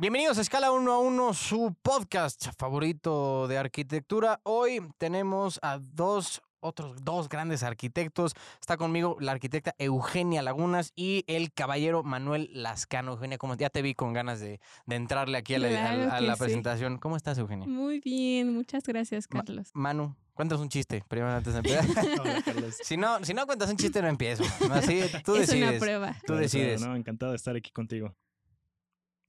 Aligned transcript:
Bienvenidos 0.00 0.38
a 0.38 0.42
Escala 0.42 0.70
1 0.70 0.92
a 0.92 0.98
1, 1.00 1.34
su 1.34 1.74
podcast 1.82 2.46
favorito 2.56 3.48
de 3.48 3.58
arquitectura. 3.58 4.40
Hoy 4.44 4.80
tenemos 4.96 5.58
a 5.60 5.78
dos 5.80 6.40
otros 6.60 7.04
dos 7.04 7.28
grandes 7.28 7.64
arquitectos. 7.64 8.34
Está 8.60 8.76
conmigo 8.76 9.16
la 9.18 9.32
arquitecta 9.32 9.74
Eugenia 9.78 10.40
Lagunas 10.42 10.92
y 10.94 11.24
el 11.26 11.52
caballero 11.52 12.04
Manuel 12.04 12.48
Lascano. 12.52 13.12
Eugenia, 13.12 13.38
¿cómo? 13.38 13.56
Ya 13.56 13.70
te 13.70 13.82
vi 13.82 13.94
con 13.96 14.12
ganas 14.12 14.38
de, 14.38 14.60
de 14.86 14.96
entrarle 14.96 15.36
aquí 15.38 15.54
a 15.54 15.58
la, 15.58 15.66
a- 15.68 15.70
Claro 15.94 16.12
a 16.12 16.18
que 16.20 16.26
la 16.26 16.34
sí. 16.34 16.38
presentación. 16.38 16.98
¿Cómo 16.98 17.16
estás, 17.16 17.36
Eugenia? 17.38 17.66
Muy 17.66 17.98
bien, 17.98 18.54
muchas 18.54 18.84
gracias, 18.84 19.26
Ma- 19.30 19.42
Carlos. 19.42 19.70
Manu, 19.72 20.14
cuéntanos 20.34 20.62
un 20.62 20.68
chiste 20.68 21.02
primero 21.08 21.32
antes 21.32 21.54
de 21.54 21.58
empezar. 21.74 21.84
Si, 22.84 22.96
no, 22.96 23.24
si 23.24 23.34
no 23.34 23.46
cuentas 23.46 23.68
un 23.68 23.76
chiste, 23.76 24.00
no 24.00 24.06
empiezo. 24.08 24.44
Así, 24.70 25.00
tú 25.24 25.34
es 25.34 25.48
una 25.48 25.58
decides. 25.72 25.80
prueba. 25.80 26.12
Tú 26.20 26.26
Claro, 26.26 26.40
decides. 26.42 26.76
claro, 26.78 26.92
no, 26.92 26.98
encantado 26.98 27.32
de 27.32 27.36
estar 27.36 27.56
aquí 27.56 27.72
contigo. 27.72 28.14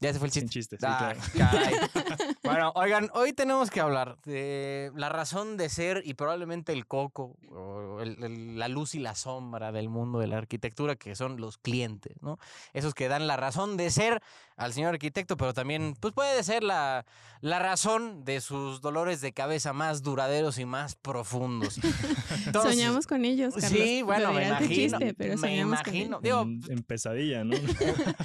Ya 0.02 0.14
se 0.14 0.20
fue 0.20 0.28
el 0.28 0.32
Sin 0.32 0.48
chiste. 0.48 0.78
chistes, 0.78 0.80
sí, 0.80 0.86
Ah, 0.90 1.14
claro. 1.34 1.52
caray. 1.52 1.74
Bueno, 2.44 2.72
oigan, 2.76 3.10
hoy 3.14 3.34
tenemos 3.34 3.70
que 3.70 3.82
hablar 3.82 4.18
de 4.24 4.92
la 4.96 5.10
razón 5.10 5.58
de 5.58 5.68
ser 5.70 6.02
y 6.06 6.14
probablemente 6.14 6.72
el 6.72 6.86
coco, 6.88 7.36
o 7.52 8.00
el- 8.02 8.24
el- 8.24 8.58
la 8.58 8.68
luz 8.70 8.96
y 8.96 9.00
la 9.00 9.14
sombra 9.16 9.72
del 9.72 9.90
mundo 9.90 10.20
de 10.20 10.28
la 10.28 10.38
arquitectura, 10.38 10.96
que 10.96 11.16
son 11.16 11.40
los 11.42 11.58
clientes, 11.58 12.16
¿no? 12.22 12.40
Esos 12.74 12.94
que 12.94 13.08
dan 13.10 13.28
la 13.28 13.36
razón 13.38 13.76
de 13.78 13.92
ser 13.92 14.22
al 14.56 14.74
señor 14.74 14.94
arquitecto, 14.94 15.38
pero 15.38 15.54
también, 15.54 15.96
pues 16.00 16.14
puede 16.14 16.44
ser 16.44 16.64
la, 16.64 17.06
la 17.42 17.60
razón 17.60 18.26
de 18.26 18.42
sus 18.42 18.82
dolores 18.82 19.22
de 19.22 19.32
cabeza 19.32 19.72
más 19.74 20.02
duraderos 20.04 20.60
y 20.60 20.66
más 20.66 20.96
profundos. 20.96 21.78
Entonces, 22.46 22.74
soñamos 22.76 23.08
con 23.08 23.24
ellos, 23.26 23.54
Carlos. 23.56 23.72
Sí, 23.72 24.02
bueno, 24.02 24.34
me 24.34 24.48
imagino. 24.48 24.76
chiste, 25.00 25.14
pero 25.14 25.38
me 25.38 25.58
imagino. 25.58 26.20
Digo, 26.22 26.42
en, 26.42 26.62
en 26.70 26.84
pesadilla, 26.84 27.44
¿no? 27.44 27.56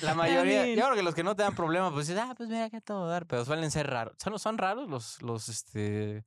la 0.02 0.14
mayoría, 0.14 0.66
yo 0.66 0.74
creo 0.84 0.94
que 0.96 1.02
los 1.02 1.14
que 1.14 1.22
no 1.22 1.36
te 1.36 1.42
dan 1.44 1.54
problema, 1.64 1.92
pues 1.92 2.06
dices, 2.06 2.22
ah, 2.24 2.34
pues 2.36 2.48
mira, 2.48 2.70
que 2.70 2.80
todo 2.80 3.08
dar, 3.08 3.26
pero 3.26 3.44
suelen 3.44 3.70
ser 3.70 3.88
raros. 3.88 4.14
Son, 4.22 4.38
son 4.38 4.58
raros 4.58 4.88
los, 4.88 5.20
los, 5.22 5.48
este, 5.48 6.24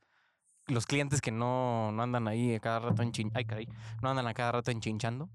los 0.67 0.85
clientes 0.85 1.21
que 1.21 1.31
no, 1.31 1.91
no 1.91 2.03
andan 2.03 2.27
ahí 2.27 2.55
a 2.55 2.59
cada 2.59 2.79
rato. 2.79 3.03
Ay, 3.33 3.45
caray, 3.45 3.67
no 4.01 4.09
andan 4.09 4.27
a 4.27 4.33
cada 4.33 4.51
rato 4.53 4.71
enchinchando. 4.71 5.29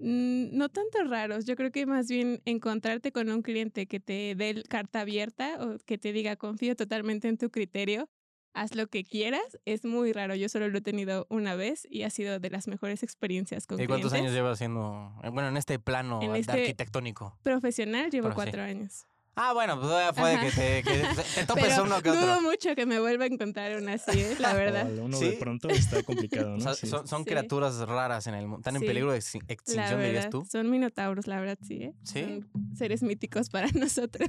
Mm, 0.00 0.56
No 0.56 0.68
tanto 0.68 1.02
raros, 1.04 1.44
yo 1.44 1.56
creo 1.56 1.70
que 1.72 1.84
más 1.86 2.06
bien 2.08 2.40
encontrarte 2.44 3.10
con 3.12 3.28
un 3.30 3.42
cliente 3.42 3.86
que 3.86 3.98
te 4.00 4.34
dé 4.36 4.62
carta 4.68 5.00
abierta 5.00 5.56
o 5.60 5.78
que 5.84 5.98
te 5.98 6.12
diga 6.12 6.36
confío 6.36 6.76
totalmente 6.76 7.26
en 7.28 7.36
tu 7.36 7.50
criterio, 7.50 8.08
haz 8.54 8.74
lo 8.76 8.86
que 8.86 9.04
quieras, 9.04 9.58
es 9.64 9.84
muy 9.84 10.12
raro. 10.12 10.34
Yo 10.34 10.48
solo 10.48 10.68
lo 10.68 10.78
he 10.78 10.82
tenido 10.82 11.26
una 11.30 11.54
vez 11.56 11.86
y 11.90 12.02
ha 12.04 12.10
sido 12.10 12.38
de 12.40 12.50
las 12.50 12.66
mejores 12.68 13.02
experiencias 13.02 13.66
con 13.66 13.80
¿Y 13.80 13.86
cuántos 13.86 14.10
clientes. 14.12 14.30
años 14.30 14.32
llevas 14.36 14.54
haciendo, 14.54 15.12
eh, 15.22 15.28
bueno, 15.30 15.48
en 15.48 15.56
este 15.56 15.78
plano 15.78 16.20
En 16.22 16.34
este- 16.36 16.52
arquitectónico? 16.52 17.36
Profesional 17.42 18.10
llevo 18.10 18.28
Pero 18.28 18.32
sí. 18.32 18.34
cuatro 18.36 18.62
años. 18.62 19.06
Ah, 19.40 19.52
bueno, 19.52 19.76
pues 19.76 19.86
todavía 19.88 20.12
puede 20.12 20.34
Ajá. 20.34 20.44
que 20.46 20.50
te, 20.50 20.82
que 20.82 20.90
te- 20.90 21.46
topes 21.46 21.64
Pero 21.68 21.84
uno 21.84 22.02
que 22.02 22.10
otro. 22.10 22.22
dudo 22.22 22.42
mucho 22.42 22.74
que 22.74 22.86
me 22.86 22.98
vuelva 22.98 23.24
a 23.24 23.26
encontrar 23.28 23.80
una 23.80 23.92
así, 23.94 24.20
¿eh? 24.20 24.36
la 24.40 24.52
verdad. 24.52 24.90
O 24.98 25.04
uno 25.04 25.16
Sí. 25.16 25.26
de 25.30 25.32
pronto 25.34 25.68
está 25.68 26.02
complicado, 26.02 26.54
O 26.54 26.56
¿no? 26.56 26.60
sea, 26.60 26.74
Sí. 26.74 26.86
son 26.88 27.06
son 27.06 27.22
Sí. 27.22 27.30
criaturas 27.30 27.78
raras 27.88 28.26
en 28.26 28.34
el 28.34 28.42
mundo. 28.46 28.58
¿Están 28.58 28.76
en 28.76 28.82
peligro 28.82 29.12
de 29.12 29.18
extinción, 29.18 30.00
dirías 30.00 30.24
verdad, 30.24 30.30
tú? 30.30 30.44
son 30.50 30.68
minotauros, 30.70 31.26
la 31.28 31.38
verdad, 31.40 31.58
sí. 31.62 31.84
¿eh? 31.84 31.94
¿Sí? 32.02 32.22
Son 32.24 32.48
seres 32.76 33.02
míticos 33.02 33.48
para 33.48 33.68
nosotros. 33.74 34.28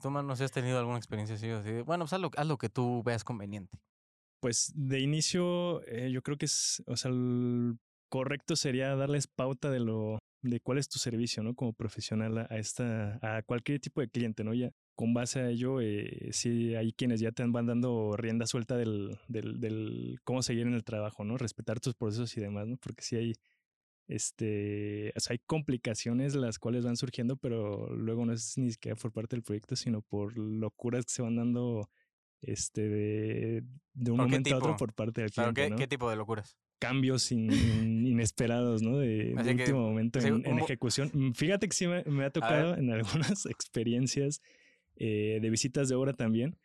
¿Tú, 0.00 0.10
no 0.10 0.36
sé 0.36 0.38
si 0.38 0.44
has 0.44 0.52
tenido 0.52 0.78
alguna 0.78 0.96
experiencia 0.98 1.36
así? 1.36 1.48
así 1.50 1.70
de, 1.70 1.82
bueno, 1.82 2.04
pues 2.04 2.12
haz 2.12 2.20
lo, 2.20 2.30
haz 2.36 2.46
lo 2.46 2.56
que 2.58 2.68
tú 2.68 3.02
veas 3.04 3.24
conveniente. 3.24 3.78
Pues 4.40 4.70
de 4.76 5.00
inicio, 5.00 5.82
eh, 5.86 6.10
yo 6.12 6.22
creo 6.22 6.36
que 6.36 6.44
es, 6.44 6.82
o 6.86 6.96
sea, 6.96 7.10
el 7.10 7.78
correcto 8.10 8.54
sería 8.54 8.94
darles 8.94 9.26
pauta 9.26 9.70
de 9.70 9.80
lo, 9.80 10.18
de 10.50 10.60
cuál 10.60 10.78
es 10.78 10.88
tu 10.88 10.98
servicio, 10.98 11.42
¿no? 11.42 11.54
Como 11.54 11.72
profesional 11.72 12.38
a, 12.38 12.58
esta, 12.58 13.18
a 13.22 13.42
cualquier 13.42 13.80
tipo 13.80 14.00
de 14.00 14.08
cliente, 14.08 14.44
¿no? 14.44 14.54
Ya 14.54 14.70
con 14.94 15.12
base 15.12 15.40
a 15.40 15.50
ello, 15.50 15.80
eh, 15.80 16.30
sí 16.32 16.74
hay 16.74 16.92
quienes 16.92 17.20
ya 17.20 17.30
te 17.30 17.44
van 17.46 17.66
dando 17.66 18.16
rienda 18.16 18.46
suelta 18.46 18.76
del, 18.76 19.18
del, 19.28 19.60
del 19.60 20.18
cómo 20.24 20.42
seguir 20.42 20.66
en 20.66 20.74
el 20.74 20.84
trabajo, 20.84 21.22
¿no? 21.24 21.36
Respetar 21.36 21.80
tus 21.80 21.94
procesos 21.94 22.36
y 22.36 22.40
demás, 22.40 22.66
¿no? 22.66 22.76
Porque 22.78 23.02
sí 23.02 23.16
hay, 23.16 23.34
este, 24.08 25.12
o 25.14 25.20
sea, 25.20 25.34
hay 25.34 25.40
complicaciones 25.46 26.34
las 26.34 26.58
cuales 26.58 26.84
van 26.84 26.96
surgiendo, 26.96 27.36
pero 27.36 27.94
luego 27.94 28.24
no 28.24 28.32
es 28.32 28.56
ni 28.56 28.70
siquiera 28.70 28.96
por 28.96 29.12
parte 29.12 29.36
del 29.36 29.42
proyecto, 29.42 29.76
sino 29.76 30.00
por 30.00 30.36
locuras 30.38 31.04
que 31.04 31.12
se 31.12 31.22
van 31.22 31.36
dando, 31.36 31.90
este, 32.40 32.88
de, 32.88 33.64
de 33.92 34.10
un 34.10 34.16
¿Por 34.16 34.26
qué 34.26 34.30
momento 34.30 34.54
a 34.54 34.58
otro 34.58 34.76
por 34.76 34.94
parte 34.94 35.20
del 35.20 35.30
Claro, 35.30 35.52
cliente, 35.52 35.62
¿qué, 35.62 35.70
¿no? 35.70 35.76
¿qué 35.76 35.86
tipo 35.88 36.08
de 36.08 36.16
locuras? 36.16 36.56
Cambios 36.78 37.32
in- 37.32 37.50
in- 37.52 38.06
inesperados, 38.06 38.82
¿no? 38.82 38.98
De, 38.98 39.34
de 39.34 39.34
Así 39.36 39.56
que, 39.56 39.62
último 39.64 39.80
momento 39.80 40.18
en, 40.20 40.34
un 40.34 40.46
en 40.46 40.58
ejecución. 40.58 41.10
Mm, 41.12 41.32
Fíjate 41.32 41.68
que 41.68 41.74
sí 41.74 41.86
me, 41.86 42.04
me 42.04 42.24
ha 42.24 42.30
tocado 42.30 42.76
en 42.76 42.90
algunas 42.90 43.46
experiencias 43.46 44.40
eh, 44.96 45.38
de 45.40 45.50
visitas 45.50 45.88
de 45.88 45.94
obra 45.94 46.12
también 46.14 46.56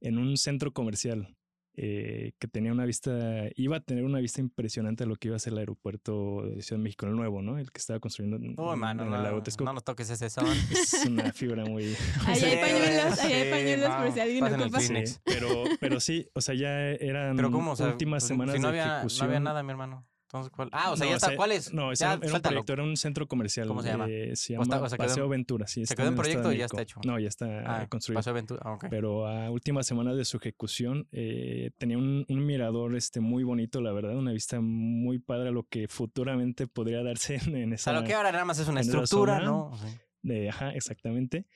en 0.00 0.18
un 0.18 0.36
centro 0.36 0.72
comercial 0.72 1.36
eh, 1.80 2.32
que 2.40 2.48
tenía 2.48 2.72
una 2.72 2.84
vista, 2.84 3.44
iba 3.54 3.76
a 3.76 3.80
tener 3.80 4.02
una 4.02 4.18
vista 4.18 4.40
impresionante 4.40 5.04
de 5.04 5.08
lo 5.08 5.14
que 5.14 5.28
iba 5.28 5.36
a 5.36 5.38
ser 5.38 5.52
el 5.52 5.60
aeropuerto 5.60 6.42
de 6.42 6.60
Ciudad 6.60 6.80
de 6.80 6.82
México, 6.82 7.06
el 7.06 7.14
nuevo, 7.14 7.40
¿no? 7.40 7.56
El 7.56 7.70
que 7.70 7.78
estaba 7.78 8.00
construyendo 8.00 8.36
en, 8.36 8.58
Uy, 8.58 8.72
en- 8.72 8.78
mano, 8.80 9.04
en 9.04 9.10
no, 9.10 9.16
el 9.16 9.22
lago 9.22 9.42
Texcoco. 9.44 9.64
no 9.66 9.74
nos 9.74 9.84
toques 9.84 10.10
ese 10.10 10.28
son. 10.28 10.44
Es 10.72 11.04
una 11.06 11.32
fibra 11.32 11.64
muy... 11.64 11.84
Ahí 12.26 12.42
hay 12.42 12.60
pañuelos, 12.60 13.18
ahí 13.20 13.32
hay 13.32 13.50
pañuelos 13.50 13.90
por 13.94 14.12
si 14.12 14.20
alguien 14.20 14.44
ocupa. 14.44 14.80
Sí, 14.80 14.94
pero, 15.24 15.64
pero 15.78 16.00
sí, 16.00 16.28
o 16.34 16.40
sea, 16.40 16.56
ya 16.56 16.90
eran 16.90 17.36
Pero 17.36 17.52
¿cómo? 17.52 17.70
O 17.72 17.76
sea, 17.76 17.86
últimas 17.86 18.24
pues, 18.24 18.28
semanas 18.28 18.56
si 18.56 18.60
no 18.60 18.72
de 18.72 18.80
había, 18.80 18.94
ejecución. 18.96 19.26
No 19.26 19.30
había 19.30 19.40
nada, 19.40 19.62
mi 19.62 19.70
hermano. 19.70 20.04
Entonces, 20.28 20.52
¿cuál? 20.54 20.68
Ah, 20.72 20.90
o 20.92 20.96
sea, 20.96 21.06
No, 21.06 21.10
ya 21.12 21.16
está. 21.16 21.28
sea, 21.28 21.36
¿Cuál 21.38 21.52
es? 21.52 21.72
No, 21.72 21.90
ese 21.90 22.04
ya, 22.04 22.12
era, 22.12 22.26
era 22.26 22.34
un 22.36 22.42
proyecto, 22.42 22.72
era 22.74 22.82
un 22.82 22.96
centro 22.98 23.26
comercial. 23.26 23.66
¿Cómo 23.66 23.82
se 23.82 23.88
llama? 23.88 24.04
eh, 24.10 24.36
se 24.36 24.58
¿O 24.58 24.62
está- 24.62 24.76
llama 24.76 24.88
quedó 24.90 24.98
Paseo 24.98 25.28
Ventura. 25.30 25.66
Sí, 25.66 25.86
se 25.86 25.96
quedó 25.96 26.08
en 26.08 26.16
proyecto 26.16 26.52
y 26.52 26.58
ya 26.58 26.66
está 26.66 26.82
hecho? 26.82 27.00
No, 27.06 27.18
ya 27.18 27.28
está 27.28 27.46
Ah, 27.64 27.82
eh, 27.84 27.88
construido. 27.88 28.18
Paseo 28.18 28.34
Ventura. 28.34 28.60
Ah, 28.62 28.72
ok. 28.74 28.86
Pero 28.90 29.26
a 29.26 29.50
últimas 29.50 29.86
semanas 29.86 30.18
de 30.18 30.26
su 30.26 30.36
ejecución 30.36 31.08
eh, 31.12 31.70
tenía 31.78 31.96
un, 31.96 32.26
un 32.28 32.44
mirador 32.46 32.94
este, 32.94 33.20
muy 33.20 33.42
bonito, 33.42 33.80
la 33.80 33.92
verdad, 33.92 34.16
una 34.16 34.32
vista 34.32 34.60
muy 34.60 35.18
padre 35.18 35.48
a 35.48 35.52
lo 35.52 35.62
que 35.62 35.88
futuramente 35.88 36.66
podría 36.66 37.02
darse 37.02 37.36
en, 37.46 37.56
en 37.56 37.72
esa... 37.72 37.92
sea, 37.92 38.00
lo 38.02 38.06
que 38.06 38.12
ahora 38.12 38.30
nada 38.30 38.44
más 38.44 38.58
es 38.58 38.68
una 38.68 38.80
estructura, 38.82 39.38
zona, 39.38 39.46
¿no? 39.46 39.72
De- 40.20 40.50
ajá, 40.50 40.72
exactamente. 40.72 41.46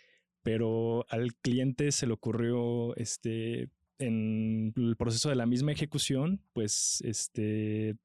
Pero 0.43 1.04
al 1.10 1.34
cliente 1.34 1.93
se 1.93 2.06
le 2.06 2.15
ocurrió, 2.15 2.97
este, 2.97 3.69
en 3.99 4.72
el 4.77 4.97
proceso 4.97 5.28
de 5.28 5.34
la 5.37 5.44
misma 5.44 5.72
ejecución, 5.72 6.41
pues, 6.54 7.03
este, 7.04 7.97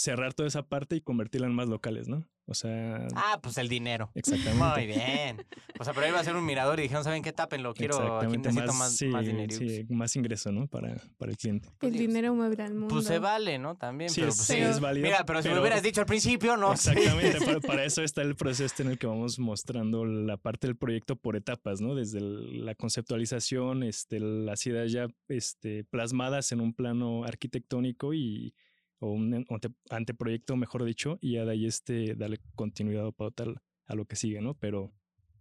cerrar 0.00 0.32
toda 0.34 0.46
esa 0.48 0.62
parte 0.62 0.96
y 0.96 1.00
convertirla 1.00 1.46
en 1.46 1.54
más 1.54 1.68
locales, 1.68 2.08
¿no? 2.08 2.26
O 2.46 2.54
sea, 2.54 3.06
Ah, 3.14 3.38
pues 3.40 3.58
el 3.58 3.68
dinero. 3.68 4.10
exactamente. 4.14 4.64
Muy 4.64 4.86
bien. 4.86 5.46
O 5.78 5.84
sea, 5.84 5.92
pero 5.92 6.08
iba 6.08 6.18
a 6.18 6.24
ser 6.24 6.34
un 6.34 6.44
mirador 6.44 6.80
y 6.80 6.82
dijeron, 6.84 7.04
¿saben 7.04 7.22
qué? 7.22 7.32
Tápenlo. 7.32 7.74
Quiero, 7.74 8.18
aquí 8.18 8.36
necesito 8.38 8.72
más, 8.72 8.96
sí, 8.96 9.06
más 9.06 9.24
dinero. 9.24 9.56
sí, 9.56 9.86
más 9.90 10.16
ingreso, 10.16 10.50
¿no? 10.50 10.66
Para, 10.66 10.96
para 11.16 11.30
el 11.30 11.36
cliente. 11.38 11.68
Pues 11.78 11.92
El 11.92 11.98
digo, 11.98 12.08
dinero 12.12 12.34
mueve 12.34 12.60
al 12.62 12.72
mundo. 12.74 12.88
Pues 12.94 13.06
se 13.06 13.18
vale, 13.20 13.58
¿no? 13.58 13.76
También. 13.76 14.10
Sí, 14.10 14.22
pero, 14.22 14.32
pues, 14.32 14.46
sí, 14.46 14.54
sí. 14.54 14.58
es 14.60 14.80
válido. 14.80 15.06
Mira, 15.06 15.24
pero 15.24 15.42
si 15.42 15.48
me 15.48 15.54
lo 15.54 15.60
hubieras 15.60 15.82
dicho 15.82 16.00
al 16.00 16.06
principio, 16.06 16.56
no. 16.56 16.72
Exactamente, 16.72 17.38
para, 17.44 17.60
para 17.60 17.84
eso 17.84 18.02
está 18.02 18.22
el 18.22 18.34
proceso 18.34 18.82
en 18.82 18.88
el 18.90 18.98
que 18.98 19.06
vamos 19.06 19.38
mostrando 19.38 20.04
la 20.04 20.36
parte 20.36 20.66
del 20.66 20.76
proyecto 20.76 21.14
por 21.16 21.36
etapas, 21.36 21.80
¿no? 21.80 21.94
Desde 21.94 22.18
el- 22.18 22.64
la 22.64 22.74
conceptualización, 22.74 23.82
este, 23.84 24.18
las 24.18 24.66
ideas 24.66 24.90
ya 24.90 25.06
este, 25.28 25.84
plasmadas 25.84 26.50
en 26.52 26.60
un 26.62 26.72
plano 26.74 27.22
arquitectónico 27.24 28.12
y 28.14 28.54
o 29.00 29.10
un 29.10 29.44
anteproyecto, 29.90 30.56
mejor 30.56 30.84
dicho, 30.84 31.18
y 31.20 31.32
ya 31.34 31.44
de 31.44 31.52
ahí 31.52 31.66
este, 31.66 32.14
darle 32.14 32.38
continuidad 32.54 33.06
o 33.06 33.12
pauta 33.12 33.44
al- 33.44 33.60
a 33.86 33.94
lo 33.96 34.04
que 34.06 34.16
sigue, 34.16 34.40
¿no? 34.40 34.54
Pero, 34.54 34.92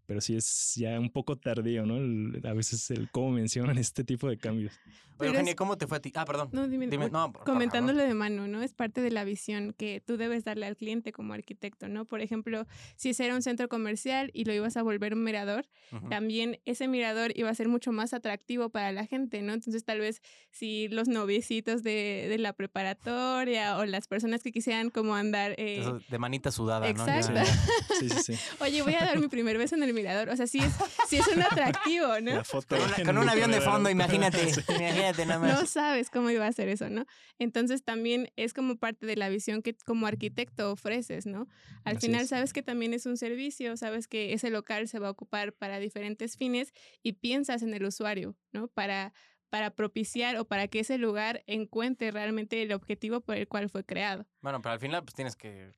pero 0.10 0.22
sí 0.22 0.36
es 0.36 0.74
ya 0.76 1.00
un 1.00 1.12
poco 1.12 1.36
tardío, 1.38 1.86
¿no? 1.86 1.98
El- 1.98 2.42
a 2.44 2.54
veces 2.54 2.90
el 2.90 3.12
cómo 3.12 3.30
mencionan 3.30 3.78
este 3.78 4.04
tipo 4.04 4.28
de 4.28 4.40
cambios. 4.40 4.80
Pero 5.20 5.32
Eugenia, 5.34 5.56
¿cómo 5.56 5.78
te 5.78 5.86
fue 5.86 5.98
a 5.98 6.00
ti? 6.00 6.12
Ah, 6.16 6.26
perdón. 6.26 6.50
No, 6.52 6.68
dime, 6.68 6.88
Dime, 6.88 7.12
no, 7.12 7.26
por- 7.32 7.44
por 7.44 7.44
comentando 7.44 7.90
favor. 7.92 8.02
lo 8.02 8.08
de 8.08 8.14
mano, 8.16 8.48
¿no? 8.48 8.64
Es 8.64 8.74
parte 8.74 9.02
de 9.02 9.12
la 9.12 9.24
visión 9.24 9.76
que 9.78 10.02
tú 10.04 10.18
debes 10.18 10.46
darle 10.46 10.66
al 10.66 10.76
cliente 10.78 11.12
como 11.12 11.34
arquitecto, 11.34 11.90
¿no? 11.90 12.06
Por 12.06 12.22
ejemplo, 12.22 12.66
si 12.96 13.10
ese 13.10 13.26
era 13.26 13.36
un 13.36 13.44
centro 13.44 13.68
comercial 13.70 14.32
y 14.34 14.46
lo 14.46 14.54
ibas 14.54 14.78
a 14.78 14.82
volver 14.82 15.14
un 15.14 15.24
mirador, 15.24 15.68
Ujú. 15.92 16.10
también 16.10 16.60
ese 16.66 16.88
mirador 16.88 17.32
iba 17.36 17.50
a 17.50 17.54
ser 17.54 17.68
mucho 17.68 17.92
más 17.92 18.14
atractivo 18.16 18.70
para 18.70 18.92
la 18.92 19.06
gente, 19.06 19.42
¿no? 19.44 19.54
Entonces, 19.54 19.84
tal 19.84 20.00
vez 20.00 20.22
si 20.52 20.88
los 20.88 21.08
noviecitos 21.08 21.84
de, 21.84 22.26
de 22.30 22.38
la 22.40 22.54
preparatoria 22.54 23.78
o 23.78 23.86
las 23.86 24.08
personas 24.08 24.42
que 24.42 24.52
quisieran 24.52 24.90
como 24.90 25.16
andar... 25.16 25.52
eh, 25.58 25.82
Eso 25.82 26.00
de 26.08 26.18
manita 26.18 26.50
sudada, 26.50 26.92
¿no? 26.94 27.06
Ya- 27.06 27.18
Exacto. 27.18 27.52
Sí, 28.00 28.10
sí, 28.10 28.20
sí. 28.24 28.34
Oye, 28.62 28.82
voy 28.82 28.94
a 28.96 29.04
dar 29.04 29.20
mi 29.20 29.28
primer 29.28 29.58
beso 29.58 29.76
en 29.76 29.84
el 29.84 29.94
mirador. 30.00 30.30
O 30.30 30.36
sea, 30.36 30.48
sí 30.48 30.60
es, 30.60 30.74
sí 31.08 31.18
es 31.18 31.28
un 31.28 31.42
atractivo, 31.42 32.08
¿no? 32.22 32.36
La 32.36 32.44
foto 32.44 32.78
Con, 33.04 33.10
una- 33.10 33.22
un 33.22 33.30
avión 33.30 33.52
de 33.52 33.62
fondo, 33.62 33.90
imagínate. 33.90 34.40
Sí. 34.54 34.62
Imagínate 34.70 35.26
nada 35.26 35.48
no 35.48 35.54
más. 35.62 35.70
sabes 35.70 36.10
cómo 36.10 36.30
iba 36.30 36.46
a 36.46 36.50
hacer 36.50 36.70
eso, 36.70 36.90
¿no? 36.90 37.06
Entonces 37.38 37.84
también 37.84 38.32
es 38.36 38.54
como 38.54 38.78
parte 38.78 39.06
de 39.06 39.16
la 39.16 39.30
visión 39.30 39.62
que 39.62 39.74
como 39.86 40.08
arquitecto 40.08 40.72
ofreces, 40.72 41.26
¿no? 41.26 41.48
Al 41.84 41.98
Así 41.98 42.08
final 42.08 42.24
es. 42.24 42.30
sabes 42.30 42.54
que 42.54 42.64
también 42.64 42.94
es 42.94 43.06
un 43.06 43.18
servicio, 43.18 43.78
sabes 43.78 44.08
que 44.08 44.34
ese 44.34 44.50
local 44.50 44.88
se 44.88 45.00
va 45.00 45.08
a 45.08 45.12
ocupar 45.12 45.54
para 45.54 45.80
diferentes 45.80 46.38
fines 46.38 46.74
y 47.04 47.14
piensas 47.14 47.62
en 47.62 47.74
el 47.74 47.84
usuario, 47.86 48.36
¿no? 48.52 48.68
Para 48.68 49.14
para 49.52 49.72
propiciar 49.72 50.38
o 50.38 50.46
para 50.46 50.68
que 50.68 50.82
ese 50.82 51.00
lugar 51.00 51.42
encuentre 51.48 52.12
realmente 52.12 52.62
el 52.62 52.72
objetivo 52.72 53.22
por 53.22 53.36
el 53.36 53.48
cual 53.48 53.68
fue 53.68 53.84
creado. 53.84 54.28
Bueno, 54.42 54.62
pero 54.62 54.74
al 54.74 54.80
final 54.80 55.04
pues 55.04 55.16
tienes 55.16 55.36
que 55.36 55.72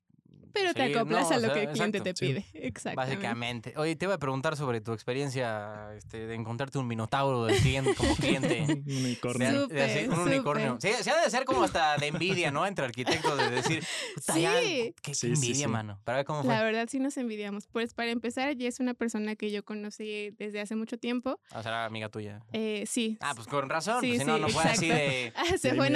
Pero 0.54 0.74
te 0.74 0.88
Sí, 0.88 0.94
acoplas 0.94 1.30
no, 1.30 1.36
a 1.36 1.38
o 1.38 1.40
lo 1.42 1.46
sea, 1.48 1.54
que 1.54 1.64
el 1.64 1.70
cliente 1.72 1.98
exacto, 2.00 2.14
te 2.20 2.26
sí. 2.26 2.34
pide. 2.34 2.46
Exactamente. 2.68 3.16
Básicamente. 3.16 3.74
Oye, 3.78 3.96
te 3.96 4.06
iba 4.06 4.14
a 4.16 4.18
preguntar 4.18 4.56
sobre 4.56 4.82
tu 4.82 4.94
experiencia 4.94 5.94
este, 5.96 6.28
de 6.28 6.36
encontrarte 6.36 6.78
un 6.78 6.88
minotauro 6.88 7.46
de 7.46 7.56
cliente, 7.58 7.96
como 7.96 8.16
cliente. 8.16 8.62
Un 8.72 8.84
De, 8.86 8.96
unicornio. 8.98 9.68
de 9.68 9.84
hacer 9.84 10.10
un 10.10 10.20
unicornio. 10.20 10.78
Sí, 10.82 10.90
se 11.02 11.12
ha 11.12 11.22
de 11.24 11.30
ser 11.30 11.46
como 11.46 11.64
hasta 11.64 11.98
de 11.98 12.08
envidia, 12.08 12.52
¿no? 12.52 12.66
Entre 12.66 12.84
arquitectos, 12.86 13.38
de 13.38 13.50
decir, 13.50 13.84
"Puta, 14.16 14.38
ya, 14.40 14.60
Sí. 14.60 14.66
qué, 14.68 14.94
qué 15.02 15.14
Sí, 15.16 15.28
sí, 15.28 15.34
envidia, 15.34 15.68
mano. 15.68 16.00
Para 16.04 16.18
ver 16.18 16.26
cómo 16.26 16.44
fue. 16.44 16.54
La 16.54 16.64
verdad 16.64 16.88
sí 16.90 17.00
nos 17.00 17.18
envidiamos. 17.18 17.68
Pues 17.68 17.94
para 17.94 18.12
empezar, 18.12 18.50
ella 18.50 18.68
es 18.68 18.80
una 18.80 18.94
persona 18.94 19.36
que 19.36 19.52
yo 19.52 19.64
conocí 19.64 20.32
desde 20.38 20.60
hace 20.62 20.76
mucho 20.76 20.98
tiempo. 20.98 21.40
O 21.54 21.62
sea, 21.64 21.86
amiga 21.86 22.10
tuya. 22.10 22.42
Eh, 22.54 22.84
sí. 22.88 23.18
Ah, 23.22 23.34
pues 23.36 23.48
con 23.48 23.70
razón. 23.70 24.02
Sí, 24.02 24.10
pues, 24.10 24.20
si 24.22 24.26
no, 24.26 24.36
sí, 24.36 24.42
no 24.42 24.50
fue 24.50 24.64
así 24.64 24.86
exacto. 24.86 25.06
de. 25.12 25.34
Ah, 25.36 25.58
se 25.58 25.76
fue 25.76 25.90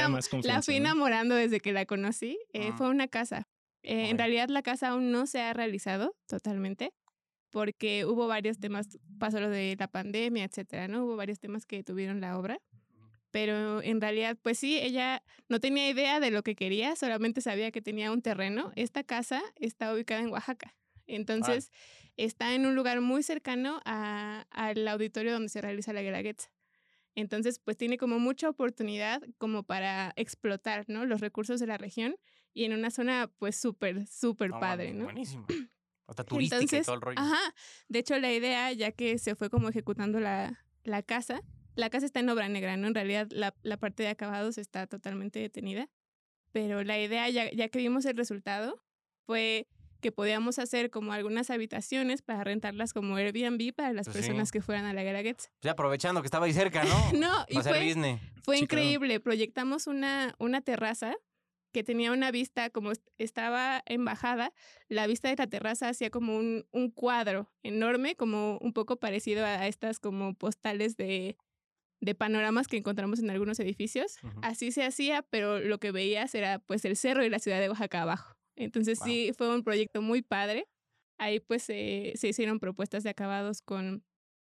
la 0.43 0.61
fui 0.61 0.75
enamorando 0.77 1.35
desde 1.35 1.59
que 1.59 1.71
la 1.73 1.85
conocí. 1.85 2.37
Eh, 2.53 2.69
Ah. 2.71 2.75
Fue 2.77 2.89
una 2.89 3.07
casa. 3.07 3.47
Eh. 3.85 4.09
En 4.09 4.17
realidad 4.17 4.49
la 4.49 4.63
casa 4.63 4.89
aún 4.89 5.11
no 5.11 5.27
se 5.27 5.41
ha 5.41 5.53
realizado 5.53 6.15
totalmente 6.27 6.91
porque 7.51 8.05
hubo 8.05 8.27
varios 8.27 8.59
temas, 8.59 8.99
pasó 9.19 9.39
lo 9.39 9.49
de 9.49 9.75
la 9.79 9.87
pandemia, 9.87 10.43
etcétera, 10.43 10.87
¿no? 10.87 11.05
Hubo 11.05 11.15
varios 11.15 11.39
temas 11.39 11.65
que 11.65 11.83
tuvieron 11.83 12.19
la 12.19 12.37
obra. 12.37 12.59
Pero 13.31 13.81
en 13.81 14.01
realidad, 14.01 14.37
pues 14.41 14.57
sí, 14.59 14.77
ella 14.79 15.21
no 15.49 15.59
tenía 15.59 15.89
idea 15.89 16.19
de 16.19 16.31
lo 16.31 16.41
que 16.41 16.55
quería, 16.55 16.95
solamente 16.95 17.41
sabía 17.41 17.71
que 17.71 17.81
tenía 17.81 18.11
un 18.11 18.21
terreno. 18.21 18.71
Esta 18.75 19.03
casa 19.03 19.41
está 19.55 19.93
ubicada 19.93 20.21
en 20.21 20.29
Oaxaca. 20.31 20.75
Entonces, 21.05 21.69
está 22.17 22.55
en 22.55 22.65
un 22.65 22.75
lugar 22.75 23.01
muy 23.01 23.23
cercano 23.23 23.81
a- 23.85 24.45
al 24.49 24.87
auditorio 24.87 25.33
donde 25.33 25.49
se 25.49 25.61
realiza 25.61 25.93
la 25.93 26.01
Guelaguetza. 26.01 26.49
Entonces, 27.13 27.59
pues 27.59 27.77
tiene 27.77 27.97
como 27.97 28.19
mucha 28.19 28.49
oportunidad 28.49 29.21
como 29.37 29.63
para 29.63 30.11
explotar, 30.15 30.85
¿no? 30.87 31.05
Los 31.05 31.21
recursos 31.21 31.59
de 31.59 31.67
la 31.67 31.77
región 31.77 32.15
y 32.55 32.63
en 32.63 32.73
una 32.73 32.89
zona, 32.89 33.29
pues 33.37 33.55
súper, 33.55 34.07
súper 34.07 34.49
No, 34.49 34.59
padre, 34.59 34.93
¿no? 34.93 35.03
Buenísimo. 35.03 35.45
Hasta 36.07 36.23
turística 36.23 36.57
y 36.57 36.63
Entonces, 36.63 36.85
todo 36.85 36.95
el 36.95 37.01
rollo. 37.01 37.19
Ajá. 37.19 37.53
De 37.89 37.99
hecho, 37.99 38.17
la 38.17 38.31
idea, 38.31 38.71
ya 38.71 38.91
que 38.91 39.17
se 39.19 39.35
fue 39.35 39.49
como 39.49 39.69
ejecutando 39.69 40.19
la, 40.19 40.63
la 40.83 41.03
casa, 41.03 41.41
la 41.75 41.89
casa 41.89 42.05
está 42.05 42.19
en 42.21 42.29
obra 42.29 42.47
negra, 42.47 42.77
¿no? 42.77 42.87
En 42.87 42.95
realidad, 42.95 43.27
la, 43.31 43.53
la 43.63 43.77
parte 43.77 44.03
de 44.03 44.09
acabados 44.09 44.57
está 44.57 44.87
totalmente 44.87 45.39
detenida. 45.39 45.89
Pero 46.51 46.83
la 46.83 46.97
idea, 46.99 47.29
ya, 47.29 47.51
ya 47.51 47.67
que 47.69 47.79
vimos 47.79 48.05
el 48.05 48.15
resultado, 48.15 48.81
fue 49.25 49.67
que 49.99 50.11
podíamos 50.11 50.59
hacer 50.59 50.91
como 50.91 51.11
algunas 51.11 51.49
habitaciones 51.49 52.21
para 52.21 52.43
rentarlas 52.43 52.93
como 52.93 53.15
Airbnb 53.15 53.73
para 53.73 53.91
las 53.91 54.05
Pues 54.05 54.17
sí. 54.17 54.21
personas 54.21 54.51
que 54.51 54.61
fueran 54.61 54.85
a 54.85 54.93
la 54.93 55.03
Guelaguetza. 55.03 55.49
Ya 55.61 55.71
aprovechando 55.71 56.21
que 56.21 56.27
estaba 56.27 56.45
ahí 56.45 56.53
cerca, 56.53 56.83
¿no? 57.13 57.13
No, 57.13 57.45
y 57.49 57.55
fue, 57.61 57.83
business. 57.83 58.21
fue 58.43 58.57
Sí, 58.57 58.67
claro. 58.67 58.83
increíble. 58.83 59.19
Proyectamos 59.19 59.87
una, 59.87 60.35
una 60.37 60.61
terraza 60.61 61.15
que 61.75 61.83
tenía 61.83 62.13
una 62.13 62.31
vista, 62.31 62.69
como 62.71 62.91
est- 62.93 63.05
estaba 63.17 63.83
en 63.85 64.05
bajada, 64.05 64.53
la 64.87 65.07
vista 65.07 65.29
de 65.29 65.35
la 65.35 65.47
terraza 65.47 65.89
hacía 65.89 66.09
como 66.09 66.37
un, 66.37 66.65
un 66.71 66.89
cuadro 66.89 67.51
enorme, 67.63 68.15
como 68.15 68.57
un 68.61 68.71
poco 68.73 68.95
parecido 68.97 69.45
a 69.45 69.67
estas 69.67 69.99
como 69.99 70.33
postales 70.35 70.95
de, 70.97 71.37
de 72.01 72.15
panoramas 72.15 72.67
que 72.69 72.77
encontramos 72.77 73.19
en 73.19 73.29
algunos 73.29 73.59
edificios. 73.59 74.17
Así 74.41 74.71
se 74.71 74.83
hacía, 74.85 75.21
pero 75.23 75.59
lo 75.59 75.79
que 75.79 75.91
veías 75.91 76.33
era 76.35 76.59
pues 76.59 76.85
el 76.85 76.95
cerro 76.95 77.25
y 77.25 77.29
la 77.29 77.39
ciudad 77.39 77.59
de 77.59 77.69
Oaxaca 77.69 78.03
abajo. 78.03 78.35
Entonces 78.55 78.99
Wow. 78.99 79.07
sí, 79.07 79.31
fue 79.37 79.53
un 79.53 79.63
proyecto 79.63 80.01
muy 80.01 80.21
padre. 80.21 80.67
Ahí 81.19 81.41
pues 81.41 81.63
se 81.63 82.13
hicieron 82.21 82.59
propuestas 82.59 83.03
de 83.03 83.09
acabados 83.09 83.61
con 83.61 84.05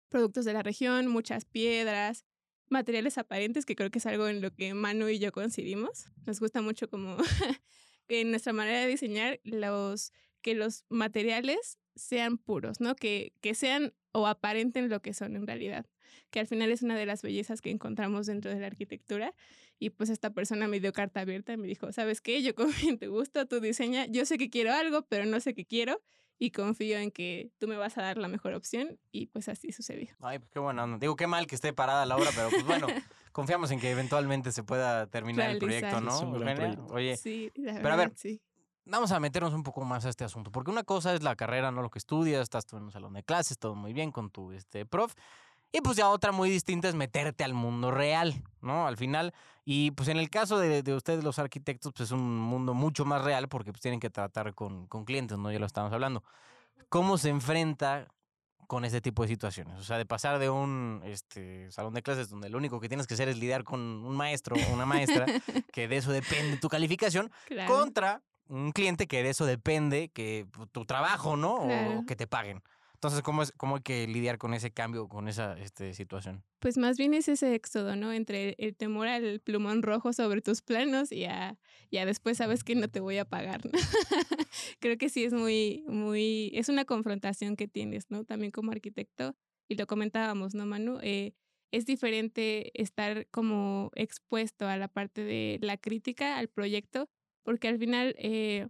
productos 0.10 0.46
de 0.46 0.54
la 0.54 0.64
región, 0.64 1.08
muchas 1.08 1.46
piedras, 1.46 2.26
materiales 2.70 3.18
aparentes, 3.18 3.66
que 3.66 3.76
creo 3.76 3.92
que 3.92 4.00
es 4.00 4.06
algo 4.06 4.28
en 4.28 4.42
lo 4.42 4.52
que 4.54 4.74
Manu 4.74 5.10
y 5.10 5.20
yo 5.20 5.32
coincidimos. 5.32 6.06
Nos 6.26 6.40
gusta 6.40 6.62
mucho 6.62 6.90
como 6.90 7.18
que 8.08 8.22
en 8.22 8.32
nuestra 8.32 8.54
manera 8.54 8.82
de 8.82 8.88
diseñar 8.88 9.40
los 9.44 10.14
que 10.42 10.56
los 10.56 10.86
materiales 10.90 11.80
sean 11.96 12.38
puros, 12.38 12.80
¿no? 12.80 12.96
Que, 12.96 13.34
que 13.42 13.54
sean 13.54 13.94
o 14.12 14.26
aparenten 14.28 14.90
lo 14.90 15.02
que 15.02 15.14
son 15.14 15.36
en 15.36 15.46
realidad, 15.46 15.86
que 16.32 16.40
al 16.40 16.48
final 16.48 16.72
es 16.72 16.82
una 16.82 16.98
de 16.98 17.06
las 17.06 17.22
bellezas 17.22 17.62
que 17.62 17.70
encontramos 17.70 18.26
dentro 18.26 18.52
de 18.52 18.60
la 18.60 18.68
arquitectura. 18.68 19.36
Y 19.78 19.92
pues 19.92 20.10
esta 20.10 20.34
persona 20.34 20.68
me 20.68 20.80
dio 20.80 20.92
carta 20.92 21.22
abierta 21.22 21.54
y 21.54 21.58
me 21.58 21.68
dijo, 21.68 21.92
¿sabes 21.92 22.22
qué? 22.22 22.42
Yo 22.42 22.56
confío 22.56 22.90
en 22.90 23.00
tu 23.00 23.10
gusto, 23.10 23.46
tú 23.48 23.60
diseña, 23.60 24.06
yo 24.08 24.26
sé 24.26 24.38
que 24.38 24.50
quiero 24.50 24.74
algo, 24.74 25.04
pero 25.04 25.26
no 25.26 25.40
sé 25.40 25.54
qué 25.54 25.66
quiero 25.66 26.02
y 26.40 26.52
confío 26.52 26.98
en 26.98 27.12
que 27.12 27.52
tú 27.60 27.68
me 27.68 27.76
vas 27.76 27.98
a 27.98 28.02
dar 28.02 28.18
la 28.18 28.30
mejor 28.30 28.54
opción 28.54 28.98
y 29.12 29.28
pues 29.28 29.50
así 29.50 29.74
sucedió. 29.74 30.16
Ay, 30.22 30.40
pues 30.40 30.50
qué 30.50 30.60
bueno. 30.60 30.98
Digo, 30.98 31.18
qué 31.18 31.28
mal 31.28 31.46
que 31.46 31.56
esté 31.56 31.74
parada 31.74 32.06
la 32.06 32.16
obra, 32.16 32.30
pero 32.34 32.50
pues 32.50 32.66
bueno, 32.66 32.88
confiamos 33.34 33.70
en 33.72 33.80
que 33.80 33.92
eventualmente 33.92 34.54
se 34.54 34.64
pueda 34.64 35.06
terminar 35.08 35.52
el 35.52 35.60
proyecto, 35.60 36.00
Realizar. 36.00 36.28
¿no? 36.28 36.40
Proyecto. 36.40 36.88
Oye, 36.92 37.18
sí, 37.18 37.52
la 37.56 37.74
pero 37.74 37.90
a 37.90 37.98
ver, 37.98 38.08
verdad, 38.08 38.18
sí. 38.18 38.42
vamos 38.86 39.12
a 39.12 39.20
meternos 39.20 39.54
un 39.54 39.64
poco 39.64 39.84
más 39.84 40.06
a 40.06 40.10
este 40.10 40.24
asunto, 40.24 40.50
porque 40.50 40.72
una 40.72 40.86
cosa 40.86 41.14
es 41.14 41.22
la 41.24 41.36
carrera, 41.36 41.72
no 41.72 41.82
lo 41.82 41.90
que 41.90 42.00
estudias, 42.00 42.42
estás 42.42 42.66
tú 42.66 42.78
en 42.78 42.84
un 42.84 42.92
salón 42.92 43.14
de 43.14 43.24
clases, 43.24 43.60
todo 43.60 43.76
muy 43.76 43.92
bien 43.92 44.14
con 44.14 44.32
tu 44.32 44.54
este, 44.54 44.86
prof, 44.86 45.14
y 45.72 45.82
pues 45.82 45.98
ya 45.98 46.10
otra 46.10 46.32
muy 46.32 46.50
distinta 46.50 46.88
es 46.90 46.96
meterte 46.96 47.44
al 47.44 47.54
mundo 47.54 47.92
real, 47.92 48.44
¿no? 48.62 48.88
Al 48.88 48.98
final, 48.98 49.34
y 49.66 49.92
pues 49.92 50.10
en 50.10 50.18
el 50.18 50.30
caso 50.30 50.58
de, 50.58 50.82
de 50.84 50.94
ustedes 50.96 51.24
los 51.24 51.38
arquitectos, 51.40 51.94
pues 51.94 52.10
es 52.10 52.12
un 52.12 52.38
mundo 52.40 52.74
mucho 52.74 53.06
más 53.06 53.24
real 53.24 53.48
porque 53.50 53.72
pues 53.72 53.82
tienen 53.82 54.00
que 54.00 54.10
tratar 54.10 54.54
con, 54.56 54.88
con 54.88 55.06
clientes, 55.06 55.38
¿no? 55.38 55.52
Ya 55.52 55.60
lo 55.60 55.66
estamos 55.66 55.94
hablando. 55.94 56.24
¿Cómo 56.90 57.18
se 57.20 57.30
enfrenta 57.30 58.08
con 58.68 58.84
este 58.86 59.02
tipo 59.02 59.22
de 59.24 59.28
situaciones? 59.30 59.78
O 59.80 59.84
sea, 59.84 59.98
de 59.98 60.06
pasar 60.06 60.40
de 60.40 60.50
un 60.50 61.02
este, 61.06 61.72
salón 61.72 61.94
de 61.94 62.02
clases 62.02 62.30
donde 62.30 62.50
lo 62.50 62.58
único 62.58 62.80
que 62.80 62.88
tienes 62.88 63.06
que 63.08 63.14
hacer 63.14 63.30
es 63.30 63.38
lidiar 63.38 63.64
con 63.64 63.80
un 63.80 64.16
maestro 64.16 64.56
o 64.56 64.74
una 64.74 64.86
maestra, 64.86 65.26
que 65.74 65.88
de 65.88 65.98
eso 65.98 66.12
depende 66.12 66.58
tu 66.58 66.68
calificación, 66.70 67.32
Claro. 67.46 67.72
contra 67.74 68.22
un 68.48 68.72
cliente 68.72 69.08
que 69.08 69.22
de 69.22 69.30
eso 69.30 69.46
depende 69.46 70.10
que 70.10 70.48
pu- 70.48 70.68
tu 70.72 70.86
trabajo, 70.86 71.36
¿no? 71.36 71.54
O 71.56 72.06
que 72.08 72.16
te 72.16 72.26
paguen. 72.26 72.64
Entonces, 73.00 73.22
¿cómo, 73.22 73.44
es, 73.44 73.54
¿cómo 73.54 73.78
hay 73.78 73.82
que 73.82 74.06
lidiar 74.08 74.38
con 74.38 74.54
ese 74.54 74.72
cambio, 74.72 75.08
con 75.08 75.30
esa 75.30 75.58
este, 75.58 75.94
situación? 75.94 76.44
Pues 76.60 76.78
más 76.78 76.98
bien 76.98 77.14
es 77.14 77.30
ese 77.30 77.56
éxodo, 77.56 77.96
¿no? 77.96 78.12
Entre 78.12 78.56
el 78.58 78.76
temor 78.76 79.08
al 79.08 79.40
plumón 79.40 79.84
rojo 79.84 80.12
sobre 80.12 80.42
tus 80.42 80.62
planos 80.62 81.14
y 81.14 81.24
a, 81.24 81.58
y 81.90 82.00
a 82.00 82.06
después 82.06 82.36
sabes 82.36 82.66
que 82.66 82.76
no 82.76 82.90
te 82.90 83.00
voy 83.00 83.18
a 83.18 83.24
pagar. 83.24 83.66
¿no? 83.66 83.72
Creo 84.82 84.98
que 84.98 85.08
sí 85.08 85.24
es 85.24 85.32
muy, 85.32 85.86
muy, 85.88 86.52
es 86.54 86.68
una 86.68 86.84
confrontación 86.84 87.56
que 87.56 87.70
tienes, 87.70 88.12
¿no? 88.12 88.26
También 88.26 88.52
como 88.52 88.74
arquitecto, 88.74 89.34
y 89.70 89.76
lo 89.76 89.88
comentábamos, 89.88 90.54
¿no, 90.54 90.66
Manu? 90.66 91.00
Eh, 91.02 91.32
es 91.72 91.86
diferente 91.86 92.70
estar 92.82 93.28
como 93.30 93.92
expuesto 93.96 94.68
a 94.68 94.76
la 94.76 94.90
parte 94.90 95.24
de 95.24 95.58
la 95.62 95.78
crítica 95.78 96.38
al 96.38 96.50
proyecto, 96.50 97.08
porque 97.44 97.70
al 97.70 97.78
final, 97.78 98.14
eh, 98.18 98.68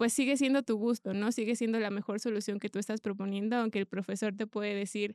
pues 0.00 0.14
sigue 0.14 0.38
siendo 0.38 0.62
tu 0.62 0.78
gusto, 0.78 1.12
¿no? 1.12 1.30
Sigue 1.30 1.56
siendo 1.56 1.78
la 1.78 1.90
mejor 1.90 2.20
solución 2.20 2.58
que 2.58 2.70
tú 2.70 2.78
estás 2.78 3.02
proponiendo, 3.02 3.56
aunque 3.56 3.78
el 3.78 3.84
profesor 3.84 4.34
te 4.34 4.46
puede 4.46 4.74
decir, 4.74 5.14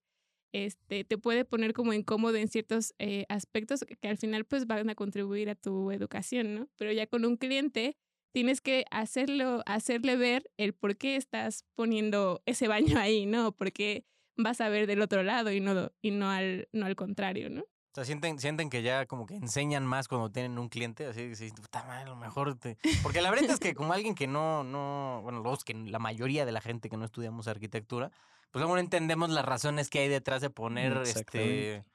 este, 0.54 1.04
te 1.04 1.18
puede 1.18 1.44
poner 1.44 1.74
como 1.74 1.92
incómodo 1.92 2.36
en 2.36 2.48
ciertos 2.48 2.94
eh, 3.00 3.26
aspectos 3.28 3.84
que, 4.00 4.08
al 4.08 4.20
final 4.20 4.46
pues 4.46 4.68
van 4.68 4.88
a 4.92 4.94
contribuir 4.94 5.50
a 5.50 5.56
tu 5.56 5.90
educación, 5.90 6.54
¿no? 6.54 6.70
Pero 6.78 6.92
ya 6.92 7.08
con 7.08 7.26
un 7.26 7.36
cliente 7.38 7.98
tienes 8.32 8.62
que 8.62 8.86
hacerlo, 8.92 9.64
hacerle 9.66 10.18
ver 10.18 10.52
el 10.56 10.74
por 10.74 10.98
qué 10.98 11.16
estás 11.16 11.66
poniendo 11.74 12.44
ese 12.46 12.68
baño 12.68 13.00
ahí, 13.00 13.26
¿no? 13.26 13.54
Porque 13.54 14.06
vas 14.38 14.62
a 14.62 14.70
ver 14.70 14.86
del 14.86 15.02
otro 15.02 15.24
lado 15.24 15.52
y 15.52 15.62
no, 15.62 15.92
y 16.04 16.12
no, 16.12 16.30
al, 16.30 16.70
no 16.74 16.86
al 16.86 16.96
contrario, 16.96 17.50
¿no? 17.50 17.66
O 17.96 17.98
sea, 17.98 18.04
sienten, 18.04 18.40
sienten 18.40 18.70
que 18.70 18.82
ya 18.82 19.06
como 19.06 19.26
que 19.26 19.36
enseñan 19.36 19.86
más 19.86 20.10
cuando 20.10 20.30
tienen 20.30 20.60
un 20.60 20.68
cliente, 20.68 21.06
así 21.06 21.30
que 21.30 21.36
sí, 21.38 21.50
puta 21.52 21.82
madre, 21.86 22.02
a 22.02 22.08
lo 22.08 22.18
mejor 22.18 22.54
te... 22.56 22.78
Porque 23.02 23.22
la 23.22 23.32
verdad 23.32 23.50
es 23.50 23.58
que 23.58 23.74
como 23.74 23.94
alguien 23.94 24.16
que 24.16 24.28
no, 24.28 24.66
no, 24.66 25.22
bueno, 25.24 25.40
los 25.40 25.64
que 25.64 25.74
la 25.74 25.98
mayoría 25.98 26.46
de 26.46 26.52
la 26.52 26.60
gente 26.60 26.90
que 26.90 26.98
no 26.98 27.06
estudiamos 27.06 27.48
arquitectura, 27.48 28.12
pues 28.52 28.60
luego 28.60 28.74
no 28.74 28.82
entendemos 28.82 29.30
las 29.30 29.46
razones 29.46 29.90
que 29.90 30.00
hay 30.00 30.10
detrás 30.10 30.42
de 30.42 30.50
poner, 30.50 30.98
este. 31.06 31.86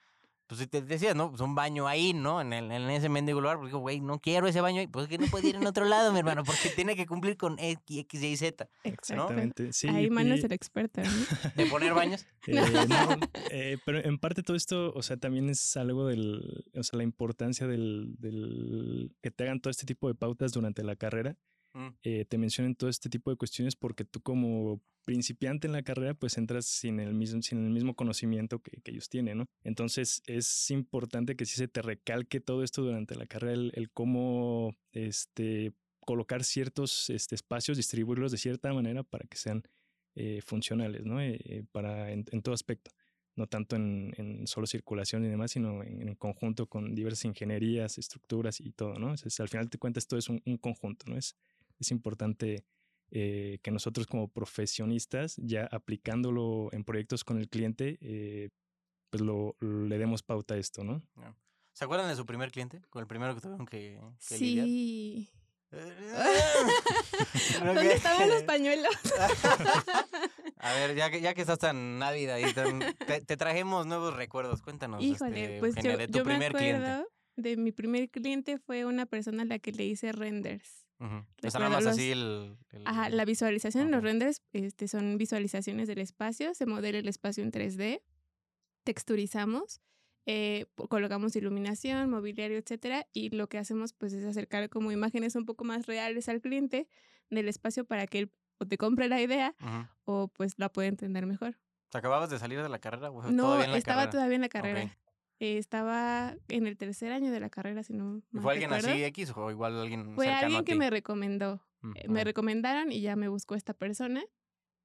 Pues 0.51 0.63
si 0.63 0.67
te 0.67 0.83
decías, 0.83 1.15
¿no? 1.15 1.31
Pues 1.31 1.41
un 1.43 1.55
baño 1.55 1.87
ahí, 1.87 2.13
¿no? 2.13 2.41
En, 2.41 2.53
el, 2.53 2.73
en 2.73 2.91
ese 2.91 3.09
mendigo 3.09 3.41
lugar, 3.41 3.55
porque 3.59 3.69
digo, 3.69 3.79
güey, 3.79 4.01
no 4.01 4.19
quiero 4.19 4.49
ese 4.49 4.61
baño 4.61 4.81
ahí, 4.81 4.89
pues 4.89 5.05
es 5.05 5.09
que 5.09 5.17
no 5.17 5.29
puede 5.29 5.47
ir 5.49 5.55
en 5.55 5.65
otro 5.65 5.85
lado, 5.85 6.13
mi 6.13 6.19
hermano, 6.19 6.43
porque 6.43 6.71
tiene 6.75 6.97
que 6.97 7.07
cumplir 7.07 7.37
con 7.37 7.57
X, 7.61 7.99
X, 8.01 8.21
Y, 8.25 8.37
Z. 8.37 8.69
Exactamente. 8.83 9.73
Sí, 9.73 9.87
Ahí 9.87 10.11
Manu 10.11 10.35
y- 10.35 10.39
es 10.39 10.45
el 10.45 10.53
experto, 10.53 11.03
¿no? 11.03 11.09
De 11.55 11.67
poner 11.67 11.95
baños. 11.95 12.27
Eh, 12.49 12.55
no, 12.89 13.19
eh, 13.53 13.79
pero 13.85 14.03
en 14.05 14.19
parte 14.19 14.43
todo 14.43 14.57
esto, 14.57 14.93
o 14.95 15.03
sea, 15.03 15.17
también 15.19 15.49
es 15.51 15.77
algo 15.77 16.07
del, 16.09 16.65
o 16.75 16.83
sea, 16.83 16.97
la 16.97 17.05
importancia 17.05 17.69
del, 17.69 18.17
del 18.19 19.15
que 19.23 19.31
te 19.31 19.45
hagan 19.45 19.61
todo 19.61 19.71
este 19.71 19.87
tipo 19.87 20.09
de 20.09 20.15
pautas 20.17 20.51
durante 20.53 20.83
la 20.83 20.97
carrera, 20.97 21.37
Mm. 21.73 21.89
eh, 22.03 22.25
te 22.25 22.37
mencionen 22.37 22.75
todo 22.75 22.91
este 22.91 23.09
tipo 23.09 23.31
de 23.31 23.37
cuestiones 23.37 23.77
porque 23.77 24.05
tú 24.05 24.21
como 24.21 24.81
principiante 25.05 25.67
en 25.67 25.73
la 25.73 25.83
carrera, 25.83 26.15
pues 26.15 26.39
entras 26.39 26.67
sin 26.67 27.01
el 27.01 27.15
mismo, 27.15 27.43
sin 27.43 27.65
el 27.65 27.71
mismo 27.71 27.95
conocimiento 27.95 28.61
que, 28.61 28.81
ellos 28.85 29.09
tienen, 29.09 29.39
¿no? 29.39 29.47
Entonces 29.65 30.23
es 30.27 30.71
importante 30.71 31.37
que 31.37 31.47
sí 31.47 31.57
se 31.57 31.69
te 31.69 31.83
recalque 31.83 32.41
todo 32.41 32.63
esto 32.63 32.83
durante 32.83 33.15
la 33.15 33.27
carrera, 33.27 33.55
el, 33.73 33.91
cómo, 33.93 34.77
este, 34.93 35.73
colocar 36.01 36.45
ciertos 36.45 37.11
este, 37.11 37.35
espacios, 37.35 37.77
distribuirlos 37.77 38.33
de 38.33 38.39
cierta 38.39 38.73
manera 38.73 39.03
para 39.03 39.27
que 39.27 39.37
sean 39.37 39.63
eh, 40.15 40.41
funcionales, 40.45 41.05
¿no? 41.05 41.21
Eh, 41.21 41.65
para, 41.73 42.13
en, 42.13 42.25
todo 42.43 42.55
aspecto. 42.55 42.91
No 43.37 43.47
tanto 43.47 43.77
en, 43.77 44.47
solo 44.47 44.67
circulación 44.67 45.25
y 45.25 45.29
demás, 45.29 45.53
sino 45.53 45.83
en, 45.83 46.15
conjunto 46.17 46.67
con 46.67 46.95
diversas 46.95 47.25
ingenierías, 47.25 47.97
estructuras 47.97 48.61
y 48.61 48.73
todo, 48.73 48.95
¿no? 48.99 49.11
Al 49.11 49.49
final 49.49 49.71
te 49.71 49.79
cuentas, 49.79 50.07
todo 50.07 50.19
es 50.19 50.29
un, 50.29 50.43
un 50.45 50.59
conjunto, 50.59 51.07
¿no? 51.09 51.17
Es, 51.17 51.37
es 51.81 51.91
importante 51.91 52.65
eh, 53.11 53.59
que 53.63 53.71
nosotros 53.71 54.07
como 54.07 54.29
profesionistas, 54.29 55.37
ya 55.37 55.67
aplicándolo 55.71 56.69
en 56.73 56.85
proyectos 56.85 57.25
con 57.25 57.39
el 57.39 57.49
cliente, 57.49 57.99
eh, 58.01 58.51
pues 59.11 59.23
lo, 59.23 59.57
le 59.61 59.99
demos 59.99 60.23
pauta 60.23 60.55
a 60.55 60.59
esto, 60.59 60.85
¿no? 60.85 61.03
¿Se 61.73 61.85
acuerdan 61.85 62.09
de 62.09 62.17
su 62.17 62.25
primer 62.27 62.51
cliente? 62.53 62.83
Con 62.91 63.01
el 63.01 63.07
primero 63.09 63.35
que 63.35 63.41
tuvieron 63.41 63.67
que, 63.67 63.99
que 64.29 64.39
lidiar? 64.39 64.67
Sí. 64.67 65.29
¿Dónde 67.65 67.93
estaban 67.95 68.29
los 68.29 68.43
pañuelos? 68.47 68.93
A 70.59 70.73
ver, 70.75 70.95
ya 70.97 71.11
que, 71.11 71.21
ya 71.21 71.33
que 71.35 71.41
estás 71.43 71.59
tan 71.59 72.03
ávida 72.03 72.41
y 72.41 72.53
tan- 72.53 72.81
te, 73.07 73.21
te 73.23 73.37
trajimos 73.37 73.87
nuevos 73.87 74.15
recuerdos. 74.15 74.63
Cuéntanos, 74.63 75.03
Híjole, 75.03 75.45
este, 75.45 75.59
pues 75.61 75.77
Eugenia, 75.77 75.93
yo, 75.93 75.99
de 75.99 76.09
tu 76.09 76.19
yo 76.19 76.25
me 76.25 76.31
primer 76.33 76.53
cliente. 76.53 76.77
acuerdo 76.91 77.09
de 77.37 77.57
mi 77.57 77.73
primer 77.73 78.11
cliente 78.11 78.59
fue 78.59 78.85
una 78.85 79.07
persona 79.07 79.43
a 79.45 79.47
la 79.47 79.59
que 79.59 79.73
le 79.73 79.85
hice 79.85 80.13
renders. 80.13 80.87
O 81.01 81.51
sea, 81.51 81.61
nada 81.61 81.71
más 81.71 81.85
los- 81.85 81.95
así 81.95 82.11
el... 82.11 82.57
el- 82.73 82.87
Ajá, 82.87 83.09
la 83.09 83.25
visualización 83.25 83.85
en 83.87 83.91
los 83.91 84.03
renders 84.03 84.43
este, 84.53 84.87
son 84.87 85.17
visualizaciones 85.17 85.89
del 85.89 85.99
espacio, 85.99 86.53
se 86.55 86.67
modela 86.67 86.99
el 86.99 87.09
espacio 87.09 87.43
en 87.43 87.51
3D, 87.53 88.03
texturizamos, 88.85 89.81
eh, 90.27 90.67
colocamos 90.89 91.35
iluminación, 91.37 92.11
mobiliario, 92.11 92.59
etcétera, 92.59 93.07
y 93.13 93.31
lo 93.31 93.49
que 93.49 93.59
hacemos 93.59 93.93
pues 93.93 94.13
es 94.13 94.25
acercar 94.25 94.69
como 94.69 94.93
imágenes 94.93 95.35
un 95.37 95.45
poco 95.47 95.65
más 95.65 95.87
reales 95.87 96.29
al 96.29 96.41
cliente 96.41 96.89
del 97.31 97.49
espacio 97.49 97.85
para 97.85 98.07
que 98.07 98.19
él 98.21 98.33
o 98.59 98.67
te 98.67 98.77
compre 98.77 99.09
la 99.09 99.21
idea 99.23 99.55
o 100.05 100.29
pues 100.29 100.59
la 100.59 100.71
pueda 100.71 100.89
entender 100.89 101.25
mejor. 101.27 101.59
¿Te 101.89 101.99
acababas 101.99 102.29
de 102.31 102.39
salir 102.39 102.63
de 102.63 102.69
la 102.69 102.79
carrera? 102.79 103.11
o 103.11 103.23
No, 103.31 103.43
todavía 103.45 103.65
en 103.65 103.71
la 103.73 103.79
estaba 103.79 103.97
carrera? 104.03 104.11
todavía 104.11 104.35
en 104.37 104.41
la 104.43 104.49
carrera. 104.49 104.99
Eh, 105.41 105.57
estaba 105.57 106.37
en 106.49 106.67
el 106.67 106.77
tercer 106.77 107.13
año 107.13 107.33
de 107.33 107.41
la 107.41 107.49
carrera, 107.49 107.83
si 107.83 107.95
no 107.95 108.19
¿Y 108.31 108.37
mal 108.37 108.43
¿Fue 108.43 108.53
alguien 108.53 108.71
recuerdo. 108.71 108.91
así 108.93 109.05
X 109.05 109.33
o 109.35 109.51
igual 109.51 109.81
alguien 109.81 110.15
Fue 110.15 110.27
cercano 110.27 110.45
alguien 110.45 110.61
a 110.61 110.65
que 110.65 110.73
ti? 110.75 110.79
me 110.79 110.91
recomendó. 110.91 111.67
Mm, 111.81 111.93
Eh, 111.97 112.09
Me 112.09 112.25
recomendaron 112.25 112.93
y 112.93 113.01
ya 113.01 113.17
me 113.17 113.29
buscó 113.29 113.55
esta 113.55 113.73
persona. 113.75 114.23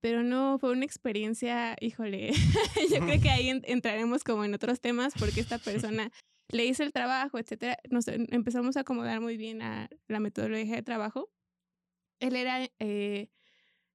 Pero 0.01 0.23
no, 0.23 0.57
fue 0.59 0.71
una 0.71 0.85
experiencia, 0.85 1.75
híjole, 1.81 2.31
yo 2.89 2.99
creo 2.99 3.21
que 3.27 3.29
ahí 3.29 3.49
en- 3.49 3.63
entraremos 3.65 4.23
como 4.23 4.45
en 4.45 4.53
otros 4.53 4.79
temas 4.79 5.13
porque 5.19 5.41
esta 5.41 5.57
persona 5.99 6.11
le 6.49 6.65
hice 6.65 6.83
el 6.83 6.93
trabajo, 6.93 7.37
etcétera. 7.37 7.77
Nos 7.89 8.07
em- 8.07 8.27
empezamos 8.31 8.77
a 8.77 8.81
acomodar 8.81 9.19
muy 9.19 9.35
bien 9.35 9.61
a 9.61 9.89
la 10.07 10.19
metodología 10.21 10.75
de 10.75 10.83
trabajo. 10.83 11.29
Él 12.21 12.37
era 12.37 12.65
eh, 12.79 13.29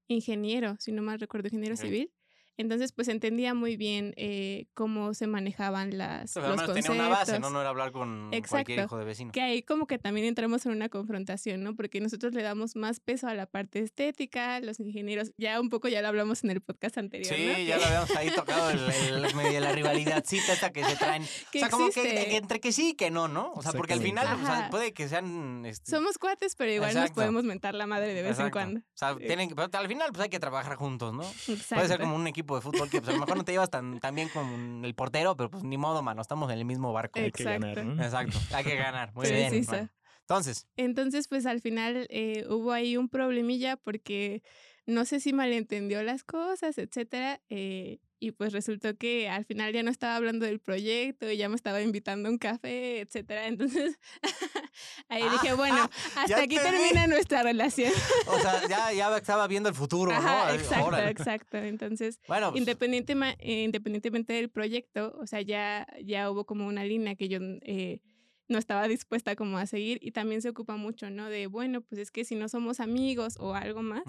ingeniero, 0.08 0.76
si 0.78 0.92
no 0.92 1.00
mal 1.02 1.18
recuerdo, 1.20 1.46
ingeniero 1.48 1.74
Ok. 1.76 1.80
civil. 1.80 2.12
Entonces, 2.60 2.92
pues 2.92 3.08
entendía 3.08 3.54
muy 3.54 3.76
bien 3.76 4.12
eh, 4.16 4.66
cómo 4.74 5.14
se 5.14 5.26
manejaban 5.26 5.96
las, 5.96 6.36
O 6.36 6.40
sea, 6.40 6.42
al 6.44 6.48
los 6.50 6.56
menos 6.58 6.66
conceptos. 6.70 6.92
tenía 6.96 7.06
una 7.08 7.16
base, 7.18 7.38
¿no? 7.40 7.50
No 7.50 7.60
era 7.60 7.70
hablar 7.70 7.90
con 7.92 8.28
cualquier 8.30 8.38
Exacto. 8.44 8.72
hijo 8.72 8.98
de 8.98 9.04
vecino. 9.04 9.32
Que 9.32 9.40
ahí 9.40 9.62
como 9.62 9.86
que 9.86 9.98
también 9.98 10.26
entramos 10.26 10.66
en 10.66 10.72
una 10.72 10.88
confrontación, 10.88 11.62
¿no? 11.62 11.74
Porque 11.74 12.00
nosotros 12.00 12.34
le 12.34 12.42
damos 12.42 12.76
más 12.76 13.00
peso 13.00 13.26
a 13.28 13.34
la 13.34 13.46
parte 13.46 13.80
estética, 13.80 14.60
los 14.60 14.78
ingenieros, 14.80 15.32
ya 15.38 15.60
un 15.60 15.68
poco 15.70 15.88
ya 15.88 16.02
lo 16.02 16.08
hablamos 16.08 16.44
en 16.44 16.50
el 16.50 16.60
podcast 16.60 16.98
anterior, 16.98 17.34
Sí, 17.34 17.46
¿no? 17.46 17.58
ya 17.58 17.78
lo 17.78 17.84
habíamos 17.86 18.10
ahí 18.16 18.30
tocado, 18.30 18.70
el, 18.70 18.78
el- 19.24 19.34
medio 19.34 19.60
la 19.60 19.72
rivalidadcita 19.72 20.52
esta 20.52 20.70
que 20.70 20.84
se 20.84 20.96
traen. 20.96 21.22
que 21.52 21.58
o 21.58 21.60
sea, 21.60 21.70
como 21.70 21.90
que, 21.90 22.36
entre 22.36 22.60
que 22.60 22.72
sí 22.72 22.90
y 22.90 22.94
que 22.94 23.10
no, 23.10 23.28
¿no? 23.28 23.52
O 23.54 23.62
sea, 23.62 23.72
porque 23.72 23.94
al 23.94 24.00
final 24.00 24.26
o 24.40 24.44
sea, 24.46 24.68
puede 24.70 24.92
que 24.92 25.08
sean... 25.08 25.64
este, 25.66 25.90
Somos 25.90 26.18
cuates, 26.18 26.54
pero 26.56 26.70
igual 26.72 26.94
nos 26.94 27.10
podemos 27.12 27.44
mentar 27.44 27.74
la 27.74 27.86
madre 27.86 28.12
de 28.14 28.22
vez 28.22 28.38
en 28.38 28.50
cuando. 28.50 28.80
O 28.80 28.82
sea, 28.94 29.14
Sí. 29.14 29.24
tienen 29.26 29.48
que- 29.48 29.54
pero 29.54 29.68
al 29.72 29.88
final 29.88 30.08
pues 30.10 30.22
hay 30.22 30.28
que 30.28 30.38
trabajar 30.40 30.76
juntos, 30.76 31.12
¿no? 31.14 31.22
Exacto. 31.22 31.74
Puede 31.76 31.88
ser 31.88 32.00
como 32.00 32.16
un 32.16 32.26
equipo 32.26 32.49
de 32.56 32.62
fútbol 32.62 32.88
que 32.90 33.00
pues, 33.00 33.08
a 33.10 33.12
lo 33.12 33.20
mejor 33.20 33.36
no 33.36 33.44
te 33.44 33.52
llevas 33.52 33.70
tan, 33.70 34.00
tan 34.00 34.14
bien 34.14 34.28
con 34.28 34.84
el 34.84 34.94
portero, 34.94 35.36
pero 35.36 35.50
pues 35.50 35.62
ni 35.64 35.76
modo, 35.76 36.02
mano, 36.02 36.22
estamos 36.22 36.50
en 36.50 36.58
el 36.58 36.64
mismo 36.64 36.92
barco. 36.92 37.18
Hay 37.18 37.32
que 37.32 37.44
ganar, 37.44 37.70
Exacto. 37.78 37.94
¿no? 37.94 38.02
Exacto, 38.02 38.38
hay 38.54 38.64
que 38.64 38.76
ganar. 38.76 39.14
Muy 39.14 39.30
bien. 39.30 39.64
bueno. 39.66 39.88
Entonces, 40.20 40.68
Entonces, 40.76 41.26
pues 41.26 41.44
al 41.44 41.60
final 41.60 42.06
eh, 42.08 42.46
hubo 42.48 42.70
ahí 42.72 42.96
un 42.96 43.08
problemilla 43.08 43.76
porque 43.76 44.42
no 44.86 45.04
sé 45.04 45.18
si 45.18 45.32
malentendió 45.32 46.02
las 46.04 46.22
cosas, 46.22 46.78
etcétera. 46.78 47.40
eh, 47.50 47.98
y 48.20 48.32
pues 48.32 48.52
resultó 48.52 48.96
que 48.96 49.28
al 49.30 49.46
final 49.46 49.72
ya 49.72 49.82
no 49.82 49.90
estaba 49.90 50.14
hablando 50.14 50.44
del 50.44 50.60
proyecto 50.60 51.30
y 51.30 51.38
ya 51.38 51.48
me 51.48 51.56
estaba 51.56 51.80
invitando 51.80 52.28
a 52.28 52.32
un 52.32 52.38
café, 52.38 53.00
etcétera. 53.00 53.46
Entonces, 53.46 53.98
ahí 55.08 55.22
dije, 55.22 55.54
bueno, 55.54 55.88
hasta 56.16 56.26
ya 56.26 56.36
aquí 56.42 56.56
te 56.56 56.62
vi. 56.62 56.70
termina 56.70 57.06
nuestra 57.06 57.42
relación. 57.42 57.92
o 58.26 58.38
sea, 58.38 58.68
ya, 58.68 58.92
ya 58.92 59.16
estaba 59.16 59.46
viendo 59.46 59.70
el 59.70 59.74
futuro, 59.74 60.12
¿no? 60.12 60.18
Ajá, 60.18 60.48
Ay, 60.48 60.58
exacto, 60.58 60.86
órale. 60.86 61.10
exacto. 61.10 61.56
Entonces, 61.56 62.20
Bueno, 62.28 62.50
pues, 62.50 62.60
independiente 62.60 63.14
eh, 63.38 63.62
independientemente 63.64 64.34
del 64.34 64.50
proyecto, 64.50 65.16
o 65.18 65.26
sea, 65.26 65.40
ya, 65.40 65.86
ya 66.04 66.30
hubo 66.30 66.44
como 66.44 66.66
una 66.66 66.84
línea 66.84 67.16
que 67.16 67.28
yo 67.28 67.38
eh, 67.62 68.00
no 68.48 68.58
estaba 68.58 68.86
dispuesta 68.86 69.34
como 69.34 69.56
a 69.56 69.64
seguir 69.64 69.98
y 70.02 70.10
también 70.10 70.42
se 70.42 70.50
ocupa 70.50 70.76
mucho, 70.76 71.08
¿no? 71.08 71.30
De, 71.30 71.46
bueno, 71.46 71.80
pues 71.80 72.00
es 72.00 72.10
que 72.10 72.24
si 72.24 72.34
no 72.34 72.48
somos 72.50 72.80
amigos 72.80 73.36
o 73.38 73.54
algo 73.54 73.82
más, 73.82 74.02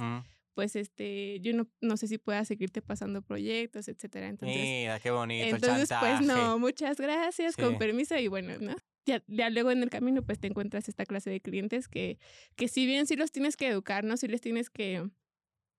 pues 0.54 0.76
este, 0.76 1.40
yo 1.42 1.54
no, 1.54 1.68
no 1.82 1.98
sé 1.98 2.08
si 2.08 2.18
pueda 2.18 2.44
seguirte 2.46 2.82
pasando 2.82 3.22
proyectos, 3.22 3.88
etcétera. 3.88 4.28
Entonces, 4.28 4.58
mira, 4.58 5.00
qué 5.00 5.12
bonito 5.12 5.46
el 5.46 5.56
entonces 5.56 5.90
pues 6.00 6.22
no, 6.22 6.60
muchas 6.60 6.98
gracias, 6.98 7.56
con 7.56 7.78
permiso 7.78 8.18
y 8.18 8.28
bueno, 8.28 8.54
¿no? 8.60 8.76
Ya, 9.06 9.24
ya 9.28 9.50
luego 9.50 9.72
en 9.72 9.82
el 9.82 9.90
camino 9.90 10.22
pues 10.22 10.40
te 10.40 10.48
encuentras 10.48 10.88
esta 10.88 11.06
clase 11.06 11.30
de 11.30 11.42
clientes 11.42 11.88
que, 11.88 12.20
que 12.56 12.68
si 12.68 12.86
bien 12.86 13.08
sí 13.08 13.16
los 13.16 13.32
tienes 13.32 13.58
que 13.58 13.68
educar, 13.68 14.04
¿no? 14.04 14.16
Sí 14.18 14.28
les 14.28 14.42
tienes 14.42 14.70
que, 14.70 15.10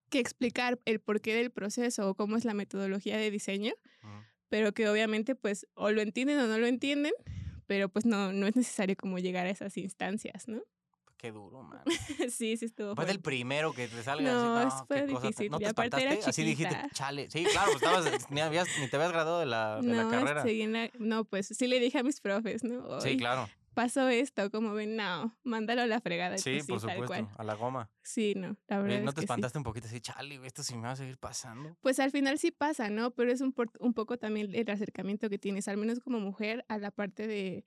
que 0.09 0.19
explicar 0.19 0.79
el 0.85 0.99
porqué 0.99 1.33
del 1.33 1.51
proceso 1.51 2.09
o 2.09 2.15
cómo 2.15 2.35
es 2.35 2.43
la 2.43 2.53
metodología 2.53 3.17
de 3.17 3.31
diseño, 3.31 3.73
pero 4.49 4.73
que 4.73 4.89
obviamente 4.89 5.35
pues 5.35 5.67
o 5.73 5.91
lo 5.91 6.01
entienden 6.01 6.39
o 6.39 6.47
no 6.47 6.57
lo 6.57 6.67
entienden, 6.67 7.13
pero 7.65 7.89
pues 7.89 8.05
no, 8.05 8.33
no 8.33 8.47
es 8.47 8.55
necesario 8.55 8.95
como 8.97 9.19
llegar 9.19 9.45
a 9.45 9.49
esas 9.49 9.77
instancias, 9.77 10.47
¿no? 10.47 10.61
Qué 11.23 11.31
duro, 11.31 11.63
man. 11.63 11.79
sí, 12.29 12.57
sí 12.57 12.65
estuvo. 12.65 12.95
Fue 12.97 13.05
del 13.05 13.21
primero 13.21 13.71
que 13.71 13.87
te 13.87 14.03
salga 14.03 14.29
No, 14.33 14.57
así. 14.57 14.67
es- 14.67 14.73
No, 14.73 14.85
fue 14.87 15.05
qué 15.05 15.13
cosa 15.13 15.27
difícil, 15.27 15.51
¿No 15.51 15.57
te 15.57 15.65
espantaste? 15.67 16.19
Así 16.25 16.43
dijiste, 16.43 16.75
chale. 16.91 17.31
Sí, 17.31 17.45
claro, 17.45 17.71
pues 17.71 17.81
estabas, 17.81 18.29
ni, 18.29 18.41
habías- 18.41 18.67
ni 18.81 18.89
te 18.89 18.97
habías 18.97 19.13
graduado 19.13 19.39
de 19.39 19.45
la, 19.45 19.77
de 19.81 19.87
la 19.87 20.03
no, 20.03 20.09
carrera. 20.09 20.43
la- 20.43 20.89
no, 20.99 21.23
pues 21.23 21.47
sí 21.47 21.67
le 21.67 21.79
dije 21.79 21.99
a 21.99 22.03
mis 22.03 22.19
profes, 22.19 22.65
¿no? 22.65 22.99
Sí, 22.99 23.07
"Oye, 23.11 23.17
claro. 23.17 23.47
pasó 23.73 24.09
esto, 24.09 24.51
como 24.51 24.73
ven, 24.73 24.97
no, 24.97 25.33
mándalo 25.43 25.83
a 25.83 25.87
la 25.87 26.01
fregada. 26.01 26.37
Sí, 26.37 26.59
pues 26.67 26.81
por 26.83 26.89
tal 26.91 26.99
supuesto. 26.99 27.29
A 27.37 27.43
la 27.45 27.53
goma. 27.53 27.89
Sí, 28.01 28.33
no, 28.35 28.57
la 28.67 28.79
verdad 28.81 28.99
¿No 28.99 29.09
es 29.11 29.15
te 29.15 29.21
que 29.21 29.21
sí. 29.21 29.23
espantaste 29.23 29.57
un 29.57 29.63
poquito 29.63 29.87
así, 29.87 30.01
chale, 30.01 30.41
esto 30.45 30.61
sí 30.61 30.75
me 30.75 30.81
va 30.81 30.91
a 30.91 30.95
seguir 30.97 31.17
pasando? 31.17 31.77
Pues 31.79 32.01
al 32.01 32.11
final 32.11 32.37
sí 32.37 32.51
pasa, 32.51 32.89
¿no? 32.89 33.11
Pero 33.11 33.31
es 33.31 33.39
un, 33.39 33.53
por- 33.53 33.71
un 33.79 33.93
poco 33.93 34.17
también 34.17 34.53
el 34.53 34.69
acercamiento 34.69 35.29
que 35.29 35.37
tienes, 35.39 35.69
al 35.69 35.77
menos 35.77 36.01
como 36.01 36.19
mujer, 36.19 36.65
a 36.67 36.77
la 36.79 36.91
parte 36.91 37.27
de, 37.27 37.65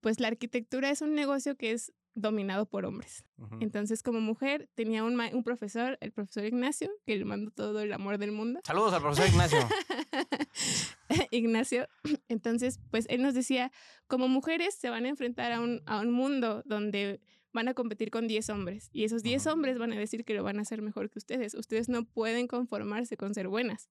pues 0.00 0.20
la 0.20 0.28
arquitectura 0.28 0.90
es 0.90 1.02
un 1.02 1.16
negocio 1.16 1.56
que 1.56 1.72
es 1.72 1.92
dominado 2.20 2.66
por 2.66 2.84
hombres. 2.84 3.24
Entonces, 3.60 4.02
como 4.02 4.20
mujer, 4.20 4.68
tenía 4.74 5.04
un, 5.04 5.18
un 5.20 5.44
profesor, 5.44 5.96
el 6.00 6.12
profesor 6.12 6.44
Ignacio, 6.44 6.90
que 7.06 7.16
le 7.16 7.24
mando 7.24 7.50
todo 7.50 7.80
el 7.80 7.92
amor 7.92 8.18
del 8.18 8.32
mundo. 8.32 8.60
Saludos 8.64 8.92
al 8.92 9.02
profesor 9.02 9.28
Ignacio. 9.28 9.58
Ignacio. 11.30 11.88
Entonces, 12.28 12.80
pues 12.90 13.06
él 13.08 13.22
nos 13.22 13.34
decía, 13.34 13.72
como 14.06 14.28
mujeres 14.28 14.74
se 14.74 14.90
van 14.90 15.04
a 15.04 15.08
enfrentar 15.08 15.52
a 15.52 15.60
un, 15.60 15.82
a 15.86 16.00
un 16.00 16.10
mundo 16.10 16.62
donde 16.66 17.20
van 17.52 17.68
a 17.68 17.74
competir 17.74 18.10
con 18.10 18.28
10 18.28 18.50
hombres 18.50 18.90
y 18.92 19.04
esos 19.04 19.22
10 19.22 19.46
Ujú. 19.46 19.54
hombres 19.54 19.78
van 19.78 19.92
a 19.92 19.98
decir 19.98 20.24
que 20.24 20.34
lo 20.34 20.42
van 20.44 20.58
a 20.58 20.62
hacer 20.62 20.82
mejor 20.82 21.10
que 21.10 21.18
ustedes. 21.18 21.54
Ustedes 21.54 21.88
no 21.88 22.04
pueden 22.04 22.46
conformarse 22.46 23.16
con 23.16 23.34
ser 23.34 23.48
buenas. 23.48 23.88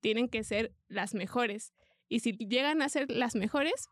Tienen 0.00 0.28
que 0.28 0.44
ser 0.44 0.74
las 0.88 1.14
mejores. 1.14 1.72
Y 2.08 2.20
si 2.20 2.32
llegan 2.32 2.82
a 2.82 2.88
ser 2.88 3.10
las 3.10 3.34
mejores, 3.34 3.88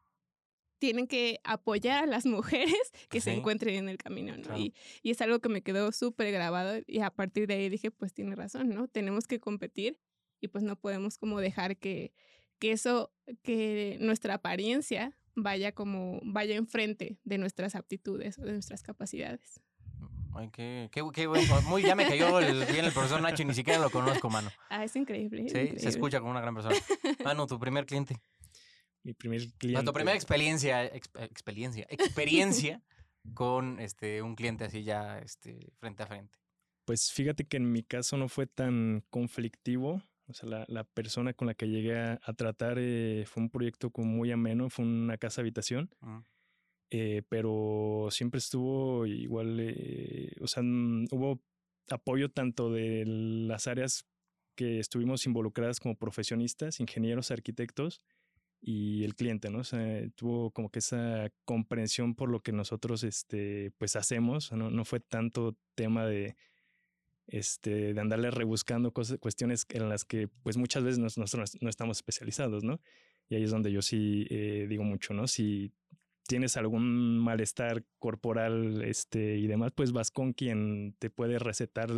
tienen 0.78 1.06
que 1.06 1.40
apoyar 1.45 2.04
a 2.04 2.06
las 2.06 2.26
mujeres 2.26 2.75
que 3.09 3.21
se 3.21 3.30
Sí. 3.33 3.37
encuentren 3.38 3.75
en 3.76 3.88
el 3.88 3.97
camino, 3.99 4.37
¿no? 4.37 4.42
Claro. 4.42 4.59
Y, 4.61 4.75
y 5.02 5.11
es 5.11 5.21
algo 5.21 5.38
que 5.40 5.49
me 5.49 5.62
quedó 5.62 5.90
súper 5.92 6.33
grabado 6.33 6.80
y 6.87 7.00
a 7.00 7.11
partir 7.11 7.47
de 7.47 7.54
ahí 7.54 7.68
dije, 7.68 7.90
pues 7.90 8.12
tiene 8.12 8.35
razón, 8.35 8.68
¿no? 8.71 8.88
Tenemos 8.88 9.26
que 9.26 9.40
competir 9.40 9.99
y 10.40 10.49
pues 10.49 10.62
no 10.64 10.76
podemos 10.76 11.16
como 11.18 11.40
dejar 11.40 11.76
que, 11.78 12.12
que 12.59 12.73
eso, 12.73 13.12
que 13.42 13.97
nuestra 14.00 14.35
apariencia 14.35 15.16
vaya 15.35 15.73
como, 15.73 16.21
vaya 16.25 16.56
enfrente 16.56 17.18
de 17.25 17.38
nuestras 17.38 17.75
aptitudes 17.75 18.38
o 18.38 18.42
de 18.42 18.52
nuestras 18.52 18.83
capacidades. 18.83 19.61
Ay, 20.35 20.50
qué, 20.52 20.90
qué, 20.92 21.02
qué 21.14 21.26
bueno. 21.26 21.62
Muy, 21.62 21.83
ya 21.83 21.95
me 21.95 22.06
cayó 22.06 22.38
el, 22.40 22.66
bien 22.66 22.85
el 22.85 22.92
profesor 22.92 23.23
Nacho 23.23 23.42
ni 23.45 23.54
siquiera 23.54 23.78
lo 23.80 23.88
conozco, 23.88 24.28
mano. 24.28 24.50
Ah, 24.68 24.85
es 24.85 24.95
increíble. 24.95 25.42
Sí, 25.42 25.47
increíble. 25.49 25.80
se 25.80 25.88
escucha 25.88 26.18
como 26.21 26.30
una 26.33 26.42
gran 26.42 26.54
persona. 26.54 26.76
Mano, 27.25 27.47
tu 27.47 27.59
primer 27.59 27.87
cliente. 27.87 28.16
Mi 29.06 29.14
primer 29.14 29.40
cliente. 29.56 29.84
tu 29.84 29.92
primera 29.92 30.16
experiencia, 30.16 30.92
exp- 30.92 31.22
experiencia, 31.22 31.86
experiencia 31.90 32.82
con 33.34 33.78
este 33.78 34.20
un 34.20 34.34
cliente 34.34 34.64
así 34.64 34.82
ya 34.82 35.20
este, 35.20 35.72
frente 35.78 36.02
a 36.02 36.06
frente. 36.06 36.36
Pues 36.84 37.12
fíjate 37.12 37.44
que 37.44 37.56
en 37.56 37.70
mi 37.70 37.84
caso 37.84 38.16
no 38.16 38.28
fue 38.28 38.48
tan 38.48 39.04
conflictivo. 39.10 40.02
O 40.28 40.32
sea, 40.32 40.48
la, 40.48 40.64
la 40.66 40.82
persona 40.82 41.34
con 41.34 41.46
la 41.46 41.54
que 41.54 41.68
llegué 41.68 41.96
a, 41.96 42.18
a 42.20 42.32
tratar 42.32 42.78
eh, 42.80 43.25
fue 43.28 43.44
un 43.44 43.50
proyecto 43.50 43.90
como 43.90 44.08
muy 44.08 44.32
ameno, 44.32 44.70
fue 44.70 44.84
una 44.84 45.16
casa 45.18 45.40
habitación, 45.40 45.88
Ujú. 46.02 46.25
eh, 46.90 47.22
pero 47.28 48.08
siempre 48.10 48.38
estuvo 48.38 49.06
igual, 49.06 49.58
eh, 49.60 50.32
o 50.40 50.48
sea, 50.48 50.64
hubo 50.64 51.40
apoyo 51.90 52.28
tanto 52.28 52.72
de 52.72 53.04
las 53.06 53.68
áreas 53.68 54.04
que 54.56 54.80
estuvimos 54.80 55.26
involucradas 55.26 55.78
como 55.78 55.94
profesionistas, 55.94 56.80
ingenieros, 56.80 57.30
arquitectos 57.30 58.00
y 58.68 59.04
el 59.04 59.14
cliente, 59.14 59.49
¿no? 59.49 59.61
O 59.61 59.64
sea, 59.64 59.78
tuvo 60.16 60.50
como 60.50 60.70
que 60.70 60.80
esa 60.80 61.30
comprensión 61.44 62.16
por 62.16 62.28
lo 62.28 62.40
que 62.40 62.50
nosotros, 62.50 63.04
este, 63.04 63.70
pues 63.78 63.94
hacemos, 63.94 64.50
no, 64.50 64.70
no 64.70 64.85
fue 64.85 64.99
tanto 64.99 65.56
tema 65.76 66.04
de 66.04 66.35
este, 67.28 67.94
de 67.94 68.00
andarle 68.00 68.32
rebuscando 68.32 68.92
cosas, 68.92 69.18
cuestiones 69.18 69.66
en 69.70 69.88
las 69.88 70.04
que 70.04 70.26
pues 70.42 70.56
muchas 70.56 70.82
veces 70.82 70.99
nosotros 70.99 71.56
no 71.61 71.70
estamos 71.70 71.99
especializados, 71.99 72.64
¿no? 72.64 72.80
Y 73.28 73.37
ahí 73.37 73.44
es 73.44 73.52
donde 73.52 73.70
yo 73.70 73.82
sí 73.82 74.26
eh, 74.30 74.66
digo 74.68 74.82
mucho, 74.82 75.14
¿no? 75.14 75.28
Si 75.28 75.73
tienes 76.26 76.56
algún 76.56 77.20
malestar 77.20 77.85
corporal 78.00 78.82
este, 78.82 79.37
y 79.37 79.46
demás, 79.46 79.70
pues 79.76 79.92
vas 79.92 80.11
con 80.11 80.32
quien 80.32 80.96
te 80.99 81.08
puede 81.08 81.38
recetar 81.38 81.88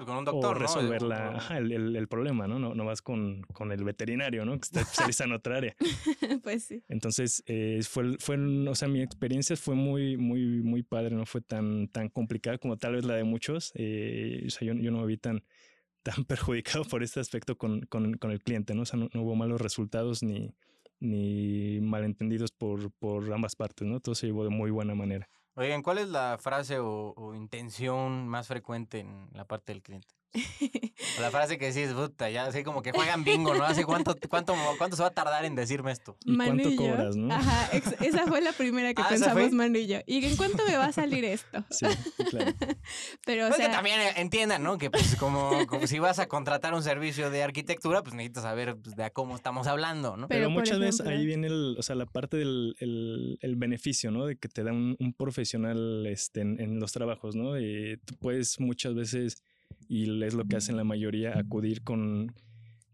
con 0.00 0.16
un 0.16 0.24
doctor, 0.24 0.56
o 0.56 0.58
resolver 0.58 1.02
el, 1.50 1.96
el, 1.96 2.08
problema, 2.08 2.46
¿no? 2.46 2.58
¿no? 2.58 2.74
No 2.74 2.84
vas 2.84 3.02
con, 3.02 3.42
con 3.52 3.70
el 3.72 3.84
veterinario, 3.84 4.44
¿no? 4.44 4.52
Que 4.58 4.64
está 4.64 4.80
especializado 4.82 5.30
en 5.30 5.36
otra 5.36 5.56
área. 5.56 5.76
pues 6.42 6.64
sí. 6.64 6.82
Entonces, 6.88 7.42
eh, 7.46 7.80
fue, 7.88 8.16
fue, 8.18 8.36
o 8.68 8.74
sea, 8.74 8.88
mi 8.88 9.02
experiencia 9.02 9.56
fue 9.56 9.74
muy, 9.74 10.16
muy, 10.16 10.62
muy 10.62 10.82
padre, 10.82 11.14
no 11.14 11.26
fue 11.26 11.40
tan, 11.40 11.88
tan 11.88 12.08
complicada 12.08 12.58
como 12.58 12.76
tal 12.76 12.94
vez 12.94 13.04
la 13.04 13.14
de 13.14 13.24
muchos. 13.24 13.72
Eh, 13.74 14.44
o 14.46 14.50
sea, 14.50 14.66
yo, 14.66 14.74
yo 14.74 14.90
no 14.90 15.00
me 15.00 15.06
vi 15.06 15.16
tan, 15.16 15.44
tan 16.02 16.24
perjudicado 16.24 16.84
por 16.84 17.02
este 17.02 17.20
aspecto 17.20 17.56
con, 17.56 17.82
con, 17.86 18.14
con 18.14 18.30
el 18.30 18.42
cliente, 18.42 18.74
¿no? 18.74 18.82
O 18.82 18.86
sea, 18.86 18.98
no, 18.98 19.08
hubo 19.14 19.36
malos 19.36 19.60
resultados 19.60 20.22
ni, 20.22 20.54
ni 21.00 21.80
malentendidos 21.80 22.50
por, 22.52 22.90
por 22.92 23.32
ambas 23.32 23.56
partes, 23.56 23.86
¿no? 23.86 24.00
Todo 24.00 24.14
se 24.14 24.26
llevó 24.26 24.44
de 24.44 24.50
muy 24.50 24.70
buena 24.70 24.94
manera. 24.94 25.28
Oigan, 25.56 25.82
¿cuál 25.82 25.98
es 25.98 26.08
la 26.08 26.36
frase 26.40 26.78
o, 26.80 27.32
intención 27.34 28.26
más 28.26 28.48
frecuente 28.48 28.98
en 28.98 29.28
la 29.32 29.44
parte 29.44 29.72
del 29.72 29.82
cliente? 29.82 30.08
la 31.20 31.30
frase 31.30 31.58
que 31.58 31.72
decís, 31.72 31.92
puta, 31.92 32.30
ya 32.30 32.46
así 32.46 32.62
como 32.64 32.82
que 32.82 32.92
juegan 32.92 33.24
bingo, 33.24 33.54
¿no? 33.54 33.64
Hace 33.64 33.84
cuánto, 33.84 34.16
cuánto, 34.28 34.54
cuánto 34.78 34.96
se 34.96 35.02
va 35.02 35.08
a 35.08 35.12
tardar 35.12 35.44
en 35.44 35.54
decirme 35.54 35.92
esto. 35.92 36.16
¿Y 36.24 36.36
cuánto 36.36 36.74
cobras, 36.76 37.16
no? 37.16 37.34
Ajá, 37.34 37.70
esa 37.72 38.26
fue 38.26 38.40
la 38.40 38.52
primera 38.52 38.94
que 38.94 39.02
ah, 39.02 39.08
pensamos 39.08 39.52
Manu 39.52 39.78
y 39.78 39.86
yo. 39.86 39.98
¿Y 40.06 40.24
en 40.24 40.36
cuánto 40.36 40.64
me 40.66 40.76
va 40.76 40.86
a 40.86 40.92
salir 40.92 41.24
esto? 41.24 41.64
Sí, 41.74 41.86
claro. 42.30 42.52
Pero, 43.26 43.48
o 43.48 43.52
sea... 43.52 43.66
que 43.66 43.72
también 43.72 44.00
entiendan, 44.16 44.62
¿no? 44.62 44.78
Que 44.78 44.90
pues 44.90 45.16
como, 45.16 45.66
como, 45.66 45.86
si 45.86 45.98
vas 45.98 46.18
a 46.18 46.26
contratar 46.26 46.72
un 46.74 46.82
servicio 46.82 47.30
de 47.30 47.42
arquitectura, 47.42 48.02
pues 48.02 48.14
necesitas 48.14 48.44
saber 48.44 48.76
pues, 48.76 48.94
de 48.94 49.04
a 49.04 49.10
cómo 49.10 49.34
estamos 49.34 49.66
hablando, 49.66 50.16
¿no? 50.16 50.28
Pero, 50.28 50.50
muchas 50.50 50.78
veces 50.78 51.06
ahí 51.06 51.26
viene 51.26 51.48
el, 51.48 51.76
o 51.78 51.82
sea, 51.82 51.96
la 51.96 52.06
parte 52.06 52.36
del 52.36 52.76
el, 52.78 53.38
el 53.40 53.56
beneficio, 53.56 54.10
¿no? 54.10 54.26
De 54.26 54.36
que 54.36 54.48
te 54.48 54.62
da 54.62 54.72
un, 54.72 54.96
un 54.98 55.12
profesional 55.14 56.06
este, 56.06 56.40
en, 56.40 56.60
en, 56.60 56.78
los 56.78 56.92
trabajos, 56.92 57.34
¿no? 57.34 57.58
Y 57.58 57.98
tú 58.04 58.14
puedes 58.18 58.60
muchas 58.60 58.94
veces 58.94 59.42
y 59.88 60.22
es 60.24 60.34
lo 60.34 60.44
que 60.44 60.56
hacen 60.56 60.76
la 60.76 60.84
mayoría, 60.84 61.38
acudir 61.38 61.82
con, 61.82 62.34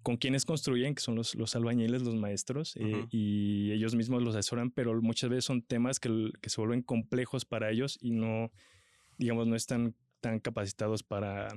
con 0.02 0.16
quienes 0.16 0.44
construyen, 0.44 0.94
que 0.94 1.02
son 1.02 1.14
los, 1.14 1.34
los 1.34 1.54
albañiles, 1.56 2.02
los 2.02 2.14
maestros, 2.14 2.76
eh, 2.76 3.06
y 3.10 3.72
ellos 3.72 3.94
mismos 3.94 4.22
los 4.22 4.34
asesoran, 4.34 4.70
pero 4.70 5.00
muchas 5.02 5.30
veces 5.30 5.44
son 5.44 5.62
temas 5.62 6.00
que, 6.00 6.30
que, 6.40 6.50
se 6.50 6.60
vuelven 6.60 6.82
complejos 6.82 7.44
para 7.44 7.70
ellos 7.70 7.98
y 8.00 8.12
no, 8.12 8.50
digamos, 9.18 9.46
no 9.46 9.56
están 9.56 9.94
tan 10.20 10.38
capacitados 10.40 11.02
para, 11.02 11.48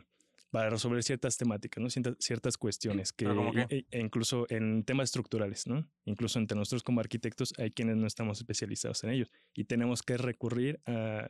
para 0.54 0.70
resolver 0.70 1.02
ciertas 1.04 1.36
temáticas, 1.38 1.82
¿no? 1.82 1.90
Ciertas, 1.90 2.16
ciertas 2.20 2.58
cuestiones 2.58 3.12
que, 3.12 3.26
e, 3.70 3.86
e, 3.90 4.00
incluso 4.00 4.46
en 4.50 4.84
temas 4.84 5.06
estructurales, 5.06 5.66
¿no? 5.66 5.90
Incluso 6.06 6.38
entre 6.38 6.58
nosotros 6.58 6.84
como 6.84 7.00
arquitectos 7.00 7.54
hay 7.58 7.72
quienes 7.72 7.98
no 7.98 8.06
estamos 8.06 8.38
especializados 8.38 9.04
en 9.04 9.10
ellos 9.10 9.32
y 9.56 9.64
tenemos 9.64 10.04
que 10.04 10.16
recurrir 10.16 10.80
a 10.86 11.30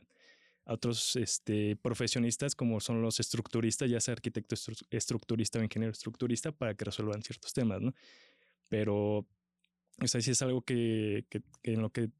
a 0.66 0.72
otros 0.72 1.16
este, 1.16 1.76
profesionistas 1.76 2.54
como 2.54 2.80
son 2.80 3.02
los 3.02 3.20
estructuristas, 3.20 3.90
ya 3.90 4.00
sea 4.00 4.12
arquitecto 4.12 4.54
estructurista 4.90 5.58
o 5.58 5.62
ingeniero 5.62 5.92
estructurista, 5.92 6.52
para 6.52 6.74
que 6.74 6.84
resuelvan 6.84 7.22
ciertos 7.22 7.52
temas, 7.52 7.80
¿no? 7.80 7.94
Pero, 8.68 9.26
o 10.00 10.06
sea, 10.06 10.20
sí 10.20 10.30
es 10.30 10.42
algo 10.42 10.62
que, 10.62 11.26
que, 11.28 11.42
en 11.62 11.82
lo 11.82 11.90
que 11.90 12.10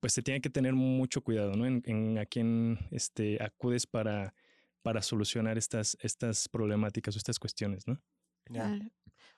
pues 0.00 0.14
se 0.14 0.22
tiene 0.22 0.40
que 0.40 0.50
tener 0.50 0.72
mucho 0.72 1.22
cuidado, 1.22 1.54
¿no? 1.54 1.66
En, 1.66 2.18
a 2.18 2.26
quién 2.26 2.78
este, 2.90 3.42
acudes 3.42 3.86
para, 3.86 4.34
para 4.82 5.02
solucionar 5.02 5.58
estas, 5.58 5.96
estas 6.00 6.48
problemáticas 6.48 7.14
o 7.14 7.18
estas 7.18 7.38
cuestiones, 7.38 7.86
¿no? 7.86 8.00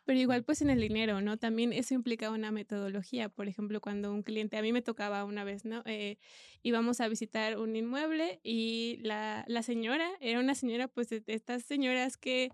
Pero 0.04 0.19
igual 0.19 0.45
pues 0.45 0.62
en 0.62 0.71
el 0.71 0.81
dinero, 0.81 1.21
¿no? 1.21 1.38
También 1.38 1.73
eso 1.73 1.95
implica 1.95 2.31
una 2.31 2.50
metodología. 2.50 3.28
Por 3.28 3.49
ejemplo, 3.49 3.81
cuando 3.81 4.12
un 4.12 4.23
cliente, 4.23 4.57
a 4.57 4.62
mí 4.62 4.73
me 4.73 4.83
tocaba 4.83 5.25
una 5.25 5.45
vez, 5.45 5.64
¿no? 5.64 5.83
Eh, 5.87 6.19
íbamos 6.62 7.00
a 7.00 7.08
visitar 7.08 7.58
un 7.58 7.76
inmueble 7.76 8.41
y 8.43 8.99
la, 9.02 9.45
la 9.47 9.63
señora 9.63 10.08
era 10.21 10.41
una 10.41 10.54
señora 10.54 10.89
pues 10.89 11.08
de 11.10 11.23
estas 11.26 11.63
señoras 11.65 12.17
que 12.17 12.50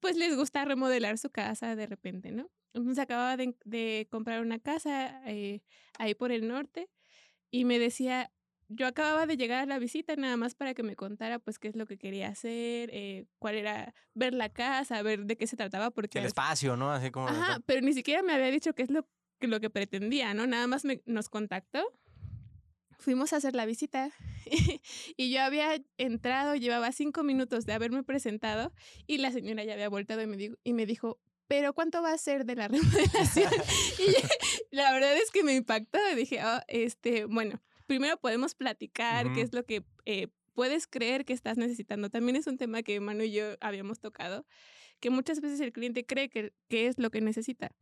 pues 0.00 0.16
les 0.16 0.36
gusta 0.36 0.64
remodelar 0.64 1.18
su 1.18 1.30
casa 1.30 1.76
de 1.76 1.86
repente, 1.86 2.30
¿no? 2.32 2.50
Entonces 2.74 2.98
acababa 3.02 3.36
de, 3.36 3.56
de 3.64 4.06
comprar 4.10 4.40
una 4.40 4.58
casa 4.58 5.22
eh, 5.26 5.62
ahí 5.98 6.14
por 6.14 6.32
el 6.32 6.46
norte 6.48 6.90
y 7.50 7.64
me 7.64 7.78
decía, 7.78 8.32
yo 8.68 8.86
acababa 8.86 9.26
de 9.26 9.36
llegar 9.36 9.62
a 9.62 9.66
la 9.66 9.78
visita 9.78 10.16
nada 10.16 10.36
más 10.36 10.54
para 10.54 10.74
que 10.74 10.82
me 10.82 10.96
contara 10.96 11.38
pues 11.38 11.58
qué 11.58 11.68
es 11.68 11.76
lo 11.76 11.86
que 11.86 11.98
quería 11.98 12.28
hacer, 12.28 12.90
eh, 12.92 13.26
cuál 13.38 13.56
era, 13.56 13.94
ver 14.14 14.34
la 14.34 14.48
casa, 14.48 15.02
ver 15.02 15.26
de 15.26 15.36
qué 15.36 15.46
se 15.46 15.56
trataba, 15.56 15.90
porque... 15.90 16.18
El 16.18 16.26
espacio, 16.26 16.76
¿no? 16.76 16.90
Así 16.90 17.10
como... 17.10 17.28
Ajá, 17.28 17.60
pero 17.66 17.80
ni 17.80 17.92
siquiera 17.92 18.22
me 18.22 18.32
había 18.32 18.50
dicho 18.50 18.74
qué 18.74 18.82
es 18.82 18.90
lo 18.90 19.06
que, 19.38 19.48
lo 19.48 19.60
que 19.60 19.70
pretendía, 19.70 20.34
¿no? 20.34 20.46
Nada 20.46 20.66
más 20.66 20.84
me, 20.84 21.02
nos 21.06 21.28
contactó, 21.28 21.82
fuimos 22.98 23.32
a 23.32 23.36
hacer 23.36 23.54
la 23.54 23.66
visita 23.66 24.10
y 25.16 25.30
yo 25.30 25.42
había 25.42 25.80
entrado, 25.98 26.54
llevaba 26.54 26.90
cinco 26.92 27.22
minutos 27.22 27.66
de 27.66 27.74
haberme 27.74 28.02
presentado 28.02 28.72
y 29.06 29.18
la 29.18 29.30
señora 29.30 29.64
ya 29.64 29.74
había 29.74 29.88
voltado 29.88 30.22
y 30.22 30.26
me, 30.26 30.36
dijo, 30.36 30.56
y 30.64 30.72
me 30.72 30.86
dijo, 30.86 31.20
pero 31.46 31.74
¿cuánto 31.74 32.02
va 32.02 32.12
a 32.12 32.18
ser 32.18 32.46
de 32.46 32.56
la 32.56 32.68
remodelación? 32.68 33.52
y 34.70 34.74
la 34.74 34.92
verdad 34.92 35.14
es 35.16 35.30
que 35.30 35.44
me 35.44 35.54
impactó 35.54 35.98
y 36.12 36.16
dije, 36.16 36.40
oh, 36.44 36.60
este, 36.68 37.26
bueno 37.26 37.60
primero 37.86 38.16
podemos 38.16 38.54
platicar 38.54 39.32
qué 39.32 39.42
es 39.42 39.52
lo 39.52 39.64
que 39.64 39.84
eh, 40.04 40.28
puedes 40.54 40.86
creer 40.86 41.24
que 41.24 41.32
estás 41.32 41.58
necesitando. 41.58 42.10
También 42.10 42.36
es 42.36 42.46
un 42.46 42.56
tema 42.56 42.82
que 42.82 43.00
Manu 43.00 43.24
y 43.24 43.32
yo 43.32 43.56
habíamos 43.60 44.00
tocado, 44.00 44.46
que 45.00 45.10
muchas 45.10 45.40
veces 45.40 45.60
el 45.60 45.72
cliente 45.72 46.06
cree 46.06 46.28
que, 46.28 46.52
que 46.68 46.86
es 46.86 46.98
lo 46.98 47.10
que 47.10 47.20
necesita, 47.20 47.74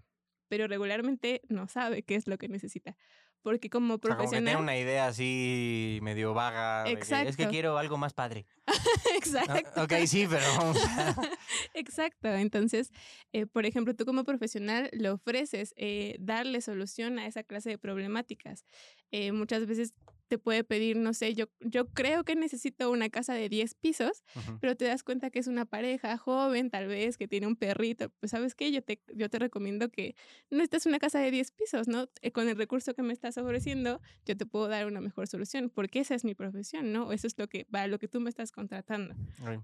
pero 0.49 0.67
regularmente 0.67 1.43
no 1.49 1.69
sabe 1.69 2.03
qué 2.03 2.17
es 2.17 2.27
lo 2.27 2.38
que 2.38 2.49
necesita. 2.49 2.97
Porque 3.42 3.68
como 3.68 3.98
profesional... 3.98 4.26
O 4.26 4.31
sea, 4.31 4.38
como 4.38 4.46
tiene 4.46 4.62
una 4.62 4.78
idea 4.78 5.07
así 5.07 5.98
medio 6.02 6.33
vaga. 6.35 6.88
Exacto. 6.88 7.28
es 7.28 7.37
que 7.37 7.48
quiero 7.48 7.76
algo 7.76 7.96
más 7.98 8.12
padre. 8.14 8.46
Exacto. 9.16 9.83
ok, 9.83 9.92
sí, 10.07 10.26
pero 10.28 10.44
vamos. 10.57 10.78
Exacto. 11.74 12.28
Entonces, 12.28 12.92
eh, 13.33 13.46
por 13.46 13.66
ejemplo, 13.66 13.94
tú 13.94 14.05
como 14.05 14.24
profesional 14.24 14.88
le 14.92 15.11
ofreces 15.11 15.74
eh, 15.76 16.16
darle 16.20 16.61
solución 16.61 17.18
a 17.18 17.26
esa 17.26 17.42
clase 17.42 17.70
de 17.70 17.78
problemáticas. 17.78 18.64
Eh, 19.11 19.33
muchas 19.33 19.66
veces 19.66 19.94
te 20.33 20.38
puede 20.38 20.64
pedir, 20.64 20.97
no 20.97 21.12
sé, 21.12 21.35
yo, 21.35 21.51
yo 21.61 21.90
creo 21.90 22.25
que 22.25 22.35
necesito 22.35 22.90
una 22.90 23.11
casa 23.11 23.35
de 23.35 23.51
10 23.51 23.75
pisos, 23.75 24.25
pero 24.62 24.75
te 24.75 24.87
das 24.87 25.03
cuenta 25.03 25.29
que 25.29 25.38
es 25.38 25.47
una 25.47 25.66
pareja 25.66 26.16
joven, 26.16 26.71
tal 26.71 26.87
vez, 26.87 27.18
que 27.18 27.29
tiene 27.29 27.47
un 27.47 27.55
perrito. 27.55 28.09
Pues, 28.18 28.31
¿sabes 28.31 28.55
qué? 28.55 28.73
Yo 28.73 28.81
te, 28.81 29.03
yo 29.14 29.29
te 29.29 29.38
recomiendo 29.38 29.90
que 29.90 30.16
no 30.49 30.62
estés 30.62 30.87
una 30.87 30.99
casa 30.99 31.18
de 31.18 31.31
10 31.31 31.51
pisos, 31.51 31.87
¿no? 31.87 32.09
Eh, 32.23 32.33
con 32.33 32.49
el 32.49 32.57
recurso 32.57 32.95
que 32.95 33.03
me 33.03 33.12
estás 33.12 33.37
ofreciendo, 33.37 34.01
yo 34.25 34.35
te 34.35 34.47
puedo 34.47 34.68
dar 34.68 34.87
una 34.87 35.03
mejor 35.03 35.29
solución, 35.29 35.68
porque 35.68 36.01
esa 36.01 36.14
es 36.14 36.25
mi 36.25 36.35
profesión, 36.35 36.95
¿no? 36.95 37.12
Eso 37.12 37.27
es 37.27 37.37
lo 37.37 37.47
que, 37.47 37.66
para 37.66 37.88
lo 37.88 37.99
que 37.99 38.09
tú 38.09 38.18
me 38.18 38.31
estás 38.31 38.53
contratando, 38.53 39.14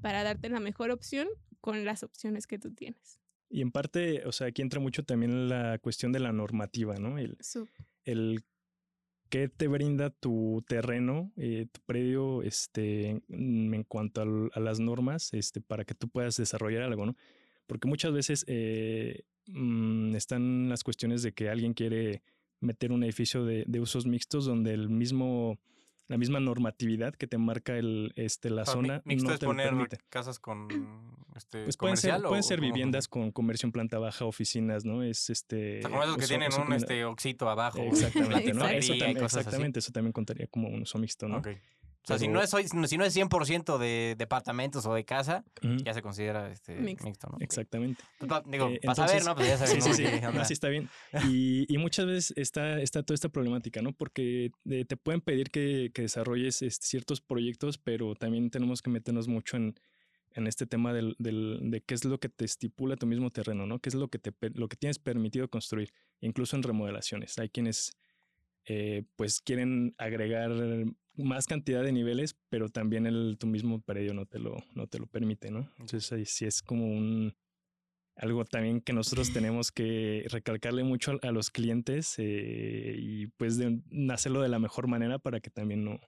para 0.03 0.23
darte 0.23 0.51
la 0.51 0.61
mejor 0.61 0.91
opción 0.91 1.29
con 1.63 1.87
las 1.87 2.03
opciones 2.03 2.47
que 2.47 2.59
tú 2.59 2.75
tienes. 2.75 3.23
Y 3.49 3.63
en 3.63 3.71
parte, 3.71 4.27
o 4.27 4.33
sea, 4.33 4.49
aquí 4.49 4.61
entra 4.61 4.81
mucho 4.81 5.03
también 5.03 5.49
la 5.49 5.79
cuestión 5.79 6.13
de 6.13 6.21
la 6.21 6.31
normativa, 6.31 6.97
¿no? 6.97 7.17
El, 7.17 7.39
el 8.05 8.45
¿Qué 9.29 9.49
te 9.49 9.69
brinda 9.69 10.11
tu 10.11 10.65
terreno, 10.67 11.33
eh, 11.37 11.67
tu 11.71 11.81
predio, 11.83 12.43
este, 12.43 13.23
en 13.29 13.85
cuanto 13.85 14.51
a, 14.53 14.61
las 14.61 14.81
normas, 14.81 15.33
este, 15.35 15.61
para 15.61 15.85
que 15.85 15.95
tú 15.95 16.09
puedas 16.09 16.37
desarrollar 16.37 16.83
algo, 16.83 17.07
¿no? 17.07 17.17
Porque 17.67 17.89
muchas 17.89 18.13
veces 18.13 18.45
eh, 18.49 19.25
mm, 19.49 20.15
están 20.17 20.69
las 20.69 20.83
cuestiones 20.83 21.23
de 21.23 21.33
que 21.33 21.51
alguien 21.51 21.75
quiere 21.75 22.23
meter 22.61 22.91
un 22.91 23.05
edificio 23.05 23.45
de 23.45 23.81
usos 23.81 24.07
mixtos 24.07 24.47
donde 24.47 24.73
el 24.73 24.89
mismo 24.89 25.59
la 26.09 26.17
misma 26.17 26.41
normatividad 26.41 27.15
que 27.15 27.27
te 27.27 27.39
marca 27.39 27.77
el, 27.77 28.13
este, 28.17 28.51
la 28.51 28.65
zona. 28.65 29.03
Mixto 29.05 29.33
es 29.33 29.41
poner 29.41 29.73
casas 30.09 30.39
con 30.39 30.69
este, 31.37 31.65
pues 31.65 31.77
pueden 31.77 31.97
ser, 31.97 32.21
pueden 32.23 32.43
ser 32.43 32.61
viviendas 32.61 33.07
con 33.07 33.31
comercio 33.31 33.67
en 33.67 33.73
planta 33.73 33.99
baja, 33.99 34.25
oficinas, 34.25 34.85
¿no? 34.85 35.03
Es 35.03 35.31
este. 35.31 35.79
O 35.79 35.83
sea, 35.83 35.91
como 35.91 36.03
esos 36.03 36.17
que 36.17 36.27
tienen 36.27 36.51
un 36.55 36.73
este, 36.73 37.05
oxito 37.05 37.49
abajo. 37.49 37.79
Exactamente, 37.81 38.53
¿no? 38.55 38.67
Eso 38.67 38.97
también, 38.97 39.23
exactamente, 39.23 39.79
eso 39.79 39.93
también 39.93 40.13
contaría 40.13 40.47
como 40.49 40.69
un 40.69 40.83
uso 40.83 40.99
mixto, 40.99 41.29
¿no? 41.29 41.39
Okay. 41.39 41.61
O 42.05 42.07
sea, 42.09 42.19
si, 42.19 42.29
no 42.29 42.41
es, 42.41 42.51
si 42.51 42.97
no 42.97 43.05
es 43.05 43.17
100% 43.17 43.77
de 43.77 44.15
departamentos 44.17 44.87
o 44.87 44.95
de 44.95 45.05
casa, 45.05 45.45
ya 45.85 45.93
se 45.93 46.01
considera 46.01 46.51
este, 46.51 46.75
mixto. 46.77 47.29
¿no? 47.31 47.37
Exactamente. 47.41 48.03
Pues, 48.19 48.31
digo, 48.47 48.69
eh, 48.69 48.81
a 48.87 49.07
ver, 49.07 49.25
¿no? 49.25 49.35
Pues 49.35 49.49
ya 49.49 49.59
sabes, 49.59 49.85
sí, 49.85 49.93
sí, 49.93 50.07
sí. 50.07 50.07
Así 50.39 50.55
está 50.55 50.69
bien. 50.69 50.89
Y, 51.29 51.67
y, 51.69 51.77
muchas 51.77 52.07
veces 52.07 52.33
está, 52.37 52.81
está 52.81 53.03
toda 53.03 53.15
esta 53.15 53.29
problemática, 53.29 53.83
¿no? 53.83 53.93
Porque 53.93 54.53
eh, 54.71 54.85
te 54.87 54.97
pueden 54.97 55.21
pedir 55.21 55.51
que, 55.51 55.91
que 55.93 56.03
desarrolles 56.03 56.63
este, 56.63 56.87
ciertos 56.87 57.21
proyectos, 57.21 57.77
pero 57.77 58.15
también 58.15 58.49
tenemos 58.51 58.81
que 58.81 58.89
meternos 58.89 59.29
mucho 59.29 59.59
en, 59.59 59.75
en 60.39 60.47
este 60.47 60.67
tema 60.67 60.93
del, 60.93 61.17
del, 61.19 61.59
de 61.71 61.81
qué 61.81 61.95
es 61.95 62.05
lo 62.05 62.19
que 62.19 62.29
te 62.29 62.45
estipula 62.45 62.97
tu 62.97 63.07
mismo 63.07 63.31
terreno, 63.31 63.67
¿no? 63.67 63.81
¿Qué 63.81 63.89
es 63.89 63.95
lo 63.95 64.09
que, 64.09 64.19
te, 64.19 64.33
lo 64.55 64.69
que 64.69 64.77
tienes 64.77 64.99
permitido 64.99 65.49
construir, 65.49 65.93
incluso 66.21 66.57
en 66.57 66.63
remodelaciones? 66.63 67.39
Hay 67.39 67.49
quienes, 67.49 67.97
eh, 68.69 69.05
pues, 69.17 69.41
quieren 69.41 69.95
agregar 69.99 70.51
más 71.15 71.47
cantidad 71.47 71.83
de 71.83 71.93
niveles, 71.93 72.37
pero 72.49 72.69
también 72.69 73.07
el, 73.07 73.37
tu 73.39 73.47
mismo 73.47 73.81
predio 73.81 74.15
no 74.15 74.27
te 74.27 74.39
lo, 74.39 74.57
no 74.75 74.87
te 74.87 74.99
lo 74.99 75.07
permite, 75.07 75.51
¿no? 75.51 75.71
Entonces 75.79 76.13
ahí 76.13 76.25
sí 76.25 76.45
es 76.45 76.63
como 76.63 76.87
un 76.87 77.35
algo 78.19 78.45
también 78.45 78.81
que 78.81 78.93
nosotros 78.93 79.33
tenemos 79.33 79.71
que 79.71 80.27
recalcarle 80.29 80.83
mucho 80.83 81.19
a, 81.23 81.31
los 81.31 81.51
clientes 81.51 82.17
eh, 82.19 82.97
y 82.99 83.29
pues 83.29 83.57
de, 83.59 83.81
hacerlo 84.13 84.43
de 84.43 84.49
la 84.49 84.59
mejor 84.59 84.89
manera 84.89 85.21
para 85.21 85.39
que 85.41 85.51
también 85.51 85.85
no, 85.85 86.01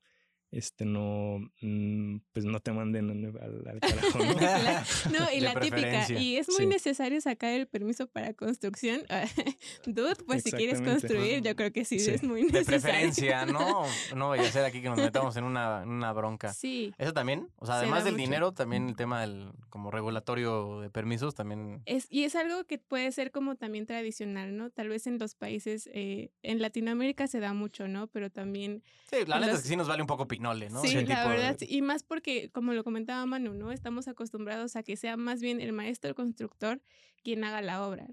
este 0.53 0.85
no 0.85 1.39
mm, 1.61 2.19
pues 2.33 2.45
no 2.45 2.59
te 2.61 2.73
manden 2.73 3.11
al, 3.11 3.81
carajo 3.81 4.19
¿no? 4.19 5.19
no 5.19 5.33
y 5.33 5.41
la 5.41 5.59
típica 5.61 6.11
y 6.13 6.37
es 6.37 6.49
muy 6.49 6.67
necesario 6.67 7.21
sacar 7.21 7.53
el 7.53 7.69
permiso 7.69 8.09
para 8.09 8.35
construcción 8.35 9.03
dude 9.87 10.17
pues 10.27 10.43
si 10.43 10.51
quieres 10.51 10.83
construir 10.83 11.43
yo 11.43 11.55
creo 11.55 11.73
que 11.73 11.85
sí, 11.85 11.97
es 11.97 12.23
muy 12.23 12.43
necesario. 12.43 12.61
de 12.61 12.65
preferencia 12.65 13.47
no 13.47 13.85
no 14.17 14.29
vaya 14.31 14.49
a 14.49 14.53
ser 14.53 14.65
aquí 14.65 14.83
que 14.83 14.89
nos 14.89 14.99
metamos 14.99 15.37
en 15.37 15.45
una, 15.45 15.83
una 15.83 16.13
bronca. 16.13 16.53
Sí. 16.53 16.95
Eso 16.99 17.13
también 17.13 17.49
o 17.57 17.67
sea 17.67 17.77
además 17.77 18.05
del 18.05 18.17
dinero 18.17 18.53
también 18.53 18.89
el 18.89 18.97
tema 18.97 19.21
del 19.21 19.53
como 19.69 19.91
regulatorio 19.91 20.81
de 20.81 20.91
permisos 20.91 21.35
también 21.35 21.83
es 21.87 22.07
y 22.11 22.25
es 22.25 22.35
algo 22.35 22.65
que 22.65 22.79
puede 22.79 23.13
ser 23.13 23.31
como 23.31 23.55
también 23.55 23.87
tradicional 23.87 24.57
no 24.57 24.71
tal 24.71 24.89
vez 24.89 25.07
en 25.07 25.19
los 25.19 25.35
países 25.35 25.89
eh, 25.93 26.31
en 26.43 26.61
Latinoamérica 26.61 27.27
se 27.29 27.41
da 27.41 27.53
mucho 27.53 27.87
no 27.87 28.09
pero 28.09 28.31
también 28.31 28.83
sí 29.11 29.19
la 29.27 29.39
neta 29.39 29.53
es 29.53 29.63
que 29.63 29.69
sí 29.69 29.77
nos 29.77 29.89
vale 29.89 30.03
un 30.03 30.09
poco 30.09 30.27
¿no? 30.41 30.83
Sí, 30.83 31.05
la 31.05 31.29
verdad, 31.29 31.59
y 31.61 31.83
más 31.83 32.03
porque, 32.03 32.51
como 32.51 32.73
lo 32.73 32.83
comentaba 32.83 33.25
Manu, 33.27 33.53
¿no? 33.55 33.73
Estamos 33.73 34.09
acostumbrados 34.09 34.75
a 34.75 34.83
que 34.83 34.97
sea 34.97 35.17
más 35.17 35.41
bien 35.41 35.61
el 35.61 35.73
maestro 35.73 36.15
constructor 36.15 36.81
quien 37.23 37.45
haga 37.45 37.61
la 37.61 37.87
obra. 37.87 38.09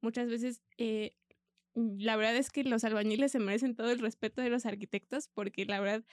Muchas 0.00 0.28
veces, 0.28 0.62
eh, 0.78 1.14
la 1.74 2.16
verdad 2.16 2.36
es 2.36 2.50
que 2.50 2.62
los 2.64 2.84
albañiles 2.84 3.32
se 3.32 3.40
merecen 3.40 3.74
todo 3.74 3.90
el 3.90 3.98
respeto 3.98 4.40
de 4.42 4.50
los 4.50 4.64
arquitectos 4.64 5.28
porque 5.28 5.64
la 5.64 5.80
verdad, 5.80 6.04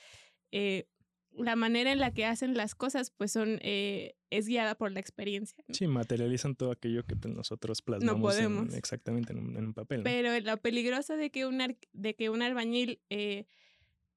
eh, 0.51 0.87
la 1.33 1.55
manera 1.55 1.91
en 1.91 1.99
la 1.99 2.11
que 2.11 2.25
hacen 2.25 2.57
las 2.57 2.73
cosas, 2.73 3.11
pues 3.11 3.31
son, 3.31 3.59
eh, 3.61 4.15
es 4.31 4.47
guiada 4.47 4.75
por 4.75 4.91
la 4.91 4.99
experiencia. 4.99 5.63
Sí, 5.69 5.85
materializan 5.85 6.55
todo 6.55 6.71
aquello 6.71 7.05
que 7.05 7.15
pues, 7.15 7.33
nosotros 7.33 7.83
plasmamos 7.83 8.19
no 8.19 8.27
podemos. 8.27 8.73
exactamente 8.73 9.33
en 9.33 9.55
un, 9.55 9.73
papel. 9.75 10.01
Pero 10.01 10.37
lo 10.39 10.57
peligroso 10.57 11.15
de 11.15 11.29
que 11.29 11.45
un, 11.45 11.77
de 11.93 12.15
que 12.15 12.31
un 12.31 12.41
albañil 12.41 12.99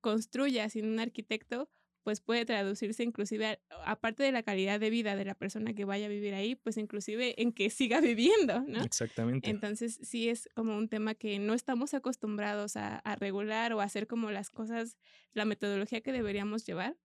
construya 0.03 0.69
sin 0.69 0.87
un 0.87 1.01
arquitecto, 1.01 1.71
pues 2.03 2.21
puede 2.21 2.45
traducirse 2.45 3.03
inclusive, 3.05 3.61
aparte 3.85 4.23
de 4.23 4.33
la 4.33 4.43
calidad 4.43 4.81
de 4.81 4.91
vida 4.91 5.15
de 5.17 5.25
la 5.25 5.35
persona 5.35 5.73
que 5.73 5.85
vaya 5.85 6.07
a 6.07 6.09
vivir 6.09 6.35
ahí, 6.35 6.57
pues 6.57 6.77
inclusive 6.77 7.41
en 7.41 7.53
que 7.53 7.71
siga 7.71 8.01
viviendo, 8.01 8.61
¿no? 8.67 8.83
Exactamente. 8.83 9.49
Entonces 9.49 9.99
sí 10.03 10.29
es 10.29 10.49
como 10.55 10.77
un 10.77 10.89
tema 10.89 11.15
que 11.15 11.39
no 11.39 11.55
estamos 11.55 11.95
acostumbrados 11.95 12.77
a, 12.77 13.01
regular 13.19 13.73
o 13.73 13.81
a 13.81 13.85
hacer 13.85 14.07
como 14.07 14.31
las 14.31 14.51
cosas, 14.51 14.97
la 15.33 15.45
metodología 15.45 16.01
que 16.01 16.13
deberíamos 16.13 16.67
llevar, 16.67 16.97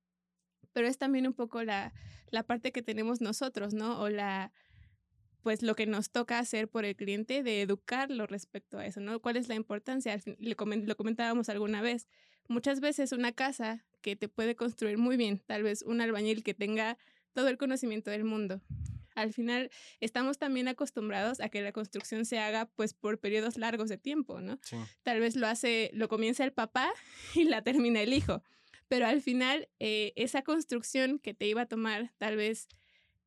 pero 0.73 0.87
es 0.87 0.97
también 0.97 1.27
un 1.27 1.33
poco 1.33 1.63
la, 1.63 1.93
la 2.31 2.43
parte 2.43 2.71
que 2.71 2.81
tenemos 2.81 3.21
nosotros, 3.21 3.73
¿no? 3.73 4.01
O 4.01 4.09
la, 4.09 4.51
pues 5.43 5.61
lo 5.61 5.75
que 5.75 5.85
nos 5.85 6.09
toca 6.09 6.39
hacer 6.39 6.67
por 6.67 6.85
el 6.85 6.95
cliente 6.95 7.43
de 7.43 7.61
educarlo 7.61 8.25
respecto 8.25 8.79
a 8.79 8.85
eso, 8.85 8.99
¿no? 8.99 9.19
¿Cuál 9.19 9.37
es 9.37 9.47
la 9.47 9.55
importancia? 9.55 10.19
Lo 10.39 10.55
comentábamos 10.95 11.49
alguna 11.49 11.81
vez 11.81 12.07
muchas 12.47 12.79
veces 12.79 13.11
una 13.11 13.31
casa 13.31 13.85
que 14.01 14.15
te 14.15 14.29
puede 14.29 14.55
construir 14.55 14.97
muy 14.97 15.17
bien, 15.17 15.39
tal 15.45 15.63
vez 15.63 15.81
un 15.81 16.01
albañil 16.01 16.43
que 16.43 16.53
tenga 16.53 16.97
todo 17.33 17.49
el 17.49 17.57
conocimiento 17.57 18.09
del 18.09 18.23
mundo. 18.23 18.61
Al 19.15 19.33
final 19.33 19.71
estamos 19.99 20.37
también 20.37 20.67
acostumbrados 20.67 21.39
a 21.39 21.49
que 21.49 21.61
la 21.61 21.71
construcción 21.71 22.23
se 22.25 22.39
haga 22.39 22.67
pues 22.67 22.93
por 22.93 23.19
periodos 23.19 23.57
largos 23.57 23.89
de 23.89 23.97
tiempo, 23.97 24.41
¿no? 24.41 24.59
Tal 25.01 25.19
vez 25.19 25.35
lo 25.35 25.47
hace, 25.47 25.89
lo 25.93 26.07
comienza 26.07 26.43
el 26.43 26.53
papá 26.53 26.91
y 27.35 27.45
la 27.45 27.63
termina 27.63 28.01
el 28.01 28.13
hijo, 28.13 28.43
pero 28.87 29.07
al 29.07 29.21
final 29.21 29.69
eh, 29.79 30.13
esa 30.15 30.43
construcción 30.43 31.19
que 31.19 31.33
te 31.33 31.47
iba 31.47 31.63
a 31.63 31.65
tomar 31.65 32.13
tal 32.17 32.35
vez 32.37 32.67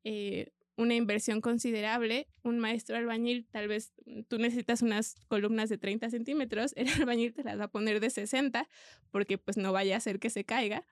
eh, 0.03 0.51
una 0.81 0.95
inversión 0.95 1.41
considerable. 1.41 2.27
Un 2.43 2.59
maestro 2.59 2.97
albañil, 2.97 3.47
tal 3.51 3.67
vez 3.67 3.93
mm, 4.05 4.23
tú 4.23 4.37
necesitas 4.37 4.81
unas 4.81 5.15
columnas 5.27 5.69
de 5.69 5.77
30 5.77 6.09
centímetros, 6.09 6.73
el 6.77 6.89
albañil 6.89 7.33
te 7.33 7.43
las 7.43 7.59
va 7.59 7.65
a 7.65 7.71
poner 7.71 7.99
de 7.99 8.09
60 8.09 8.67
porque 9.11 9.37
pues 9.37 9.57
no 9.57 9.71
vaya 9.71 9.95
a 9.95 9.97
hacer 9.97 10.19
que 10.19 10.29
se 10.29 10.43
caiga. 10.43 10.85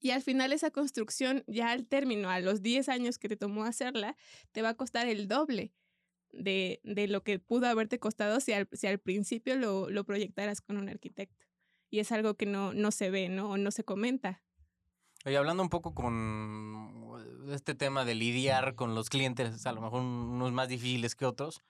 Y 0.00 0.10
al 0.10 0.22
final 0.22 0.52
esa 0.52 0.70
construcción, 0.70 1.44
ya 1.46 1.70
al 1.70 1.86
término, 1.86 2.28
a 2.28 2.40
los 2.40 2.60
10 2.60 2.90
años 2.90 3.18
que 3.18 3.28
te 3.28 3.36
tomó 3.36 3.64
hacerla, 3.64 4.16
te 4.52 4.60
va 4.60 4.70
a 4.70 4.74
costar 4.74 5.08
el 5.08 5.28
doble 5.28 5.72
de, 6.30 6.80
de 6.84 7.08
lo 7.08 7.22
que 7.22 7.38
pudo 7.38 7.66
haberte 7.66 7.98
costado 7.98 8.40
si 8.40 8.52
al, 8.52 8.68
si 8.72 8.86
al 8.86 8.98
principio 8.98 9.56
lo, 9.56 9.88
lo, 9.88 10.04
proyectaras 10.04 10.60
con 10.60 10.76
un 10.76 10.88
arquitecto. 10.88 11.46
Y 11.90 12.00
es 12.00 12.12
algo 12.12 12.34
que 12.34 12.44
no, 12.44 12.74
no 12.74 12.90
se 12.90 13.10
ve, 13.10 13.28
¿no? 13.28 13.50
O 13.50 13.56
no 13.56 13.70
se 13.70 13.84
comenta. 13.84 14.42
Oye, 15.26 15.38
hablando 15.38 15.62
un 15.62 15.70
poco 15.70 15.94
con 15.94 17.48
este 17.50 17.74
tema 17.74 18.04
de 18.04 18.14
lidiar 18.14 18.74
con 18.74 18.94
los 18.94 19.08
clientes, 19.08 19.64
a 19.64 19.72
lo 19.72 19.80
mejor 19.80 20.02
unos 20.02 20.52
más 20.52 20.68
difíciles 20.68 21.14
que 21.14 21.24
otros, 21.24 21.62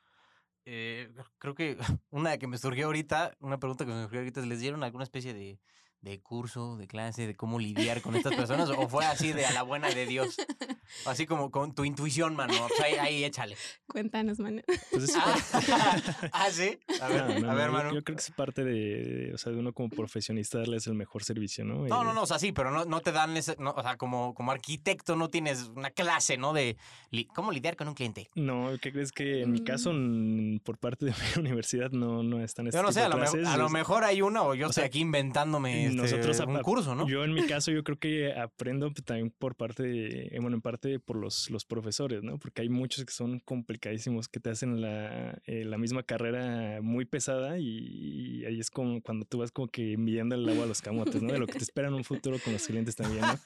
eh, 0.65 1.09
creo 1.39 1.55
que 1.55 1.79
una 2.11 2.37
que 2.39 2.49
me 2.49 2.59
surgió 2.59 2.87
ahorita, 2.87 3.37
una 3.39 3.59
pregunta 3.59 3.85
que 3.87 3.93
me 3.93 4.03
surgió 4.03 4.19
ahorita 4.19 4.41
es, 4.41 4.47
¿les 4.49 4.59
dieron 4.59 4.83
alguna 4.83 5.05
especie 5.05 5.35
de 5.35 5.61
de 6.05 6.21
curso, 6.21 6.77
de 6.77 6.87
clase, 6.87 7.27
de 7.27 7.35
cómo 7.35 7.59
lidiar 7.59 8.03
con 8.03 8.15
estas 8.15 8.35
personas? 8.35 8.69
¿O 8.69 8.89
fue 8.89 9.07
así 9.07 9.33
de 9.33 9.47
a 9.47 9.53
la 9.53 9.63
buena 9.63 9.89
de 9.89 10.05
Dios? 10.07 10.37
Así 11.07 11.27
como 11.27 11.51
con 11.51 11.75
tu 11.75 11.85
intuición, 11.85 12.37
mano. 12.37 12.53
Pues 12.69 12.81
ahí, 13.01 13.25
échale. 13.25 13.57
Cuéntanos, 13.89 14.39
mano. 14.39 14.61
Pues 14.93 15.17
ah, 15.17 15.35
ah, 16.31 16.51
sí. 16.51 16.79
A 17.01 17.09
ver, 17.09 17.23
a 17.23 17.55
ver 17.55 17.71
mano. 17.71 17.93
Yo, 17.95 18.05
creo 18.05 18.17
que 18.17 18.23
es 18.23 18.31
parte 18.31 18.63
de, 18.65 19.33
o 19.35 19.39
sea, 19.39 19.51
de 19.51 19.59
uno 19.59 19.73
como 19.73 19.89
profesionista 19.89 20.59
darles 20.59 20.87
el 20.87 20.95
mejor 20.95 21.25
servicio, 21.25 21.65
¿no? 21.65 21.87
No, 21.87 22.05
no, 22.05 22.13
no, 22.13 22.23
o 22.23 22.27
sea, 22.27 22.39
sí, 22.39 22.53
pero 22.53 22.71
no, 22.71 22.85
no 22.85 23.01
te 23.01 23.11
dan 23.13 23.37
ese, 23.37 23.57
no, 23.59 23.71
o 23.71 23.83
sea, 23.83 23.97
como, 23.97 24.35
como 24.35 24.53
arquitecto 24.53 25.17
no 25.17 25.31
tienes 25.31 25.71
una 25.75 25.91
clase, 25.91 26.37
¿no? 26.37 26.53
De 26.53 26.77
cómo 27.35 27.51
lidiar 27.51 27.77
con 27.77 27.89
un 27.89 27.95
cliente. 27.95 28.29
No, 28.35 28.71
¿qué 28.81 28.93
crees 28.93 29.11
que 29.11 29.43
en 29.43 29.53
mi 29.53 29.65
caso, 29.65 29.91
mm. 29.93 30.59
por 30.59 30.79
parte 30.79 31.07
de 31.07 31.13
mi 31.13 31.17
universidad, 31.41 31.91
no, 31.91 32.23
no 32.23 32.41
están 32.41 32.71
Yo 32.71 32.83
no 32.83 32.93
sé, 32.93 33.01
a 33.01 33.09
lo, 33.09 33.17
mejor, 33.17 33.47
a 33.47 33.57
lo 33.57 33.71
mejor 33.71 34.05
hay 34.05 34.23
una 34.23 34.43
o 34.43 34.55
yo 34.55 34.69
estoy 34.69 34.85
aquí 34.85 35.01
inventándome 35.01 35.94
nosotros 35.95 36.39
este, 36.39 36.51
un 36.51 36.61
curso, 36.61 36.95
¿no? 36.95 37.09
Yo 37.09 37.25
en 37.25 37.33
mi 37.33 37.47
caso 37.47 37.71
yo 37.71 37.83
creo 37.85 37.99
que 37.99 38.33
aprendo 38.33 38.93
también 38.93 39.31
por 39.31 39.57
parte 39.57 39.83
de, 39.83 40.39
bueno, 40.41 40.57
en 40.57 40.63
parte 40.63 40.99
por 40.99 41.17
los, 41.17 41.51
los 41.51 41.65
profesores, 41.65 42.23
¿no? 42.23 42.39
Porque 42.39 42.63
hay 42.63 42.69
muchos 42.69 43.05
que 43.05 43.13
son 43.13 43.41
complicadísimos, 43.41 44.29
que 44.29 44.41
te 44.41 44.51
hacen 44.51 44.81
la, 44.81 45.39
eh, 45.47 45.65
la 45.65 45.79
misma 45.79 46.03
carrera 46.03 46.81
muy 46.83 47.05
pesada 47.05 47.59
y, 47.59 48.45
ahí 48.45 48.61
es 48.61 48.71
como 48.71 49.01
cuando 49.03 49.25
tú 49.25 49.39
vas 49.39 49.51
como 49.51 49.69
que 49.69 49.97
midiendo 49.97 50.35
el 50.35 50.49
agua 50.49 50.65
a 50.65 50.67
los 50.67 50.83
camotes, 50.83 51.23
¿no? 51.23 51.33
De 51.33 51.39
lo 51.39 51.47
que 51.47 51.55
te 51.55 51.65
espera 51.65 51.89
en 51.89 51.95
un 51.95 52.05
futuro 52.05 52.39
con 52.43 52.53
los 52.53 52.67
clientes 52.67 52.97
también, 52.97 53.23
¿no? 53.23 53.39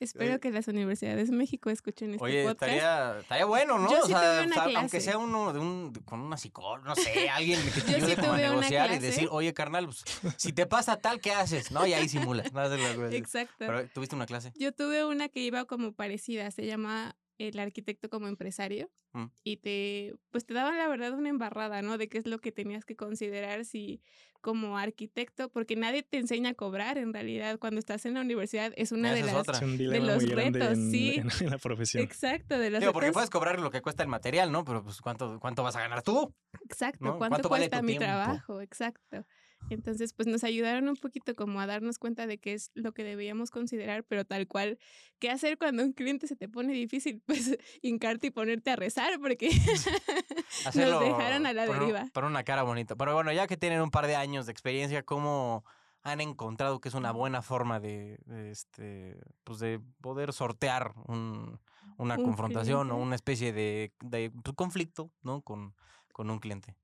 Espero 0.00 0.40
que 0.40 0.50
las 0.50 0.66
universidades 0.66 1.30
de 1.30 1.36
México 1.36 1.68
escuchen 1.68 2.12
este 2.12 2.24
Oye, 2.24 2.44
podcast. 2.44 2.72
Estaría, 2.72 3.18
estaría 3.20 3.44
bueno, 3.44 3.78
¿no? 3.78 3.90
Yo 3.90 4.02
sí 4.06 4.12
tuve 4.12 4.44
una 4.44 4.54
clase. 4.54 4.76
aunque 4.76 5.00
sea 5.00 5.18
uno 5.18 5.52
de 5.52 5.58
un, 5.58 5.92
con 6.06 6.20
una 6.20 6.38
psicóloga, 6.38 6.88
no 6.88 6.94
sé, 6.96 7.28
alguien 7.28 7.60
que 7.70 7.82
te 7.82 7.94
ayude 7.96 8.16
como 8.16 8.32
a 8.32 8.38
negociar 8.38 8.92
y 8.92 8.98
decir, 8.98 9.28
oye, 9.30 9.52
carnal, 9.52 9.84
pues, 9.84 10.02
si 10.38 10.52
te 10.52 10.66
pasa 10.66 10.96
tal, 10.96 11.20
¿qué 11.20 11.32
haces? 11.32 11.70
¿No? 11.70 11.86
Y 11.86 11.92
ahí 11.92 12.08
simulas. 12.08 12.50
Exacto. 13.12 13.54
Pero, 13.58 13.86
¿tuviste 13.88 14.16
una 14.16 14.26
clase? 14.26 14.52
Yo 14.56 14.72
tuve 14.72 15.04
una 15.04 15.28
que 15.28 15.40
iba 15.40 15.66
como 15.66 15.92
parecida, 15.92 16.50
se 16.50 16.64
llama 16.64 17.14
el 17.48 17.58
arquitecto 17.58 18.10
como 18.10 18.28
empresario 18.28 18.90
mm. 19.12 19.26
y 19.44 19.56
te 19.56 20.14
pues 20.30 20.44
te 20.44 20.52
daban 20.52 20.76
la 20.76 20.88
verdad 20.88 21.14
una 21.14 21.30
embarrada, 21.30 21.80
¿no? 21.80 21.96
De 21.96 22.08
qué 22.08 22.18
es 22.18 22.26
lo 22.26 22.38
que 22.38 22.52
tenías 22.52 22.84
que 22.84 22.96
considerar 22.96 23.64
si 23.64 24.02
como 24.42 24.78
arquitecto, 24.78 25.50
porque 25.50 25.76
nadie 25.76 26.02
te 26.02 26.18
enseña 26.18 26.50
a 26.50 26.54
cobrar 26.54 26.98
en 26.98 27.12
realidad 27.12 27.58
cuando 27.58 27.78
estás 27.78 28.06
en 28.06 28.14
la 28.14 28.20
universidad 28.20 28.72
es 28.76 28.92
una 28.92 29.12
de 29.12 29.22
las 29.22 29.60
de 29.70 30.00
los 30.00 30.28
retos, 30.28 30.78
sí, 30.90 31.22
en, 31.40 31.50
la 31.50 31.58
profesión. 31.58 32.02
Exacto, 32.02 32.58
de 32.58 32.70
los 32.70 32.80
Digo, 32.80 32.92
porque 32.92 33.12
puedes 33.12 33.30
cobrar 33.30 33.58
lo 33.58 33.70
que 33.70 33.80
cuesta 33.80 34.02
el 34.02 34.08
material, 34.08 34.52
¿no? 34.52 34.64
Pero 34.64 34.82
pues 34.82 35.00
cuánto 35.00 35.38
cuánto 35.40 35.62
vas 35.62 35.76
a 35.76 35.80
ganar 35.80 36.02
tú? 36.02 36.34
Exacto, 36.64 37.16
¿cuánto, 37.18 37.48
cuesta 37.48 37.82
mi 37.82 37.96
trabajo? 37.96 38.60
Exacto. 38.60 39.26
Entonces, 39.68 40.12
pues 40.12 40.26
nos 40.26 40.42
ayudaron 40.42 40.88
un 40.88 40.96
poquito 40.96 41.34
como 41.34 41.60
a 41.60 41.66
darnos 41.66 41.98
cuenta 41.98 42.26
de 42.26 42.38
qué 42.38 42.54
es 42.54 42.70
lo 42.74 42.92
que 42.92 43.04
debíamos 43.04 43.50
considerar, 43.50 44.04
pero 44.04 44.24
tal 44.24 44.48
cual, 44.48 44.78
¿qué 45.18 45.30
hacer 45.30 45.58
cuando 45.58 45.84
un 45.84 45.92
cliente 45.92 46.26
se 46.26 46.36
te 46.36 46.48
pone 46.48 46.72
difícil? 46.72 47.22
Pues 47.26 47.56
hincarte 47.82 48.28
y 48.28 48.30
ponerte 48.30 48.70
a 48.70 48.76
rezar 48.76 49.20
porque 49.20 49.50
nos 50.74 51.00
dejaron 51.00 51.46
a 51.46 51.52
la 51.52 51.66
deriva. 51.66 52.06
Por 52.12 52.24
una 52.24 52.42
cara 52.42 52.62
bonita. 52.62 52.96
Pero 52.96 53.14
bueno, 53.14 53.32
ya 53.32 53.46
que 53.46 53.56
tienen 53.56 53.80
un 53.80 53.90
par 53.90 54.06
de 54.06 54.16
años 54.16 54.46
de 54.46 54.52
experiencia, 54.52 55.02
¿cómo 55.02 55.64
han 56.02 56.20
encontrado 56.20 56.80
que 56.80 56.88
es 56.88 56.94
una 56.94 57.12
buena 57.12 57.42
forma 57.42 57.78
de, 57.78 58.18
este, 58.50 59.20
pues 59.44 59.58
de 59.58 59.80
poder 60.00 60.32
sortear 60.32 60.94
una 61.06 62.16
confrontación 62.16 62.90
o 62.90 62.96
una 62.96 63.14
especie 63.14 63.52
de, 63.52 63.92
pues, 63.98 64.56
conflicto, 64.56 65.10
¿no? 65.22 65.42
Con, 65.42 65.74
con 66.12 66.30
un 66.30 66.38
cliente. 66.38 66.76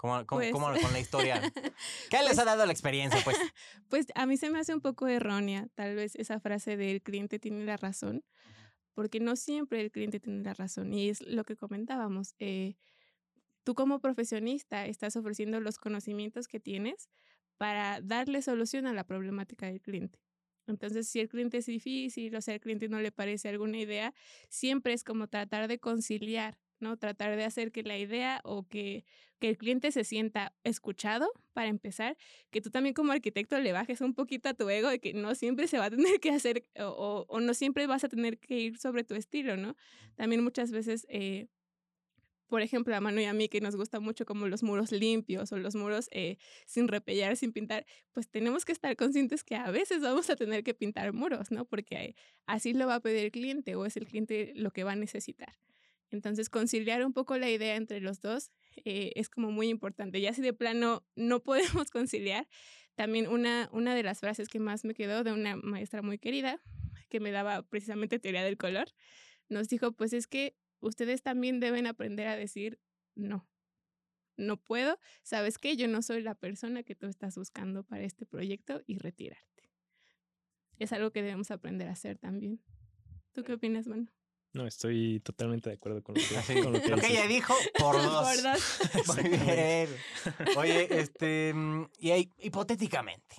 ¿Cómo, 0.00 0.24
pues 0.26 0.50
con 0.50 0.92
la 0.94 0.98
historia? 0.98 1.42
¿Qué 2.10 2.22
les 2.22 2.32
ha 2.32 2.36
pues 2.36 2.46
dado 2.46 2.64
la 2.64 2.72
experiencia, 2.72 3.20
pues? 3.22 3.36
Pues 3.90 4.06
a 4.14 4.24
mí 4.24 4.38
se 4.38 4.48
me 4.48 4.58
hace 4.58 4.72
un 4.72 4.80
poco 4.80 5.06
errónea, 5.08 5.68
tal 5.74 5.94
vez 5.94 6.14
esa 6.16 6.40
frase 6.40 6.78
del 6.78 7.02
cliente 7.02 7.38
tiene 7.38 7.66
la 7.66 7.76
razón, 7.76 8.24
porque 8.94 9.20
no 9.20 9.36
siempre 9.36 9.82
el 9.82 9.90
cliente 9.90 10.18
tiene 10.18 10.42
la 10.42 10.54
razón. 10.54 10.94
Y 10.94 11.10
es 11.10 11.20
lo 11.20 11.44
que 11.44 11.54
comentábamos. 11.54 12.34
Eh, 12.38 12.76
tú 13.62 13.74
como 13.74 14.00
profesionista 14.00 14.86
estás 14.86 15.16
ofreciendo 15.16 15.60
los 15.60 15.76
conocimientos 15.76 16.48
que 16.48 16.60
tienes 16.60 17.10
para 17.58 18.00
darle 18.00 18.40
solución 18.40 18.86
a 18.86 18.94
la 18.94 19.04
problemática 19.04 19.66
del 19.66 19.82
cliente. 19.82 20.18
Entonces, 20.66 21.08
si 21.08 21.20
el 21.20 21.28
cliente 21.28 21.58
es 21.58 21.66
difícil 21.66 22.34
o 22.34 22.40
si 22.40 22.52
al 22.52 22.60
cliente 22.60 22.88
no 22.88 23.00
le 23.00 23.12
parece 23.12 23.50
alguna 23.50 23.76
idea, 23.76 24.14
siempre 24.48 24.94
es 24.94 25.04
como 25.04 25.28
tratar 25.28 25.68
de 25.68 25.78
conciliar, 25.78 26.56
¿no? 26.80 26.96
Tratar 26.96 27.36
de 27.36 27.44
hacer 27.44 27.72
que 27.72 27.82
la 27.82 27.98
idea 27.98 28.40
o 28.44 28.66
que, 28.66 29.04
que 29.38 29.48
el 29.48 29.58
cliente 29.58 29.92
se 29.92 30.04
sienta 30.04 30.54
escuchado, 30.64 31.30
para 31.52 31.68
empezar, 31.68 32.16
que 32.50 32.60
tú 32.60 32.70
también 32.70 32.94
como 32.94 33.12
arquitecto 33.12 33.58
le 33.58 33.72
bajes 33.72 34.00
un 34.00 34.14
poquito 34.14 34.48
a 34.48 34.54
tu 34.54 34.68
ego 34.68 34.88
de 34.88 34.98
que 34.98 35.12
no 35.14 35.34
siempre 35.34 35.66
se 35.68 35.78
va 35.78 35.86
a 35.86 35.90
tener 35.90 36.20
que 36.20 36.30
hacer 36.30 36.66
o, 36.78 37.26
o, 37.28 37.40
no 37.40 37.54
siempre 37.54 37.86
vas 37.86 38.04
a 38.04 38.08
tener 38.08 38.38
que 38.38 38.58
ir 38.58 38.78
sobre 38.78 39.04
tu 39.04 39.14
estilo, 39.14 39.56
¿no? 39.56 39.76
También 40.16 40.42
muchas 40.42 40.70
veces... 40.70 41.06
Eh, 41.08 41.48
por 42.50 42.62
ejemplo, 42.62 42.94
a 42.96 43.00
Manu 43.00 43.20
y 43.20 43.24
a 43.24 43.32
mí, 43.32 43.48
que 43.48 43.60
nos 43.60 43.76
gusta 43.76 44.00
mucho 44.00 44.26
como 44.26 44.48
los 44.48 44.64
muros 44.64 44.90
limpios 44.90 45.52
o 45.52 45.56
los 45.56 45.76
muros 45.76 46.08
eh, 46.10 46.36
sin 46.66 46.88
repellar, 46.88 47.36
sin 47.36 47.52
pintar, 47.52 47.86
pues 48.12 48.28
tenemos 48.28 48.64
que 48.64 48.72
estar 48.72 48.94
conscientes 48.96 49.44
que 49.44 49.54
a 49.54 49.70
veces 49.70 50.02
vamos 50.02 50.28
a 50.30 50.36
tener 50.36 50.64
que 50.64 50.74
pintar 50.74 51.12
muros, 51.12 51.52
¿no? 51.52 51.64
Porque 51.64 52.16
así 52.46 52.74
lo 52.74 52.88
va 52.88 52.96
a 52.96 53.00
pedir 53.00 53.24
el 53.26 53.30
cliente 53.30 53.76
o 53.76 53.86
es 53.86 53.96
el 53.96 54.04
cliente 54.04 54.52
lo 54.56 54.72
que 54.72 54.82
va 54.82 54.92
a 54.92 54.96
necesitar. 54.96 55.54
Entonces, 56.10 56.50
conciliar 56.50 57.04
un 57.04 57.12
poco 57.12 57.38
la 57.38 57.50
idea 57.50 57.76
entre 57.76 58.00
los 58.00 58.20
dos 58.20 58.50
eh, 58.84 59.12
es 59.14 59.28
como 59.28 59.50
muy 59.50 59.68
importante. 59.68 60.20
Ya 60.20 60.32
si 60.34 60.42
de 60.42 60.52
plano 60.52 61.06
no 61.14 61.40
podemos 61.42 61.90
conciliar, 61.90 62.48
también 62.94 63.28
una, 63.28 63.68
una 63.72 63.94
de 63.94 64.02
las 64.02 64.20
frases 64.20 64.48
que 64.48 64.60
más 64.60 64.84
me 64.84 64.94
quedó 64.94 65.24
de 65.24 65.32
una 65.32 65.56
maestra 65.56 66.02
muy 66.02 66.18
querida, 66.18 66.60
que 67.08 67.20
me 67.20 67.30
daba 67.30 67.62
precisamente 67.62 68.18
teoría 68.18 68.44
del 68.44 68.56
color, 68.56 68.88
nos 69.48 69.68
dijo, 69.68 69.92
pues 69.92 70.12
es 70.12 70.26
que 70.26 70.56
ustedes 70.80 71.22
también 71.22 71.60
deben 71.60 71.86
aprender 71.86 72.28
a 72.28 72.36
decir 72.36 72.78
no. 73.14 73.48
No 74.36 74.56
puedo, 74.56 74.98
sabes 75.22 75.58
qué, 75.58 75.76
yo 75.76 75.86
no 75.86 76.00
soy 76.02 76.22
la 76.22 76.34
persona 76.34 76.82
que 76.82 76.94
tú 76.94 77.06
estás 77.06 77.36
buscando 77.36 77.84
para 77.84 78.04
este 78.04 78.24
proyecto 78.24 78.82
y 78.86 78.98
retirarte. 78.98 79.70
Es 80.78 80.92
algo 80.92 81.10
que 81.10 81.22
debemos 81.22 81.50
aprender 81.50 81.88
a 81.88 81.92
hacer 81.92 82.16
también. 82.16 82.62
¿Tú 83.32 83.44
qué 83.44 83.52
opinas, 83.52 83.86
Manu? 83.86 84.10
No, 84.52 84.66
estoy 84.66 85.20
totalmente 85.20 85.70
de 85.70 85.76
acuerdo 85.76 86.02
con 86.02 86.16
lo 86.16 86.20
que, 86.20 86.62
con 86.62 86.72
lo 86.72 86.80
que, 86.80 87.06
ella 87.06 87.26
dijo 87.28 87.54
por 87.78 87.94
dos. 88.02 88.36
por 88.36 88.42
dos. 88.42 89.16
Muy 89.22 89.28
bien. 89.28 89.88
Oye, 90.56 91.00
este, 91.00 91.54
y 91.98 92.10
ahí, 92.10 92.32
hipotéticamente, 92.38 93.36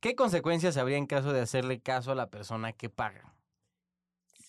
¿qué 0.00 0.14
consecuencias 0.14 0.76
habría 0.78 0.96
en 0.96 1.06
caso 1.06 1.32
de 1.32 1.40
hacerle 1.40 1.80
caso 1.80 2.12
a 2.12 2.14
la 2.14 2.30
persona 2.30 2.72
que 2.72 2.88
paga? 2.88 3.34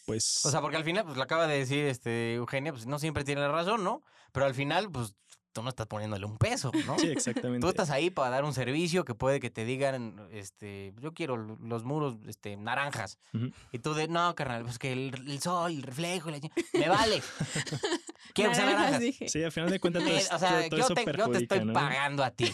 pues... 0.05 0.45
O 0.45 0.51
sea, 0.51 0.61
porque 0.61 0.77
al 0.77 0.83
final, 0.83 1.03
pues 1.03 1.17
lo 1.17 1.23
acaba 1.23 1.47
de 1.47 1.57
decir 1.57 1.85
este 1.85 2.35
Eugenia, 2.35 2.71
pues 2.71 2.85
no 2.85 2.99
siempre 2.99 3.23
tiene 3.23 3.47
razón, 3.47 3.83
¿no? 3.83 4.03
Pero 4.31 4.45
al 4.45 4.53
final, 4.53 4.91
pues 4.91 5.15
tú 5.55 5.63
no 5.63 5.69
estás 5.69 5.87
poniéndole 5.87 6.25
un 6.25 6.37
peso, 6.37 6.69
¿no? 6.85 6.99
Sí, 6.99 7.07
exactamente. 7.07 7.61
Tú 7.61 7.69
estás 7.69 7.89
ahí 7.89 8.09
para 8.09 8.29
dar 8.29 8.43
un 8.43 8.53
servicio 8.53 9.05
que 9.05 9.15
puede 9.15 9.39
que 9.39 9.49
te 9.49 9.63
digan, 9.63 10.27
este, 10.29 10.93
yo 10.99 11.13
quiero 11.13 11.37
los 11.37 11.85
muros, 11.85 12.17
este, 12.27 12.57
naranjas. 12.57 13.17
Y 13.71 13.79
tú 13.79 13.93
de, 13.93 14.09
no, 14.09 14.35
carnal, 14.35 14.63
pues 14.63 14.77
que 14.77 14.91
el, 14.91 15.39
sol, 15.39 15.71
el 15.71 15.81
reflejo, 15.81 16.29
me 16.73 16.89
vale. 16.89 17.23
quiero 18.33 18.51
que 18.51 18.55
sean 18.55 18.73
naranjas. 18.73 19.01
Sí, 19.27 19.43
al 19.43 19.51
final 19.53 19.69
de 19.69 19.79
cuentas, 19.79 20.03
o 20.33 20.39
sea, 20.39 20.67
yo, 20.67 20.87
te, 20.87 21.05
yo, 21.05 21.29
te, 21.31 21.37
estoy 21.37 21.71
pagando 21.71 22.25
a 22.25 22.31
ti. 22.31 22.53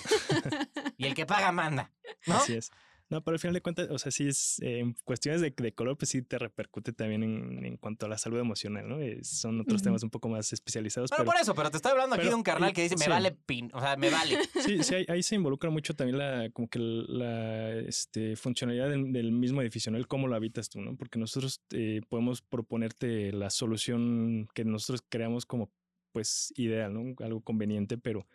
y 0.98 1.08
el 1.08 1.16
que 1.16 1.26
paga 1.26 1.52
manda, 1.52 1.92
¿no? 2.28 2.36
Así 2.36 2.54
es. 2.54 2.72
No, 3.12 3.22
pero 3.22 3.36
al 3.36 3.40
final 3.40 3.54
de 3.54 3.62
cuentas, 3.62 3.90
o 3.92 4.00
sea, 4.00 4.10
sí 4.10 4.26
es 4.30 4.58
eh, 4.62 4.80
en 4.80 4.96
cuestiones 5.04 5.42
de, 5.42 5.54
color, 5.74 5.98
pues 5.98 6.10
sí 6.10 6.22
te 6.22 6.38
repercute 6.38 6.94
también 6.94 7.24
en, 7.24 7.76
cuanto 7.76 8.06
a 8.06 8.10
la 8.10 8.18
salud 8.18 8.40
emocional, 8.40 8.88
¿no? 8.88 9.02
Eh, 9.02 9.20
son 9.22 9.60
otros 9.60 9.82
temas 9.84 10.02
un 10.02 10.10
poco 10.10 10.30
más 10.30 10.54
especializados. 10.54 11.12
Pero, 11.12 11.26
por 11.26 11.36
eso, 11.36 11.54
pero 11.54 11.70
te 11.70 11.76
estoy 11.76 11.92
hablando 11.92 12.16
aquí 12.16 12.30
de 12.30 12.34
un 12.34 12.42
carnal 12.42 12.72
que 12.72 12.84
dice, 12.84 12.96
me 12.96 13.10
vale 13.10 13.34
pin, 13.34 13.70
o 13.74 13.82
sea, 13.82 13.98
me 13.98 14.10
vale. 14.10 14.38
Sí, 14.66 14.82
sí, 14.84 14.96
ahí, 15.10 15.24
se 15.24 15.36
involucra 15.36 15.70
mucho 15.70 15.94
también 15.94 16.18
la, 16.18 16.50
como 16.52 16.70
que 16.70 16.80
la 16.80 17.74
este, 17.80 18.38
funcionalidad 18.38 18.90
del, 18.90 19.32
mismo 19.34 19.62
edificio, 19.62 19.92
¿no? 19.92 19.98
El 19.98 20.08
cómo 20.08 20.30
lo 20.30 20.36
habitas 20.36 20.70
tú, 20.70 20.80
¿no? 20.80 20.96
Porque 20.96 21.20
nosotros 21.20 21.60
eh, 21.72 22.00
podemos 22.08 22.42
proponerte 22.42 23.34
la 23.34 23.50
solución 23.50 24.48
que 24.54 24.64
nosotros 24.64 25.04
creamos 25.10 25.46
como, 25.46 25.70
pues, 26.14 26.54
ideal, 26.56 26.94
¿no? 26.94 27.14
Algo 27.26 27.42
conveniente, 27.42 27.98
pero 27.98 28.26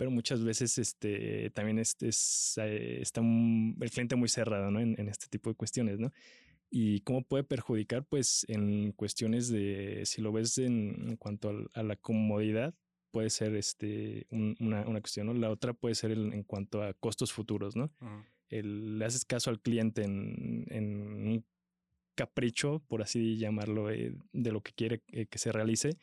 pero 0.00 0.10
muchas 0.10 0.42
veces 0.42 0.78
este, 0.78 1.50
también 1.50 1.78
este 1.78 2.08
es, 2.08 2.54
eh, 2.56 3.00
está 3.02 3.20
el 3.20 3.90
cliente 3.90 4.16
muy 4.16 4.30
cerrado 4.30 4.70
¿no? 4.70 4.80
en, 4.80 5.08
este 5.10 5.26
tipo 5.28 5.50
de 5.50 5.56
cuestiones, 5.56 5.98
¿no? 5.98 6.10
Y 6.70 7.00
cómo 7.00 7.20
puede 7.20 7.44
perjudicar, 7.44 8.06
pues, 8.06 8.46
en 8.48 8.92
cuestiones 8.92 9.50
de, 9.50 10.00
si 10.06 10.22
lo 10.22 10.32
ves 10.32 10.56
en, 10.56 11.18
cuanto 11.18 11.52
a, 11.74 11.82
la 11.82 11.96
comodidad, 11.96 12.74
puede 13.10 13.28
ser 13.28 13.54
este, 13.54 14.26
una, 14.30 14.88
una, 14.88 15.00
cuestión, 15.02 15.26
¿no? 15.26 15.34
La 15.34 15.50
otra 15.50 15.74
puede 15.74 15.94
ser 15.94 16.12
en 16.12 16.44
cuanto 16.44 16.82
a 16.82 16.94
costos 16.94 17.30
futuros, 17.30 17.76
¿no? 17.76 17.92
le 18.48 19.04
haces 19.04 19.26
caso 19.26 19.50
al 19.50 19.60
cliente 19.60 20.02
en, 20.02 20.64
en, 20.70 21.02
un 21.28 21.44
capricho, 22.14 22.82
por 22.88 23.02
así 23.02 23.36
llamarlo, 23.36 23.90
eh, 23.90 24.14
de 24.32 24.50
lo 24.50 24.62
que 24.62 24.72
quiere 24.72 25.02
eh, 25.08 25.26
que 25.26 25.38
se 25.38 25.52
realice 25.52 25.98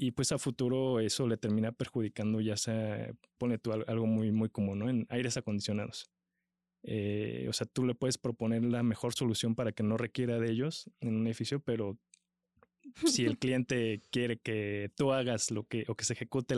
y 0.00 0.12
pues 0.12 0.30
a 0.30 0.38
futuro 0.38 1.00
eso 1.00 1.26
le 1.26 1.36
termina 1.36 1.72
perjudicando, 1.72 2.40
ya 2.40 2.56
sea, 2.56 3.12
pone 3.36 3.58
tú 3.58 3.72
algo 3.72 4.06
muy, 4.06 4.30
muy 4.30 4.48
común, 4.48 4.78
¿no? 4.78 4.88
En 4.88 5.06
aires 5.10 5.36
acondicionados. 5.36 6.08
Eh, 6.84 7.46
o 7.48 7.52
sea, 7.52 7.66
tú 7.66 7.84
le 7.84 7.96
puedes 7.96 8.16
proponer 8.16 8.64
la 8.64 8.84
mejor 8.84 9.12
solución 9.12 9.56
para 9.56 9.72
que 9.72 9.82
no 9.82 9.96
requiera 9.96 10.38
de 10.38 10.52
ellos 10.52 10.88
en 11.00 11.16
un 11.16 11.26
edificio, 11.26 11.58
pero 11.58 11.98
si 13.06 13.24
el 13.24 13.38
cliente 13.40 14.00
quiere 14.12 14.38
que 14.38 14.92
tú 14.94 15.12
hagas 15.12 15.50
lo 15.50 15.64
que, 15.64 15.84
o 15.88 15.96
que 15.96 16.04
se 16.04 16.12
ejecute 16.12 16.54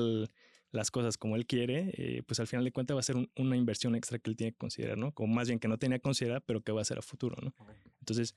las 0.70 0.90
cosas 0.90 1.16
como 1.16 1.34
él 1.34 1.46
quiere, 1.46 1.94
eh, 1.94 2.22
pues 2.26 2.40
al 2.40 2.46
final 2.46 2.66
de 2.66 2.72
cuentas 2.72 2.94
va 2.94 3.00
a 3.00 3.04
ser 3.04 3.16
una 3.36 3.56
inversión 3.56 3.94
extra 3.94 4.18
que 4.18 4.28
él 4.28 4.36
tiene 4.36 4.52
que 4.52 4.58
considerar, 4.58 4.98
¿no? 4.98 5.12
Como 5.12 5.32
más 5.32 5.48
bien 5.48 5.58
que 5.58 5.66
no 5.66 5.78
tenía 5.78 5.96
que 5.96 6.02
considerar, 6.02 6.42
pero 6.44 6.60
que 6.60 6.72
va 6.72 6.82
a 6.82 6.84
ser 6.84 6.98
a 6.98 7.02
futuro, 7.02 7.36
¿no? 7.42 7.54
Entonces, 8.00 8.34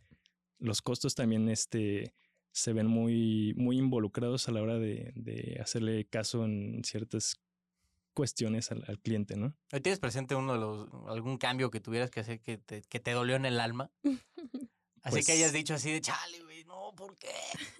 los 0.59 0.81
costos 0.81 1.13
también, 1.13 1.49
este, 1.49 2.13
se 2.53 2.71
ven 2.71 2.87
muy, 2.87 3.53
muy 3.57 3.77
involucrados 3.77 4.47
a 4.47 4.51
la 4.51 4.61
hora 4.61 4.77
de, 4.77 5.57
hacerle 5.59 6.05
caso 6.05 6.45
en 6.45 6.83
ciertas 6.85 7.41
cuestiones 8.13 8.71
al, 8.71 8.99
cliente, 8.99 9.35
¿no? 9.35 9.55
¿Tienes 9.81 9.99
presente 9.99 10.35
uno 10.35 10.53
de 10.53 10.59
los, 10.59 10.87
algún 11.07 11.37
cambio 11.37 11.71
que 11.71 11.79
tuvieras 11.79 12.11
que 12.11 12.19
hacer 12.19 12.39
que 12.41 12.59
te, 12.59 12.83
que 12.83 12.99
te 12.99 13.11
dolió 13.11 13.35
en 13.35 13.45
el 13.45 13.59
alma? 13.59 13.91
Así 15.01 15.23
que 15.23 15.33
hayas 15.33 15.51
pues 15.51 15.53
dicho 15.53 15.73
así 15.73 15.91
de 15.91 15.99
chale, 15.99 16.41
güey, 16.43 16.63
no, 16.63 16.93
¿por 16.95 17.17
qué? 17.17 17.27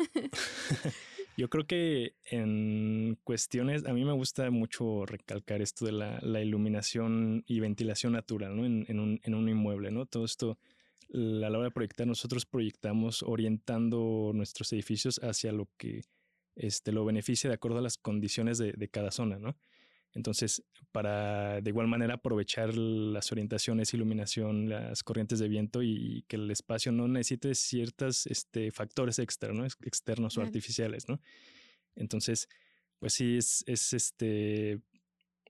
Yo 1.38 1.50
creo 1.50 1.66
que 1.66 2.16
en 2.26 3.18
cuestiones, 3.24 3.86
a 3.86 3.94
mí 3.94 4.04
me 4.04 4.12
gusta 4.12 4.52
mucho 4.52 5.06
recalcar 5.06 5.62
esto 5.62 5.86
de 5.86 5.94
la, 5.94 6.20
la 6.22 6.42
iluminación 6.42 7.46
y 7.48 7.62
ventilación 7.62 8.12
natural, 8.12 8.58
¿no? 8.58 8.66
En, 8.66 8.86
en, 8.90 9.00
un, 9.00 9.22
en 9.24 9.36
un 9.36 9.48
inmueble, 9.48 9.90
¿no? 9.90 10.06
Todo 10.06 10.26
esto 10.26 10.58
a 11.14 11.18
la 11.18 11.50
hora 11.50 11.66
de 11.66 11.72
proyectar, 11.72 12.08
nosotros 12.08 12.46
proyectamos 12.46 13.24
orientando 13.24 14.32
nuestros 14.34 14.74
edificios 14.74 15.20
hacia 15.24 15.52
lo 15.52 15.70
que 15.78 16.02
este, 16.56 16.92
lo 16.92 17.06
beneficia 17.06 17.50
de 17.50 17.56
acuerdo 17.56 17.80
a 17.80 17.82
las 17.82 17.98
condiciones 17.98 18.58
de, 18.58 18.90
cada 18.90 19.12
zona, 19.12 19.40
¿no? 19.40 19.58
Entonces, 20.16 20.64
para 20.92 21.60
de 21.62 21.70
igual 21.72 21.88
manera 21.88 22.16
aprovechar 22.16 22.76
las 22.76 23.32
orientaciones, 23.32 23.96
iluminación, 23.96 24.70
las 24.70 25.04
corrientes 25.04 25.40
de 25.40 25.48
viento 25.48 25.82
y 25.82 26.24
que 26.28 26.36
el 26.36 26.52
espacio 26.52 26.92
no 26.92 27.08
necesite 27.08 27.56
ciertos 27.56 28.28
este, 28.28 28.70
factores 28.72 29.18
externos, 29.18 29.76
externos 29.82 30.38
o 30.38 30.42
artificiales, 30.42 31.10
¿no? 31.10 31.20
Entonces, 31.96 32.48
pues 33.00 33.14
sí, 33.14 33.38
es, 33.38 33.64
es 33.66 33.94
este, 33.94 34.82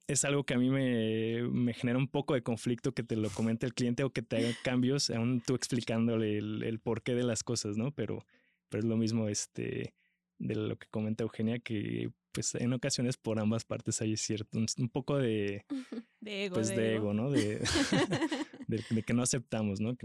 es 0.07 0.25
algo 0.25 0.43
que 0.43 0.53
a 0.53 0.57
mí 0.57 0.69
me, 0.69 1.73
genera 1.73 1.97
un 1.97 2.07
poco 2.07 2.33
de 2.33 2.43
conflicto 2.43 2.93
que 2.93 3.03
te 3.03 3.15
lo 3.15 3.29
comente 3.29 3.65
el 3.65 3.73
cliente 3.73 4.03
o 4.03 4.11
que 4.11 4.21
te 4.21 4.37
haga 4.37 4.55
cambios, 4.63 5.09
aún 5.09 5.41
tú 5.41 5.55
explicándole 5.55 6.37
el, 6.37 6.79
porqué 6.79 7.15
de 7.15 7.23
las 7.23 7.43
cosas, 7.43 7.77
¿no? 7.77 7.91
Pero, 7.91 8.25
pero 8.69 8.83
es 8.83 8.89
lo 8.89 8.97
mismo 8.97 9.29
este, 9.29 9.93
de 10.39 10.55
lo 10.55 10.77
que 10.77 10.87
comenta 10.89 11.23
Eugenia, 11.23 11.59
que 11.59 12.11
pues 12.33 12.55
en 12.55 12.73
ocasiones 12.73 13.15
por 13.15 13.39
ambas 13.39 13.63
partes 13.63 14.01
hay 14.01 14.17
cierto, 14.17 14.57
un, 14.57 14.89
poco 14.89 15.17
de, 15.17 15.65
de 16.19 16.45
ego, 16.45 16.55
pues, 16.55 16.69
de, 16.69 16.95
ego. 16.95 17.13
¿no? 17.13 17.29
De, 18.67 19.03
que 19.05 19.13
no 19.13 19.21
aceptamos, 19.21 19.79
¿no? 19.81 19.95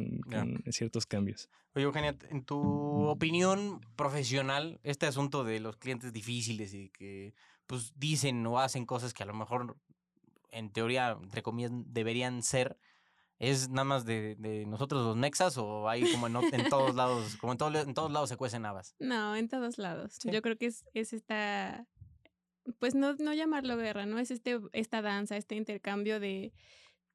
ciertos 0.70 1.06
cambios. 1.06 1.48
Oye, 1.74 1.84
Eugenia, 1.84 2.14
en 2.28 2.44
tu 2.44 2.58
opinión 3.06 3.80
profesional, 3.96 4.78
este 4.82 5.06
asunto 5.06 5.42
de 5.42 5.61
los 5.61 5.78
clientes 5.78 6.12
difíciles 6.12 6.74
y 6.74 6.90
que 6.90 7.34
pues 7.68 7.92
dicen 7.96 8.44
o 8.46 8.59
hacen 8.59 8.87
cosas 8.87 9.14
que 9.14 9.22
a 9.22 9.26
lo 9.26 9.35
mejor 9.35 9.76
en 10.50 10.72
teoría, 10.72 11.16
entre 11.22 11.42
comillas, 11.42 11.70
deberían 11.72 12.42
ser, 12.42 12.78
¿es 13.38 13.68
nada 13.68 13.85
más 13.85 14.07
de, 14.07 14.35
de 14.37 14.66
nosotros 14.66 15.04
los 15.04 15.16
nexas 15.16 15.59
o 15.59 15.88
hay 15.88 16.11
como 16.11 16.26
en, 16.26 16.37
en 16.37 16.68
todos 16.70 16.94
lados, 16.96 17.37
como 17.37 17.52
en, 17.52 17.76
en 17.76 17.94
todos 17.94 18.11
lados 18.11 18.31
se 18.31 18.37
cuecen 18.37 18.64
habas? 18.64 18.96
No, 18.98 19.37
en 19.37 19.48
todos 19.48 19.76
lados. 19.76 20.18
Yo 20.24 20.40
creo 20.40 20.57
que 20.57 20.66
es, 20.66 20.87
es 20.94 21.12
esta, 21.12 21.87
pues 22.78 22.94
no, 22.94 23.14
no 23.16 23.35
llamarlo 23.35 23.76
guerra, 23.76 24.07
¿no? 24.07 24.18
Es 24.18 24.31
este, 24.31 24.59
esta 24.72 25.02
danza, 25.02 25.37
este 25.37 25.54
intercambio 25.54 26.20
de 26.20 26.54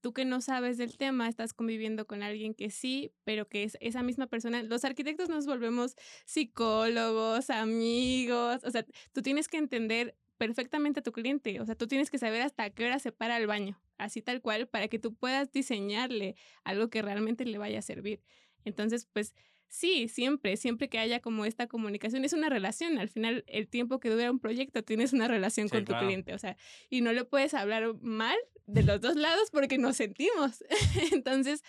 tú 0.01 0.13
que 0.13 0.25
no 0.25 0.39
sabes 0.41 0.77
del 0.77 0.97
tema, 0.97 1.29
estás 1.29 1.53
conviviendo 1.53 2.05
con 2.05 2.21
alguien 2.21 2.53
que 2.53 2.69
sí, 2.69 3.11
pero 3.23 3.47
que 3.47 3.63
es 3.63 3.77
esa 3.79 4.03
misma 4.03 4.27
persona. 4.27 4.61
Los 4.61 4.85
arquitectos 4.85 5.29
nos 5.29 5.47
volvemos 5.47 5.95
psicólogos, 6.25 7.49
amigos, 7.49 8.63
o 8.65 8.69
sea, 8.69 8.85
tú 9.13 9.21
tienes 9.21 9.47
que 9.47 9.57
entender 9.57 10.15
perfectamente 10.47 10.99
a 10.99 11.03
tu 11.03 11.13
cliente. 11.13 11.61
O 11.61 11.65
sea, 11.65 11.75
tú 11.75 11.87
tienes 11.87 12.11
que 12.11 12.17
saber 12.17 12.41
hasta 12.41 12.69
qué 12.69 12.83
hora 12.85 12.99
se 12.99 13.13
para 13.13 13.37
el 13.37 13.47
baño. 13.47 13.79
así 13.97 14.21
tal 14.21 14.41
cual, 14.41 14.67
para 14.67 14.89
que 14.89 14.99
tú 14.99 15.13
puedas 15.13 15.53
diseñarle 15.53 16.35
algo 16.65 16.89
que 16.89 17.01
realmente 17.01 17.45
le 17.45 17.57
vaya 17.57 17.79
a 17.79 17.81
servir. 17.81 18.19
Entonces, 18.65 19.07
pues 19.13 19.33
sí, 19.69 20.09
siempre, 20.09 20.57
siempre 20.57 20.89
que 20.89 20.99
haya 20.99 21.21
como 21.21 21.45
esta 21.45 21.67
comunicación, 21.67 22.25
es 22.25 22.33
una 22.33 22.49
relación. 22.49 22.97
Al 22.97 23.07
final, 23.07 23.45
el 23.47 23.69
tiempo 23.69 24.01
que 24.01 24.09
dura 24.09 24.29
un 24.29 24.39
proyecto, 24.39 24.83
tienes 24.83 25.13
una 25.13 25.29
relación 25.29 25.69
Sí, 25.69 25.75
con 25.75 25.85
tu 25.85 25.93
cliente, 25.93 26.33
o 26.33 26.37
sea, 26.37 26.57
y 26.89 26.99
no 26.99 27.13
le 27.13 27.23
puedes 27.23 27.53
hablar 27.53 27.93
mal 28.01 28.37
de 28.65 28.83
los 28.83 28.99
dos 28.99 29.15
lados 29.15 29.49
porque 29.51 29.77
nos 29.77 29.95
sentimos. 29.95 30.63
Entonces, 31.13 31.63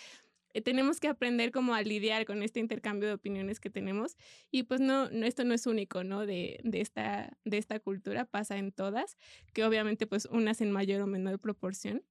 tenemos 0.62 1.00
que 1.00 1.08
aprender 1.08 1.52
como 1.52 1.74
a 1.74 1.82
lidiar 1.82 2.24
con 2.24 2.42
este 2.42 2.60
intercambio 2.60 3.08
de 3.08 3.14
opiniones 3.14 3.60
que 3.60 3.70
tenemos 3.70 4.16
y 4.50 4.64
pues 4.64 4.80
no, 4.80 5.10
no 5.10 5.26
esto 5.26 5.44
no 5.44 5.54
es 5.54 5.66
único, 5.66 6.04
¿no? 6.04 6.26
De, 6.26 6.60
de, 6.64 6.80
esta, 6.80 7.36
de 7.44 7.58
esta 7.58 7.80
cultura, 7.80 8.24
pasa 8.24 8.56
en 8.56 8.72
todas, 8.72 9.16
que 9.52 9.64
obviamente 9.64 10.06
pues 10.06 10.26
unas 10.26 10.60
en 10.60 10.70
mayor 10.70 11.00
o 11.02 11.06
menor 11.06 11.38
proporción 11.38 12.02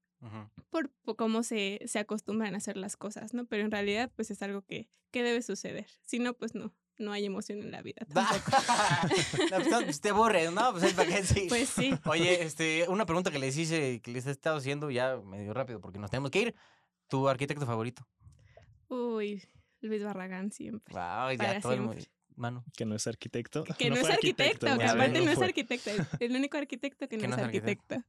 por, 0.70 0.90
por 1.04 1.18
cómo 1.18 1.44
se, 1.44 1.82
se 1.86 2.00
acostumbran 2.00 2.54
a 2.54 2.58
hacer 2.58 2.78
las 2.78 2.96
cosas, 2.96 3.34
¿no? 3.34 3.46
Pero 3.46 3.66
en 3.66 3.72
realidad 3.72 4.10
pues 4.16 4.32
es 4.32 4.42
algo 4.42 4.62
que, 4.62 4.88
que 5.12 5.22
debe 5.22 5.42
suceder, 5.42 5.88
si 6.02 6.20
no 6.20 6.34
pues 6.34 6.56
no, 6.56 6.74
no 6.98 7.12
hay 7.12 7.26
emoción 7.26 7.60
en 7.60 7.72
la 7.72 7.82
vida 7.82 8.06
tampoco. 8.14 8.52
No, 9.52 9.58
pues, 9.58 9.70
no, 9.70 9.82
pues, 9.82 10.02
te 10.02 10.10
aburres, 10.10 10.52
¿no? 10.52 10.72
Pues 10.72 10.84
ahí 10.84 10.94
para 10.94 11.10
qué 11.10 11.24
sí. 11.24 11.46
Pues 11.50 11.70
sí. 11.70 11.94
Oye, 12.06 12.44
este, 12.44 12.88
una 12.88 13.06
pregunta 13.06 13.32
que 13.32 13.40
les 13.40 13.58
hice, 13.58 14.02
que 14.02 14.12
les 14.12 14.26
he 14.26 14.32
estado 14.32 14.58
haciendo 14.58 14.90
ya 14.90 15.18
medio 15.18 15.54
rápido 15.54 15.80
porque 15.80 16.00
nos 16.00 16.10
tenemos 16.10 16.32
que 16.32 16.42
ir. 16.42 16.56
¿Tu 17.08 17.28
arquitecto 17.28 17.66
favorito? 17.66 18.08
Uy, 18.90 19.44
Luis 19.82 20.04
Barragán 20.04 20.52
siempre. 20.52 20.94
Wow, 20.94 21.32
ya 21.32 21.38
Para 21.38 21.62
todo 21.62 21.74
el 21.74 21.80
mundo. 21.82 21.94
siempre. 21.94 22.14
Mano. 22.36 22.66
Que 22.76 22.86
no 22.86 22.96
es 22.96 23.06
arquitecto. 23.06 23.64
Que 23.64 23.90
no, 23.90 23.96
es 23.96 24.10
arquitecto, 24.10 24.66
que 24.66 24.84
aparte 24.84 25.22
no 25.22 25.32
es 25.32 25.40
arquitecto, 25.40 25.92
el, 25.92 26.06
el 26.20 26.36
único 26.36 26.58
arquitecto 26.58 27.08
que 27.08 27.18
no, 27.18 27.26
es 27.36 27.42
arquitecto. 27.42 28.04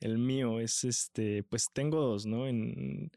El 0.00 0.18
mío 0.18 0.58
es 0.60 0.82
este, 0.84 1.44
pues 1.44 1.68
tengo 1.72 2.00
dos, 2.00 2.26
¿no? 2.26 2.48
En 2.48 3.10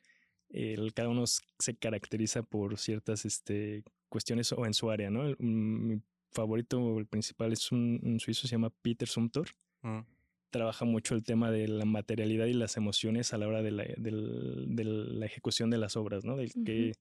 el, 0.50 0.93
cada 0.93 1.10
uno 1.10 1.23
se 1.26 1.76
caracteriza 1.76 2.43
por 2.43 2.78
ciertas 2.78 3.26
este, 3.26 3.84
cuestiones 4.10 4.52
o 4.54 4.65
en 4.65 4.73
su 4.73 4.91
área, 4.91 5.10
¿no? 5.10 5.26
El- 5.26 5.36
mm, 5.39 5.88
mi 5.88 6.02
favorito, 6.32 7.00
el 7.00 7.08
principal, 7.08 7.52
es 7.52 7.71
un, 7.71 8.00
un 8.04 8.19
suizo, 8.19 8.47
se 8.47 8.52
llama 8.52 8.69
Peter 8.82 9.08
Sumter. 9.08 9.45
Mm. 9.82 10.00
Trabaja 10.50 10.86
mucho 10.86 11.14
el 11.16 11.24
tema 11.24 11.52
de 11.52 11.68
la 11.68 11.86
materialidad 11.86 12.46
y 12.46 12.54
las 12.54 12.78
emociones 12.78 13.34
a 13.34 13.38
la 13.38 13.48
hora 13.48 13.62
de 13.62 13.72
la, 13.72 13.84
de 13.98 14.84
la 14.84 15.26
ejecución 15.26 15.70
de 15.70 15.78
las 15.78 15.98
obras, 15.98 16.24
¿no? 16.24 16.38
Del 16.38 16.52
qué, 16.66 16.94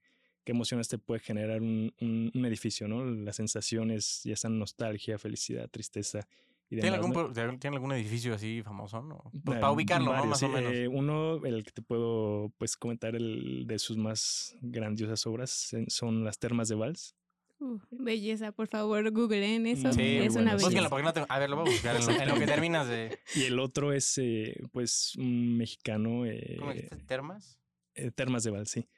qué 0.44 0.52
emociones 0.52 0.88
te 0.88 0.98
puede 0.98 1.20
generar 1.20 1.62
un, 1.62 1.92
un- 2.00 2.32
un 2.34 2.44
edificio, 2.46 2.88
¿no? 2.88 3.04
Las 3.04 3.36
sensaciones, 3.36 4.22
ya 4.24 4.34
sean 4.36 4.58
nostalgia, 4.58 5.18
felicidad, 5.18 5.68
tristeza 5.70 6.26
y 6.68 6.76
¿Tiene 6.80 6.96
demás. 6.96 6.98
algún, 6.98 7.10
¿no? 7.28 7.32
pro- 7.32 7.58
¿Tiene 7.58 7.76
algún 7.76 7.92
edificio 7.92 8.34
así 8.34 8.62
famoso? 8.64 9.00
¿no? 9.00 9.22
Eh, 9.32 9.40
para 9.44 9.70
ubicarlo, 9.70 10.12
¿no? 10.16 10.24
Más 10.26 10.42
o 10.42 10.48
menos. 10.48 10.72
Eh, 10.74 10.88
uno, 10.88 11.44
el 11.46 11.62
que 11.62 11.70
te 11.70 11.82
puedo 11.82 12.52
pues 12.58 12.76
comentar 12.76 13.14
el 13.14 13.64
de 13.68 13.78
sus 13.78 13.96
más 13.96 14.56
grandiosas 14.60 15.24
obras 15.28 15.72
son 15.86 16.24
las 16.24 16.38
termas 16.40 16.68
de 16.68 16.74
Vals. 16.74 17.14
Uh, 17.58 17.78
belleza, 17.90 18.52
por 18.52 18.68
favor, 18.68 19.10
googleen 19.10 19.66
eso. 19.66 19.92
Sí, 19.92 20.02
es 20.02 20.34
una 20.34 20.42
bueno. 20.42 20.50
belleza. 20.50 20.66
Búsquenlo 20.66 20.90
porque 20.90 21.04
no 21.04 21.12
tengo. 21.12 21.26
A 21.30 21.38
ver, 21.38 21.48
lo 21.48 21.56
voy 21.56 21.68
a 21.68 21.72
buscar 21.72 21.96
en 21.96 22.06
lo, 22.06 22.12
en 22.12 22.28
lo 22.28 22.34
que 22.34 22.46
terminas 22.46 22.88
de. 22.88 23.18
Y 23.34 23.44
el 23.44 23.58
otro 23.58 23.92
es 23.92 24.18
eh, 24.18 24.62
pues 24.72 25.14
un 25.16 25.56
mexicano, 25.56 26.26
eh, 26.26 26.56
¿Cómo 26.58 26.72
dijiste? 26.72 26.96
¿Termas? 27.06 27.58
eh, 27.94 28.10
termas 28.10 28.44
de 28.44 28.50
Vals, 28.50 28.70
sí. 28.70 28.88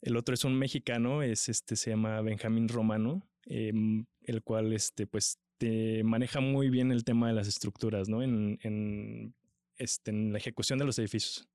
El 0.00 0.16
otro 0.16 0.34
es 0.34 0.44
un 0.44 0.58
mexicano, 0.58 1.22
es 1.22 1.48
este, 1.48 1.76
se 1.76 1.90
llama 1.90 2.20
Benjamín 2.22 2.68
Romano, 2.68 3.28
em, 3.44 4.04
el 4.22 4.42
cual 4.42 4.72
este, 4.72 5.06
pues 5.06 5.38
te 5.58 6.02
maneja 6.02 6.40
muy 6.40 6.70
bien 6.70 6.90
el 6.90 7.04
tema 7.04 7.28
de 7.28 7.34
las 7.34 7.46
estructuras, 7.46 8.08
¿no? 8.08 8.20
En, 8.20 8.58
en, 8.62 9.32
este, 9.76 10.10
en 10.10 10.32
la 10.32 10.38
ejecución 10.38 10.80
de 10.80 10.86
los 10.86 10.98
edificios. 10.98 11.48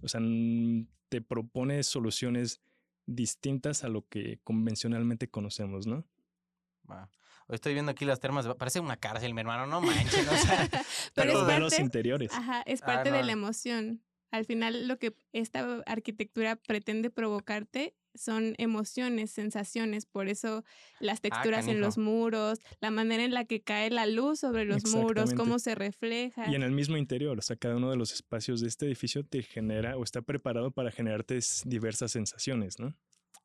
O 0.00 0.08
sea, 0.08 0.20
te 1.10 1.20
propone 1.20 1.82
soluciones 1.82 2.62
distintas 3.14 3.84
a 3.84 3.88
lo 3.88 4.06
que 4.08 4.38
convencionalmente 4.44 5.28
conocemos, 5.28 5.86
¿no? 5.86 6.04
Hoy 6.88 7.54
Estoy 7.54 7.72
viendo 7.74 7.90
aquí 7.92 8.04
las 8.04 8.20
termas. 8.20 8.46
Parece 8.56 8.80
una 8.80 8.96
cárcel, 8.96 9.34
mi 9.34 9.40
hermano. 9.40 9.66
No 9.66 9.80
manches. 9.80 10.26
o 10.28 10.36
sea, 10.36 10.68
Pero 11.14 11.32
Pero 11.32 11.40
es 11.42 11.46
de 11.46 11.58
los 11.58 11.78
interiores. 11.78 12.32
Ajá, 12.32 12.62
es 12.62 12.82
Ah, 12.82 12.86
parte 12.86 13.10
de 13.10 13.22
la 13.22 13.32
emoción. 13.32 14.02
Al 14.30 14.44
final, 14.44 14.86
lo 14.86 14.98
que 14.98 15.14
esta 15.32 15.82
arquitectura 15.86 16.56
pretende 16.56 17.10
provocarte 17.10 17.96
son 18.14 18.54
emociones, 18.58 19.30
sensaciones. 19.30 20.06
Por 20.06 20.28
eso 20.28 20.64
las 20.98 21.20
texturas 21.20 21.68
en 21.68 21.80
los 21.80 21.98
muros, 21.98 22.58
la 22.80 22.90
manera 22.90 23.24
en 23.24 23.34
la 23.34 23.44
que 23.44 23.60
cae 23.60 23.90
la 23.90 24.06
luz 24.06 24.40
sobre 24.40 24.64
los 24.64 24.86
muros, 24.94 25.34
cómo 25.34 25.58
se 25.58 25.74
refleja. 25.74 26.50
Y 26.50 26.54
en 26.54 26.62
el 26.62 26.72
mismo 26.72 26.96
interior, 26.96 27.38
o 27.38 27.42
sea, 27.42 27.56
cada 27.56 27.76
uno 27.76 27.90
de 27.90 27.96
los 27.96 28.12
espacios 28.12 28.60
de 28.60 28.68
este 28.68 28.86
edificio 28.86 29.24
te 29.24 29.42
genera 29.42 29.96
o 29.96 30.04
está 30.04 30.22
preparado 30.22 30.70
para 30.70 30.90
generarte 30.90 31.38
diversas 31.64 32.12
sensaciones, 32.12 32.78
¿no? 32.78 32.94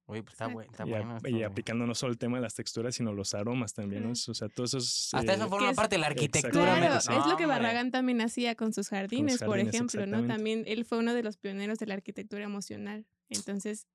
Oye, 0.08 0.22
pues 0.22 0.34
está, 0.34 0.46
bueno, 0.46 0.70
está 0.70 0.86
y, 0.86 0.92
bueno. 1.32 1.48
aplicando 1.48 1.88
no 1.88 1.96
solo 1.96 2.12
el 2.12 2.20
tema 2.20 2.38
de 2.38 2.44
las 2.44 2.54
texturas, 2.54 2.94
sino 2.94 3.12
los 3.12 3.34
aromas 3.34 3.74
también, 3.74 4.04
¿no? 4.04 4.12
O 4.12 4.16
sea, 4.16 4.50
todos 4.50 4.76
esos... 4.76 5.14
Hasta 5.16 5.32
eh, 5.32 5.36
eso 5.36 5.50
forma 5.50 5.72
es- 5.72 5.76
parte 5.76 5.96
de 5.96 6.00
la 6.00 6.08
arquitectura. 6.08 6.78
Claro, 6.78 6.98
es 6.98 7.28
lo 7.28 7.38
que. 7.38 7.48
Barragán 7.48 7.90
también 7.90 8.22
hacía 8.22 8.54
con 8.54 8.72
sus 8.72 8.90
jardines, 8.90 9.40
por 9.40 9.58
jardines, 9.58 9.74
ejemplo, 9.74 10.06
¿no? 10.06 10.28
También 10.28 10.64
él 10.68 10.86
fue 10.86 11.00
uno 11.00 11.16
de 11.16 11.24
los 11.24 11.38
pioneros 11.38 11.80
de 11.80 11.88
la 11.88 11.96
arquitectura 11.96 12.44
emocional. 12.44 13.08
Entonces, 13.30 13.88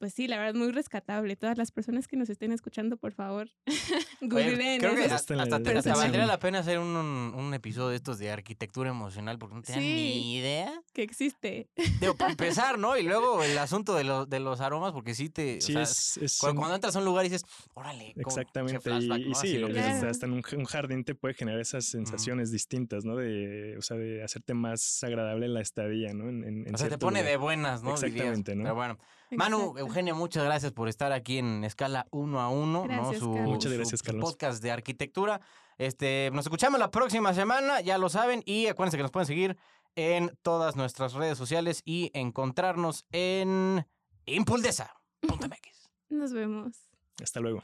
pues 0.00 0.14
sí, 0.14 0.26
la 0.26 0.38
verdad, 0.38 0.54
muy 0.54 0.72
rescatable. 0.72 1.36
Todas 1.36 1.56
las 1.58 1.70
personas 1.70 2.08
que 2.08 2.16
nos 2.16 2.28
estén 2.30 2.50
escuchando, 2.52 2.96
por 2.96 3.12
favor, 3.12 3.48
googleen 4.20 4.80
creo 4.80 4.94
que 4.94 5.02
hasta, 5.02 5.14
Está 5.16 5.34
en 5.34 5.36
la 5.38 5.42
hasta- 5.44 5.56
hasta 5.56 5.70
descripción. 5.72 5.96
valdría 5.98 6.26
la 6.26 6.38
pena 6.38 6.58
hacer 6.60 6.78
un, 6.78 6.88
un, 6.96 7.34
un 7.36 7.54
episodio 7.54 7.90
de 7.90 7.96
estos 7.96 8.18
de 8.18 8.30
arquitectura 8.30 8.90
emocional 8.90 9.38
porque 9.38 9.56
no 9.56 9.62
tenía 9.62 9.80
Sí. 9.80 9.86
ni 9.86 10.36
idea. 10.36 10.72
que 10.92 11.02
existe. 11.02 11.68
Digo, 12.00 12.14
para 12.16 12.30
empezar, 12.32 12.78
¿no? 12.78 12.96
Y 12.96 13.02
luego 13.02 13.42
el 13.42 13.56
asunto 13.58 13.94
de 13.94 14.04
los, 14.04 14.28
de 14.28 14.40
los 14.40 14.60
aromas, 14.60 14.92
porque 14.92 15.14
sí 15.14 15.28
te. 15.30 15.58
o 15.58 15.60
Sí, 15.60 15.72
sea, 15.74 15.82
es... 15.82 16.16
es 16.16 16.38
cu- 16.38 16.46
cuando, 16.46 16.66
un- 16.68 16.74
entras 16.74 16.96
a 16.96 16.98
un 16.98 17.04
lugar 17.04 17.24
y 17.26 17.28
dices, 17.28 17.46
órale. 17.74 18.14
Exactamente, 18.16 18.80
flashback, 18.80 19.20
y, 19.20 19.34
sí, 19.34 19.58
lo 19.58 19.66
que- 19.68 19.74
Claro. 19.74 20.08
hasta 20.10 20.26
en 20.26 20.32
un, 20.32 20.42
jardín 20.64 21.04
te 21.04 21.14
puede 21.14 21.34
generar 21.34 21.60
esas 21.60 21.84
sensaciones 21.84 22.50
distintas, 22.50 23.04
¿no? 23.04 23.16
De, 23.16 23.76
o 23.78 23.82
sea, 23.82 23.96
de 23.96 24.22
hacerte 24.24 24.54
más 24.54 25.04
agradable 25.04 25.46
la 25.48 25.60
estadía, 25.60 26.14
¿no? 26.14 26.28
En, 26.28 26.42
en- 26.44 26.66
en 26.68 26.74
O 26.74 26.78
sea, 26.78 26.88
te 26.88 26.96
pone 26.98 27.20
lugar. 27.20 27.30
de 27.32 27.36
buenas, 27.36 27.82
¿no? 27.82 27.90
Dirías. 27.96 28.04
Exactamente, 28.12 28.56
¿no? 28.56 28.62
Pero 28.64 28.74
bueno. 28.74 28.98
Manu. 29.36 29.74
Eugenia, 29.78 30.14
muchas 30.14 30.44
gracias 30.44 30.72
por 30.72 30.88
estar 30.88 31.12
aquí 31.12 31.38
en 31.38 31.64
Escala 31.64 32.06
1 32.10 32.40
a 32.40 32.48
1, 32.50 32.66
¿no? 32.66 32.82
Gracias, 32.84 33.18
Su, 33.20 33.32
Carlos. 33.32 33.50
Muchas 33.50 33.70
su- 33.72 33.76
gracias, 33.78 34.00
su 34.00 34.04
Carlos. 34.06 34.30
podcast 34.30 34.62
de 34.62 34.70
arquitectura. 34.70 35.40
Este, 35.78 36.30
nos 36.32 36.44
escuchamos 36.46 36.78
la 36.80 36.90
próxima 36.90 37.32
semana, 37.34 37.80
ya 37.80 37.96
lo 37.98 38.08
saben, 38.08 38.42
y 38.44 38.66
acuérdense 38.66 38.96
que 38.96 39.02
nos 39.02 39.10
pueden 39.12 39.26
seguir 39.26 39.56
en 39.96 40.36
todas 40.42 40.76
nuestras 40.76 41.14
redes 41.14 41.36
sociales 41.38 41.82
y 41.84 42.10
encontrarnos 42.14 43.06
en 43.12 43.86
impuldesa.mx. 44.26 45.90
Nos 46.10 46.32
vemos. 46.32 46.88
Hasta 47.22 47.40
luego. 47.40 47.62